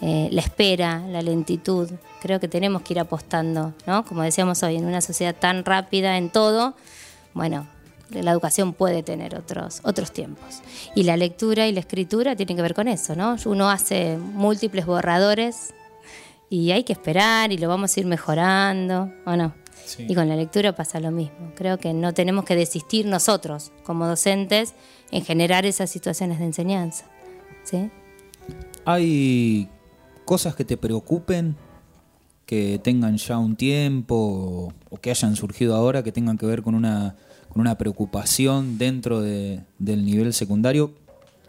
Eh, 0.00 0.28
la 0.30 0.40
espera, 0.40 1.00
la 1.08 1.22
lentitud. 1.22 1.90
Creo 2.20 2.40
que 2.40 2.48
tenemos 2.48 2.82
que 2.82 2.94
ir 2.94 3.00
apostando, 3.00 3.74
¿no? 3.86 4.04
Como 4.04 4.22
decíamos 4.22 4.62
hoy, 4.62 4.76
en 4.76 4.84
una 4.84 5.00
sociedad 5.00 5.34
tan 5.34 5.64
rápida 5.64 6.18
en 6.18 6.30
todo, 6.30 6.74
bueno, 7.34 7.66
la 8.10 8.30
educación 8.30 8.72
puede 8.72 9.02
tener 9.02 9.34
otros, 9.34 9.80
otros 9.82 10.12
tiempos. 10.12 10.62
Y 10.94 11.04
la 11.04 11.16
lectura 11.16 11.66
y 11.66 11.72
la 11.72 11.80
escritura 11.80 12.36
tienen 12.36 12.56
que 12.56 12.62
ver 12.62 12.74
con 12.74 12.88
eso, 12.88 13.16
¿no? 13.16 13.36
Uno 13.46 13.70
hace 13.70 14.16
múltiples 14.18 14.86
borradores 14.86 15.74
y 16.48 16.70
hay 16.70 16.84
que 16.84 16.92
esperar 16.92 17.52
y 17.52 17.58
lo 17.58 17.68
vamos 17.68 17.96
a 17.96 18.00
ir 18.00 18.06
mejorando, 18.06 19.10
¿o 19.24 19.36
no? 19.36 19.54
Y 19.98 20.14
con 20.14 20.28
la 20.28 20.36
lectura 20.36 20.74
pasa 20.74 21.00
lo 21.00 21.10
mismo. 21.10 21.52
Creo 21.54 21.78
que 21.78 21.92
no 21.92 22.12
tenemos 22.12 22.44
que 22.44 22.56
desistir 22.56 23.06
nosotros, 23.06 23.72
como 23.84 24.06
docentes, 24.06 24.74
en 25.10 25.24
generar 25.24 25.64
esas 25.64 25.90
situaciones 25.90 26.38
de 26.38 26.46
enseñanza. 26.46 27.04
¿sí? 27.62 27.90
¿Hay 28.84 29.68
cosas 30.26 30.54
que 30.54 30.66
te 30.66 30.76
preocupen, 30.76 31.56
que 32.44 32.78
tengan 32.82 33.16
ya 33.16 33.38
un 33.38 33.56
tiempo 33.56 34.74
o 34.90 34.96
que 34.98 35.10
hayan 35.10 35.36
surgido 35.36 35.74
ahora, 35.74 36.02
que 36.02 36.12
tengan 36.12 36.36
que 36.36 36.44
ver 36.44 36.62
con 36.62 36.74
una, 36.74 37.16
con 37.48 37.62
una 37.62 37.78
preocupación 37.78 38.76
dentro 38.76 39.22
de, 39.22 39.64
del 39.78 40.04
nivel 40.04 40.34
secundario? 40.34 40.92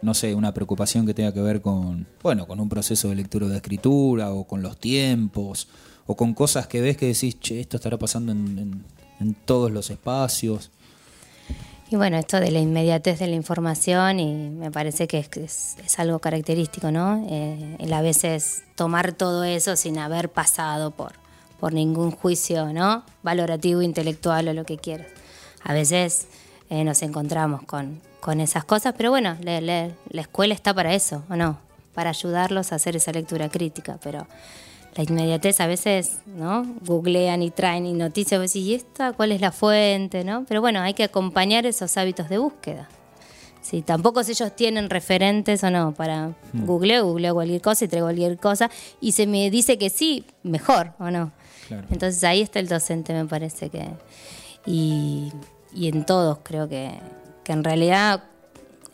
No 0.00 0.14
sé, 0.14 0.34
una 0.34 0.54
preocupación 0.54 1.04
que 1.04 1.12
tenga 1.12 1.34
que 1.34 1.40
ver 1.40 1.60
con, 1.60 2.06
bueno, 2.22 2.46
con 2.46 2.60
un 2.60 2.68
proceso 2.68 3.08
de 3.08 3.16
lectura 3.16 3.48
de 3.48 3.56
escritura 3.56 4.32
o 4.32 4.44
con 4.44 4.62
los 4.62 4.78
tiempos 4.78 5.68
o 6.06 6.16
con 6.16 6.32
cosas 6.34 6.66
que 6.66 6.80
ves 6.80 6.96
que 6.96 7.06
decís, 7.06 7.38
che, 7.38 7.60
esto 7.60 7.76
estará 7.76 7.98
pasando 7.98 8.32
en, 8.32 8.84
todos 9.44 9.72
los 9.72 9.90
espacios. 9.90 10.70
Y 11.90 11.96
bueno, 11.96 12.18
esto 12.18 12.38
de 12.38 12.50
la 12.50 12.58
inmediatez 12.58 13.18
de 13.18 13.28
la 13.28 13.34
información 13.34 14.20
y 14.20 14.50
me 14.50 14.70
parece 14.70 15.08
que 15.08 15.20
es, 15.20 15.76
algo 15.96 16.18
característico, 16.18 16.90
¿no? 16.90 17.26
Eh, 17.30 17.78
a 17.90 18.02
veces 18.02 18.62
tomar 18.74 19.12
todo 19.12 19.42
eso 19.44 19.74
sin 19.74 19.98
haber 19.98 20.28
pasado 20.28 20.90
por, 20.90 21.12
por 21.58 21.72
ningún 21.72 22.10
juicio, 22.10 22.74
¿no? 22.74 23.04
Valorativo, 23.22 23.80
intelectual 23.80 24.48
o 24.48 24.52
lo 24.52 24.64
que 24.64 24.76
quieras. 24.76 25.06
A 25.64 25.72
veces 25.72 26.26
eh, 26.68 26.84
nos 26.84 27.00
encontramos 27.00 27.62
con, 27.62 28.02
con, 28.20 28.40
esas 28.40 28.64
cosas, 28.64 28.94
pero 28.94 29.10
bueno, 29.10 29.38
la 29.40 30.20
escuela 30.20 30.52
está 30.52 30.74
para 30.74 30.92
eso, 30.92 31.24
¿o 31.30 31.36
no? 31.36 31.58
Para 31.94 32.10
ayudarlos 32.10 32.70
a 32.70 32.74
hacer 32.74 32.96
esa 32.96 33.12
lectura 33.12 33.48
crítica, 33.48 33.98
pero 34.02 34.26
la 34.98 35.04
inmediatez 35.04 35.60
a 35.60 35.68
veces, 35.68 36.18
¿no? 36.26 36.66
Googlean 36.84 37.40
y 37.42 37.52
traen 37.52 37.86
y 37.86 37.92
noticias, 37.92 38.56
y 38.56 38.74
esta 38.74 39.12
cuál 39.12 39.30
es 39.30 39.40
la 39.40 39.52
fuente, 39.52 40.24
¿no? 40.24 40.44
Pero 40.48 40.60
bueno, 40.60 40.80
hay 40.80 40.92
que 40.92 41.04
acompañar 41.04 41.66
esos 41.66 41.96
hábitos 41.96 42.28
de 42.28 42.38
búsqueda. 42.38 42.88
Si 43.62 43.82
tampoco 43.82 44.24
si 44.24 44.32
ellos 44.32 44.56
tienen 44.56 44.90
referentes 44.90 45.62
o 45.62 45.70
no, 45.70 45.94
para 45.94 46.30
hmm. 46.52 46.66
googleo, 46.66 47.06
googleo 47.06 47.34
cualquier 47.34 47.60
cosa 47.60 47.84
y 47.84 47.88
traigo 47.88 48.06
cualquier 48.06 48.38
cosa, 48.38 48.70
y 49.00 49.12
se 49.12 49.28
me 49.28 49.48
dice 49.50 49.78
que 49.78 49.88
sí, 49.88 50.24
mejor, 50.42 50.94
¿o 50.98 51.12
no? 51.12 51.30
Entonces 51.70 52.24
ahí 52.24 52.40
está 52.40 52.58
el 52.58 52.66
docente, 52.66 53.12
me 53.12 53.26
parece 53.26 53.70
que. 53.70 53.86
Y, 54.66 55.32
y 55.72 55.88
en 55.88 56.06
todos 56.06 56.38
creo 56.42 56.68
que, 56.68 56.98
que 57.44 57.52
en 57.52 57.62
realidad 57.62 58.24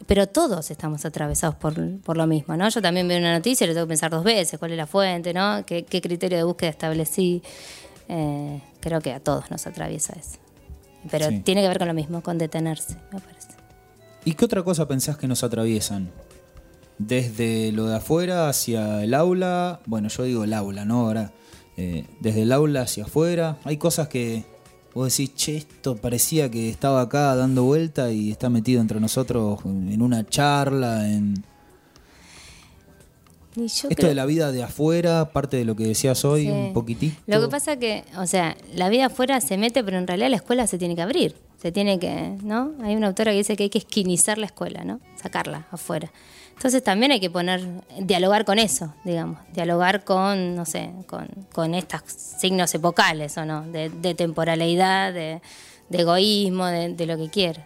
pero 0.07 0.27
todos 0.27 0.71
estamos 0.71 1.05
atravesados 1.05 1.55
por, 1.57 2.17
lo 2.17 2.27
mismo, 2.27 2.57
¿no? 2.57 2.69
Yo 2.69 2.83
también 2.83 3.09
veo 3.09 3.19
una 3.19 3.33
noticia 3.33 3.65
y 3.65 3.69
le 3.69 3.75
tengo 3.75 3.87
que 3.87 3.91
pensar 3.91 4.11
dos 4.11 4.25
veces 4.25 4.59
cuál 4.59 4.73
es 4.73 4.77
la 4.77 4.87
fuente, 4.87 5.33
¿no? 5.33 5.65
¿Qué, 5.65 5.85
criterio 5.85 6.39
de 6.39 6.45
búsqueda 6.45 6.71
establecí? 6.71 7.43
Eh, 8.09 8.61
creo 8.81 9.01
que 9.01 9.13
a 9.13 9.21
todos 9.21 9.51
nos 9.51 9.67
atraviesa 9.67 10.15
eso. 10.15 10.39
Pero 11.11 11.29
tiene 11.43 11.63
que 11.63 11.69
ver 11.69 11.79
con 11.79 11.89
lo 11.89 11.95
mismo, 11.95 12.23
con 12.23 12.39
detenerse, 12.39 12.97
me 13.13 13.21
parece. 13.21 13.49
¿Y 14.25 14.35
qué 14.35 14.45
otra 14.45 14.63
cosa 14.63 14.89
pensás 14.89 15.19
que 15.19 15.29
nos 15.29 15.45
atraviesan? 15.45 16.11
Desde 16.99 17.73
lo 17.73 17.87
de 17.87 17.97
afuera 17.97 18.49
hacia 18.49 19.03
el 19.03 19.15
aula, 19.15 19.81
bueno, 19.87 20.09
yo 20.09 20.23
digo 20.23 20.45
el 20.45 20.55
aula, 20.55 20.85
¿no? 20.85 21.07
Ahora, 21.07 21.33
eh, 21.77 22.07
desde 22.21 22.43
el 22.43 22.53
aula 22.53 22.83
hacia 22.83 23.05
afuera, 23.05 23.59
hay 23.65 23.77
cosas 23.77 24.09
que, 24.09 24.45
vos 24.95 25.17
decís, 25.17 25.35
che, 25.35 25.57
esto 25.57 25.97
parecía 25.97 26.51
que 26.51 26.71
estaba 26.71 27.01
acá 27.01 27.35
dando 27.35 27.65
vuelta 27.65 28.11
y 28.13 28.31
está 28.31 28.49
metido 28.49 28.81
entre 28.81 29.01
nosotros 29.01 29.61
en 29.65 30.01
una 30.01 30.27
charla, 30.27 31.11
en... 31.11 31.45
Esto 33.57 34.09
de 34.09 34.17
la 34.17 34.27
vida 34.27 34.51
de 34.51 34.65
afuera, 34.65 35.31
parte 35.31 35.57
de 35.57 35.65
lo 35.65 35.77
que 35.77 35.85
decías 35.85 36.25
hoy, 36.25 36.49
un 36.49 36.73
poquitito. 36.73 37.17
Lo 37.27 37.41
que 37.41 37.47
pasa 37.47 37.77
que, 37.77 38.03
o 38.19 38.27
sea, 38.27 38.57
la 38.75 38.89
vida 38.89 39.07
afuera 39.07 39.41
se 39.41 39.57
mete, 39.57 39.85
pero 39.85 39.97
en 39.97 40.09
realidad 40.09 40.29
la 40.31 40.37
escuela 40.37 40.67
se 40.67 40.77
tiene 40.77 40.97
que 40.97 41.03
abrir. 41.03 41.37
Se 41.63 41.71
tiene 41.71 42.01
que, 42.01 42.37
¿no? 42.43 42.73
Hay 42.83 42.97
una 42.97 43.07
autora 43.07 43.31
que 43.31 43.39
dice 43.39 43.57
que 43.57 43.63
hay 43.63 43.71
que 43.71 43.79
esquinizar 43.79 44.39
la 44.39 44.47
escuela, 44.47 44.83
¿no? 44.85 45.01
Sacarla 45.23 45.69
afuera. 45.71 46.11
Entonces 46.57 46.83
también 46.83 47.13
hay 47.13 47.21
que 47.21 47.31
poner, 47.31 47.61
dialogar 47.99 48.45
con 48.45 48.59
eso, 48.59 48.95
digamos, 49.05 49.39
dialogar 49.53 50.05
con, 50.05 50.55
no 50.57 50.65
sé, 50.65 50.91
con, 51.53 51.75
estos 51.75 52.01
signos 52.07 52.75
epocales 52.75 53.37
o 53.37 53.45
no, 53.45 53.63
de, 53.63 54.15
temporalidad, 54.15 55.13
de, 55.13 55.43
egoísmo, 55.91 56.67
de, 56.67 57.07
lo 57.07 57.17
que 57.19 57.29
quieras. 57.29 57.65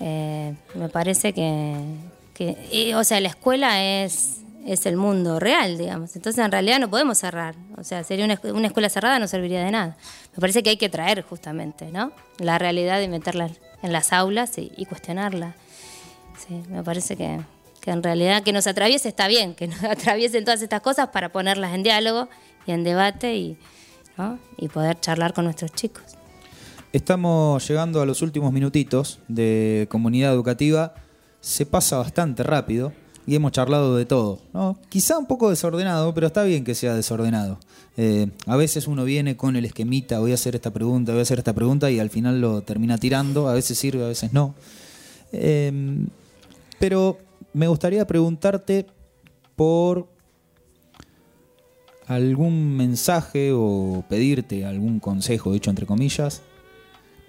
Eh, 0.00 0.54
me 0.74 0.88
parece 0.88 1.32
que, 1.32 2.94
o 2.94 3.04
sea, 3.04 3.20
la 3.20 3.28
escuela 3.28 3.82
es, 3.82 4.38
es 4.66 4.86
el 4.86 4.96
mundo 4.96 5.38
real, 5.38 5.76
digamos. 5.76 6.16
Entonces, 6.16 6.42
en 6.42 6.50
realidad 6.50 6.78
no 6.78 6.88
podemos 6.88 7.18
cerrar. 7.18 7.54
O 7.76 7.84
sea, 7.84 8.04
sería 8.04 8.24
una, 8.24 8.40
una, 8.52 8.68
escuela 8.68 8.88
cerrada 8.88 9.18
no 9.18 9.28
serviría 9.28 9.62
de 9.62 9.70
nada. 9.70 9.96
Me 10.34 10.40
parece 10.40 10.62
que 10.62 10.70
hay 10.70 10.76
que 10.76 10.88
traer 10.88 11.22
justamente, 11.22 11.90
¿no? 11.90 12.12
La 12.38 12.58
realidad 12.58 13.00
y 13.02 13.08
meterla 13.08 13.50
en 13.82 13.92
las 13.92 14.12
aulas 14.12 14.56
y, 14.56 14.72
y 14.76 14.86
cuestionarla. 14.86 15.54
Sí, 16.46 16.62
me 16.68 16.82
parece 16.82 17.16
que, 17.16 17.40
que 17.84 17.90
en 17.90 18.02
realidad 18.02 18.42
que 18.42 18.52
nos 18.54 18.66
atraviese 18.66 19.10
está 19.10 19.28
bien, 19.28 19.54
que 19.54 19.68
nos 19.68 19.84
atraviesen 19.84 20.44
todas 20.44 20.62
estas 20.62 20.80
cosas 20.80 21.08
para 21.08 21.30
ponerlas 21.30 21.74
en 21.74 21.82
diálogo 21.82 22.28
y 22.66 22.72
en 22.72 22.82
debate 22.82 23.36
y, 23.36 23.58
y 24.56 24.68
poder 24.68 24.98
charlar 25.00 25.34
con 25.34 25.44
nuestros 25.44 25.70
chicos. 25.72 26.02
Estamos 26.94 27.68
llegando 27.68 28.00
a 28.00 28.06
los 28.06 28.22
últimos 28.22 28.52
minutitos 28.52 29.18
de 29.28 29.86
comunidad 29.90 30.32
educativa. 30.32 30.94
Se 31.40 31.66
pasa 31.66 31.98
bastante 31.98 32.42
rápido 32.42 32.94
y 33.26 33.34
hemos 33.34 33.52
charlado 33.52 33.96
de 33.96 34.06
todo. 34.06 34.38
¿no? 34.54 34.78
Quizá 34.88 35.18
un 35.18 35.26
poco 35.26 35.50
desordenado, 35.50 36.14
pero 36.14 36.28
está 36.28 36.42
bien 36.44 36.64
que 36.64 36.74
sea 36.74 36.94
desordenado. 36.94 37.58
Eh, 37.98 38.28
a 38.46 38.56
veces 38.56 38.86
uno 38.88 39.04
viene 39.04 39.36
con 39.36 39.56
el 39.56 39.66
esquemita, 39.66 40.20
voy 40.20 40.30
a 40.30 40.34
hacer 40.34 40.54
esta 40.54 40.72
pregunta, 40.72 41.12
voy 41.12 41.18
a 41.18 41.22
hacer 41.22 41.38
esta 41.38 41.52
pregunta 41.52 41.90
y 41.90 42.00
al 42.00 42.08
final 42.08 42.40
lo 42.40 42.62
termina 42.62 42.96
tirando. 42.96 43.48
A 43.48 43.52
veces 43.52 43.76
sirve, 43.76 44.04
a 44.04 44.08
veces 44.08 44.32
no. 44.32 44.54
Eh, 45.32 46.06
pero 46.78 47.18
me 47.54 47.68
gustaría 47.68 48.06
preguntarte 48.06 48.86
por 49.56 50.08
algún 52.06 52.76
mensaje 52.76 53.52
o 53.54 54.04
pedirte 54.08 54.66
algún 54.66 55.00
consejo, 55.00 55.52
dicho 55.52 55.70
entre 55.70 55.86
comillas, 55.86 56.42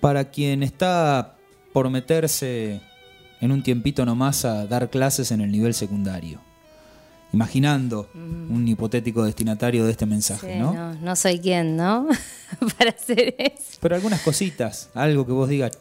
para 0.01 0.31
quien 0.31 0.63
está 0.63 1.37
por 1.71 1.89
meterse 1.89 2.81
en 3.39 3.51
un 3.51 3.63
tiempito 3.63 4.05
nomás 4.05 4.43
a 4.45 4.65
dar 4.65 4.89
clases 4.89 5.31
en 5.31 5.41
el 5.41 5.51
nivel 5.51 5.73
secundario. 5.73 6.41
Imaginando 7.31 8.09
mm. 8.13 8.53
un 8.53 8.67
hipotético 8.67 9.23
destinatario 9.23 9.85
de 9.85 9.91
este 9.91 10.05
mensaje, 10.05 10.57
¿no? 10.57 10.73
¿no? 10.73 10.93
¿no? 10.93 11.15
soy 11.15 11.39
quien, 11.39 11.75
¿no? 11.75 12.07
para 12.77 12.91
hacer 12.91 13.35
eso. 13.37 13.77
Pero 13.79 13.95
algunas 13.95 14.21
cositas, 14.21 14.89
algo 14.93 15.25
que 15.25 15.33
vos 15.33 15.49
digas, 15.49 15.77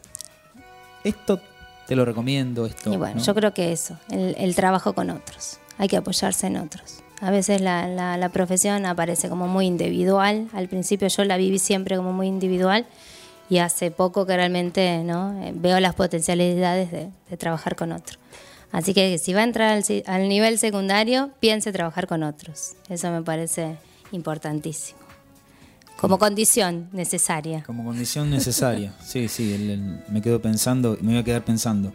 esto 1.04 1.40
te 1.86 1.96
lo 1.96 2.04
recomiendo 2.04 2.66
esto. 2.66 2.92
Y 2.92 2.96
bueno, 2.96 3.20
yo 3.20 3.34
creo 3.34 3.52
que 3.54 3.72
eso, 3.72 3.98
el, 4.10 4.54
trabajo 4.54 4.92
con 4.94 5.10
otros, 5.10 5.58
hay 5.78 5.88
que 5.88 5.96
apoyarse 5.96 6.46
en 6.46 6.56
otros. 6.56 7.00
A 7.20 7.30
veces 7.30 7.60
la, 7.60 7.88
la, 8.16 8.28
profesión 8.30 8.86
aparece 8.86 9.28
como 9.28 9.46
muy 9.46 9.66
individual, 9.66 10.48
al 10.52 10.68
principio 10.68 11.08
yo 11.08 11.24
la 11.24 11.36
viví 11.36 11.58
siempre 11.58 11.96
como 11.96 12.12
muy 12.12 12.26
individual 12.26 12.86
y 13.48 13.58
hace 13.58 13.90
poco 13.90 14.26
que 14.26 14.36
realmente 14.36 15.02
¿no? 15.04 15.40
Eh, 15.42 15.52
veo 15.54 15.78
las 15.80 15.94
potencialidades 15.94 16.90
de, 16.90 17.10
trabajar 17.36 17.76
con 17.76 17.92
otros. 17.92 18.18
Así 18.72 18.92
que 18.94 19.18
si 19.18 19.32
va 19.32 19.40
a 19.40 19.44
entrar 19.44 19.70
al, 19.70 19.84
al 20.06 20.28
nivel 20.28 20.58
secundario, 20.58 21.30
piense 21.40 21.72
trabajar 21.72 22.06
con 22.06 22.22
otros. 22.22 22.74
Eso 22.88 23.10
me 23.10 23.22
parece 23.22 23.76
importantísimo. 24.10 25.03
Como 26.04 26.18
condición 26.18 26.90
necesaria. 26.92 27.62
Como 27.64 27.82
condición 27.82 28.28
necesaria, 28.28 28.94
sí, 29.02 29.26
sí, 29.28 29.56
me 30.08 30.20
quedo 30.20 30.42
pensando, 30.42 30.98
me 31.00 31.12
voy 31.12 31.20
a 31.20 31.24
quedar 31.24 31.44
pensando 31.46 31.94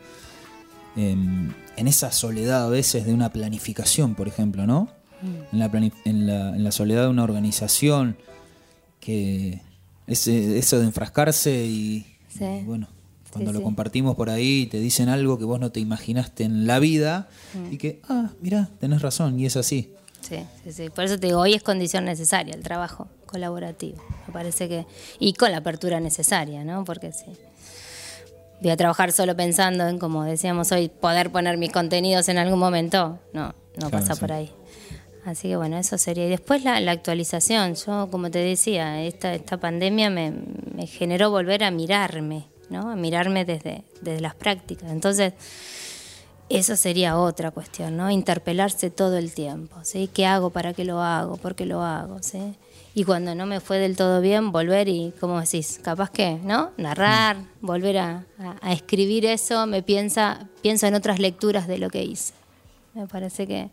en, 0.96 1.54
esa 1.78 2.12
soledad 2.12 2.66
a 2.66 2.70
veces 2.70 3.06
de 3.06 3.14
una 3.14 3.32
planificación, 3.32 4.16
por 4.16 4.28
ejemplo, 4.28 4.66
¿no? 4.66 4.90
Mm. 5.22 5.62
En, 6.06 6.64
la 6.64 6.72
soledad 6.72 7.04
de 7.04 7.10
una 7.10 7.24
organización, 7.24 8.18
que 9.00 9.62
ese, 10.08 10.58
eso 10.58 10.80
de 10.80 10.86
enfrascarse 10.86 11.66
y, 11.66 12.18
bueno, 12.66 12.88
cuando 13.32 13.54
lo 13.54 13.62
compartimos 13.62 14.16
por 14.16 14.32
ahí 14.32 14.66
te 14.66 14.80
dicen 14.80 15.08
algo 15.08 15.38
que 15.38 15.46
vos 15.46 15.60
no 15.60 15.72
te 15.72 15.80
imaginaste 15.80 16.46
en 16.46 16.66
la 16.66 16.80
vida 16.80 17.30
mm. 17.54 17.74
y 17.74 17.78
que, 17.78 18.02
ah, 18.10 18.32
mira, 18.42 18.72
tenés 18.80 19.04
razón 19.04 19.40
y 19.40 19.46
es 19.46 19.56
así. 19.56 19.94
Sí, 20.22 20.38
sí, 20.64 20.74
sí. 20.74 20.90
Por 20.90 21.04
eso 21.04 21.20
te 21.20 21.28
digo, 21.28 21.40
hoy 21.40 21.54
es 21.54 21.62
condición 21.62 22.06
necesaria 22.06 22.56
el 22.56 22.64
trabajo 22.64 23.08
colaborativo. 23.30 24.02
Me 24.28 24.34
parece 24.34 24.68
que. 24.68 24.86
Y 25.20 25.34
con 25.34 25.52
la 25.52 25.58
apertura 25.58 26.00
necesaria, 26.00 26.64
¿no? 26.64 26.84
Porque 26.84 27.12
sí. 27.12 27.26
Voy 28.62 28.72
a 28.72 28.78
trabajar 28.78 29.12
solo 29.12 29.36
pensando 29.36 29.88
en, 29.88 30.00
como 30.00 30.24
decíamos 30.26 30.72
hoy, 30.72 30.90
poder 30.90 31.32
poner 31.32 31.58
mis 31.58 31.72
contenidos 31.72 32.28
en 32.28 32.38
algún 32.38 32.60
momento. 32.60 33.20
No, 33.32 33.54
no 33.78 33.90
pasa 33.90 34.16
por 34.16 34.34
ahí. 34.34 34.52
Así 35.26 35.50
que 35.50 35.56
bueno, 35.56 35.78
eso 35.78 35.98
sería. 35.98 36.26
Y 36.26 36.30
después 36.30 36.64
la, 36.64 36.76
actualización. 36.92 37.76
Yo, 37.76 38.10
como 38.12 38.32
te 38.32 38.40
decía, 38.40 39.02
esta, 39.04 39.34
esta 39.34 39.58
pandemia 39.58 40.10
me, 40.10 40.34
generó 40.88 41.30
volver 41.30 41.64
a 41.64 41.72
mirarme, 41.72 42.48
¿no? 42.70 42.90
A 42.90 42.96
mirarme 42.96 43.46
desde, 43.46 43.84
desde 44.02 44.20
las 44.20 44.36
prácticas. 44.36 44.92
Entonces, 44.92 45.34
eso 46.50 46.76
sería 46.76 47.18
otra 47.18 47.52
cuestión, 47.52 47.96
¿no? 47.96 48.10
Interpelarse 48.10 48.90
todo 48.90 49.18
el 49.18 49.34
tiempo, 49.34 49.78
¿sí? 49.84 50.10
¿Qué 50.12 50.26
hago? 50.26 50.50
¿Para 50.50 50.74
qué 50.74 50.84
lo 50.84 51.00
hago? 51.02 51.38
¿Por 51.38 51.56
qué 51.56 51.66
lo 51.66 51.82
hago? 51.82 52.22
¿sí? 52.24 52.56
Y 52.96 53.04
cuando 53.04 53.36
no 53.36 53.46
me 53.46 53.60
fue 53.60 53.78
del 53.78 53.96
todo 53.96 54.20
bien, 54.20 54.52
volver 54.52 54.88
y, 54.90 55.14
como 55.20 55.40
decís, 55.40 55.80
capaz 55.84 56.10
que, 56.10 56.40
¿no? 56.44 56.72
Narrar, 56.78 57.38
mm. 57.38 57.46
volver 57.62 57.98
a, 58.00 58.26
escribir 58.68 59.26
eso, 59.26 59.68
me 59.68 59.84
piensa, 59.84 60.48
pienso 60.62 60.88
en 60.88 60.96
otras 60.96 61.20
lecturas 61.20 61.68
de 61.68 61.78
lo 61.78 61.90
que 61.90 62.04
hice. 62.04 62.34
Me 62.96 63.08
parece 63.08 63.46
que 63.46 63.70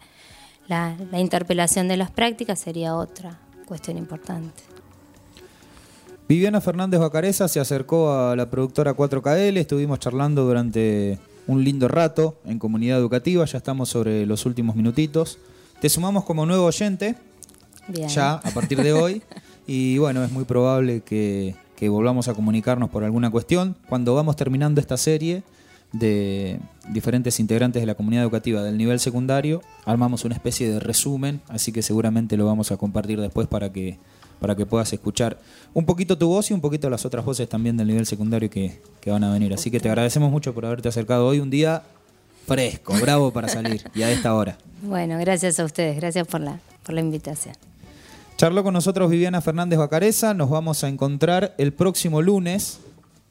la, 0.68 0.96
interpelación 1.12 1.88
de 1.88 1.96
las 1.96 2.10
prácticas 2.10 2.58
sería 2.58 2.94
otra 2.94 3.38
cuestión 3.66 3.96
importante. 3.96 4.62
Viviana 6.28 6.60
Fernández 6.60 7.00
Bacareza 7.00 7.48
se 7.48 7.60
acercó 7.60 8.12
a 8.12 8.36
la 8.36 8.50
productora 8.50 8.96
4KL, 8.96 9.56
estuvimos 9.56 10.00
charlando 10.00 10.44
durante 10.44 11.18
un 11.46 11.62
lindo 11.62 11.86
rato 11.88 12.36
en 12.44 12.58
comunidad 12.58 12.98
educativa, 12.98 13.44
ya 13.44 13.58
estamos 13.58 13.88
sobre 13.88 14.26
los 14.26 14.44
últimos 14.44 14.74
minutitos. 14.74 15.38
Te 15.80 15.88
sumamos 15.88 16.24
como 16.24 16.44
nuevo 16.44 16.64
oyente, 16.64 17.14
ya 17.88 18.34
a 18.34 18.50
partir 18.50 18.82
de 18.82 18.92
hoy, 18.92 19.22
y 19.66 19.98
bueno, 19.98 20.24
es 20.24 20.32
muy 20.32 20.44
probable 20.44 21.00
que, 21.00 21.54
que 21.76 21.88
volvamos 21.88 22.28
a 22.28 22.34
comunicarnos 22.34 22.90
por 22.90 23.04
alguna 23.04 23.30
cuestión. 23.30 23.76
Cuando 23.88 24.14
vamos 24.14 24.36
terminando 24.36 24.80
esta 24.80 24.96
serie, 24.96 25.42
de 25.92 26.58
diferentes 26.88 27.40
integrantes 27.40 27.82
de 27.82 27.86
la 27.86 27.94
comunidad 27.94 28.24
educativa 28.24 28.62
del 28.62 28.76
nivel 28.76 29.00
secundario, 29.00 29.62
armamos 29.84 30.24
una 30.24 30.34
especie 30.34 30.68
de 30.70 30.80
resumen, 30.80 31.40
así 31.48 31.72
que 31.72 31.82
seguramente 31.82 32.36
lo 32.36 32.46
vamos 32.46 32.72
a 32.72 32.76
compartir 32.76 33.20
después 33.20 33.46
para 33.46 33.72
que, 33.72 33.98
para 34.40 34.54
que 34.54 34.66
puedas 34.66 34.92
escuchar 34.92 35.38
un 35.74 35.86
poquito 35.86 36.18
tu 36.18 36.28
voz 36.28 36.50
y 36.50 36.54
un 36.54 36.60
poquito 36.60 36.90
las 36.90 37.04
otras 37.04 37.24
voces 37.24 37.48
también 37.48 37.76
del 37.76 37.88
nivel 37.88 38.06
secundario 38.06 38.50
que, 38.50 38.80
van 39.06 39.24
a 39.24 39.32
venir. 39.32 39.54
Así 39.54 39.70
que 39.70 39.80
te 39.80 39.88
agradecemos 39.88 40.30
mucho 40.30 40.52
por 40.52 40.66
haberte 40.66 40.88
acercado 40.88 41.26
hoy, 41.26 41.40
un 41.40 41.50
día 41.50 41.82
fresco, 42.46 42.94
bravo 43.00 43.32
para 43.32 43.48
salir 43.48 43.82
y 43.94 44.02
a 44.02 44.10
esta 44.10 44.34
hora. 44.34 44.58
Bueno, 44.82 45.18
gracias 45.18 45.58
a 45.60 45.64
ustedes, 45.64 45.96
gracias 45.96 46.26
por 46.26 46.40
la, 46.40 46.60
por 46.84 46.94
la 46.94 47.00
invitación. 47.00 47.54
Charló 48.36 48.62
con 48.62 48.74
nosotros 48.74 49.10
Viviana 49.10 49.40
Fernández 49.40 49.78
Bacareza, 49.78 50.34
nos 50.34 50.50
vamos 50.50 50.84
a 50.84 50.88
encontrar 50.88 51.54
el 51.56 51.72
próximo 51.72 52.20
lunes 52.20 52.80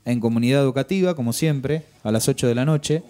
en 0.04 0.20
comunidad 0.20 0.64
educativa, 0.64 1.14
como 1.14 1.32
siempre, 1.32 1.86
a 2.04 2.12
las 2.12 2.28
8 2.28 2.48
de 2.48 2.56
la 2.56 2.66
noche, 2.66 3.04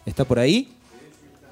¿Está 0.05 0.25
por 0.25 0.37
ahí? 0.37 0.75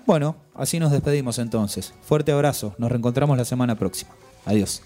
Bueno, 0.06 0.36
así 0.54 0.80
nos 0.80 0.92
despedimos 0.92 1.40
entonces. 1.40 1.96
Fuerte 2.04 2.32
abrazo, 2.32 2.76
nos 2.78 2.92
reencontramos 2.92 3.40
la 3.40 3.46
semana 3.46 3.74
próxima. 3.74 4.12
Adiós. 4.46 4.84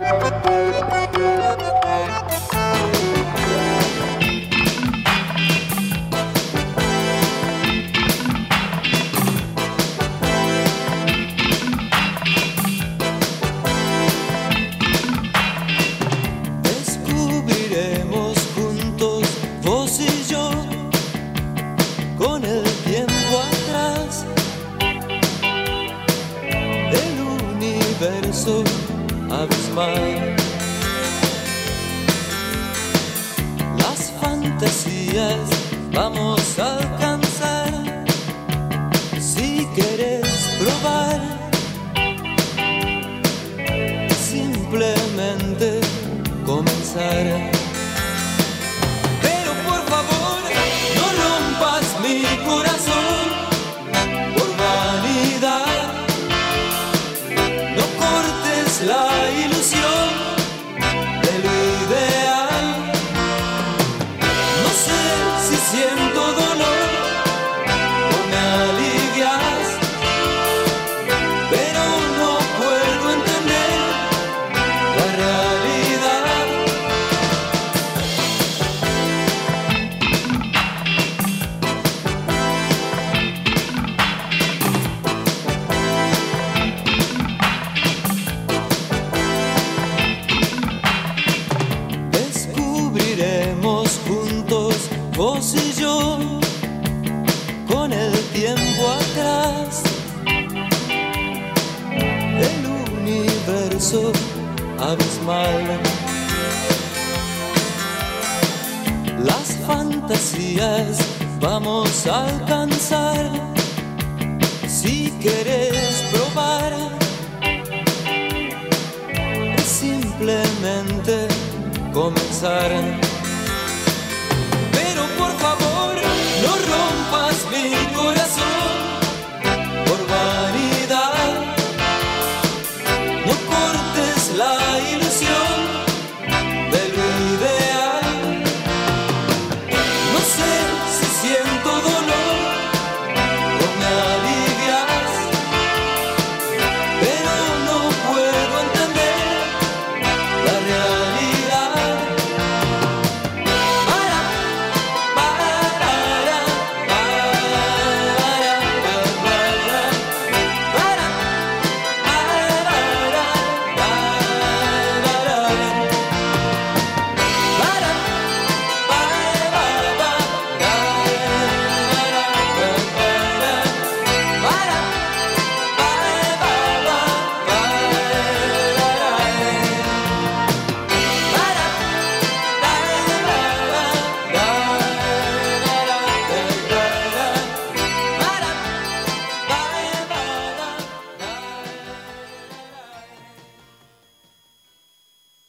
Thank 0.00 0.92
you. 0.92 0.97
Las 33.78 34.10
fantasías 34.20 35.38
vamos 35.94 36.58
a 36.58 36.78
alcanzar 36.78 37.72
si 39.20 39.68
quieres 39.76 40.26
probar. 40.58 41.20
Simplemente 44.10 45.80
comenzar. 46.44 47.24
Pero 49.22 49.52
por 49.68 49.80
favor, 49.92 50.40
no 50.96 51.06
rompas 51.22 51.84
mi 52.02 52.24
corazón 52.44 53.17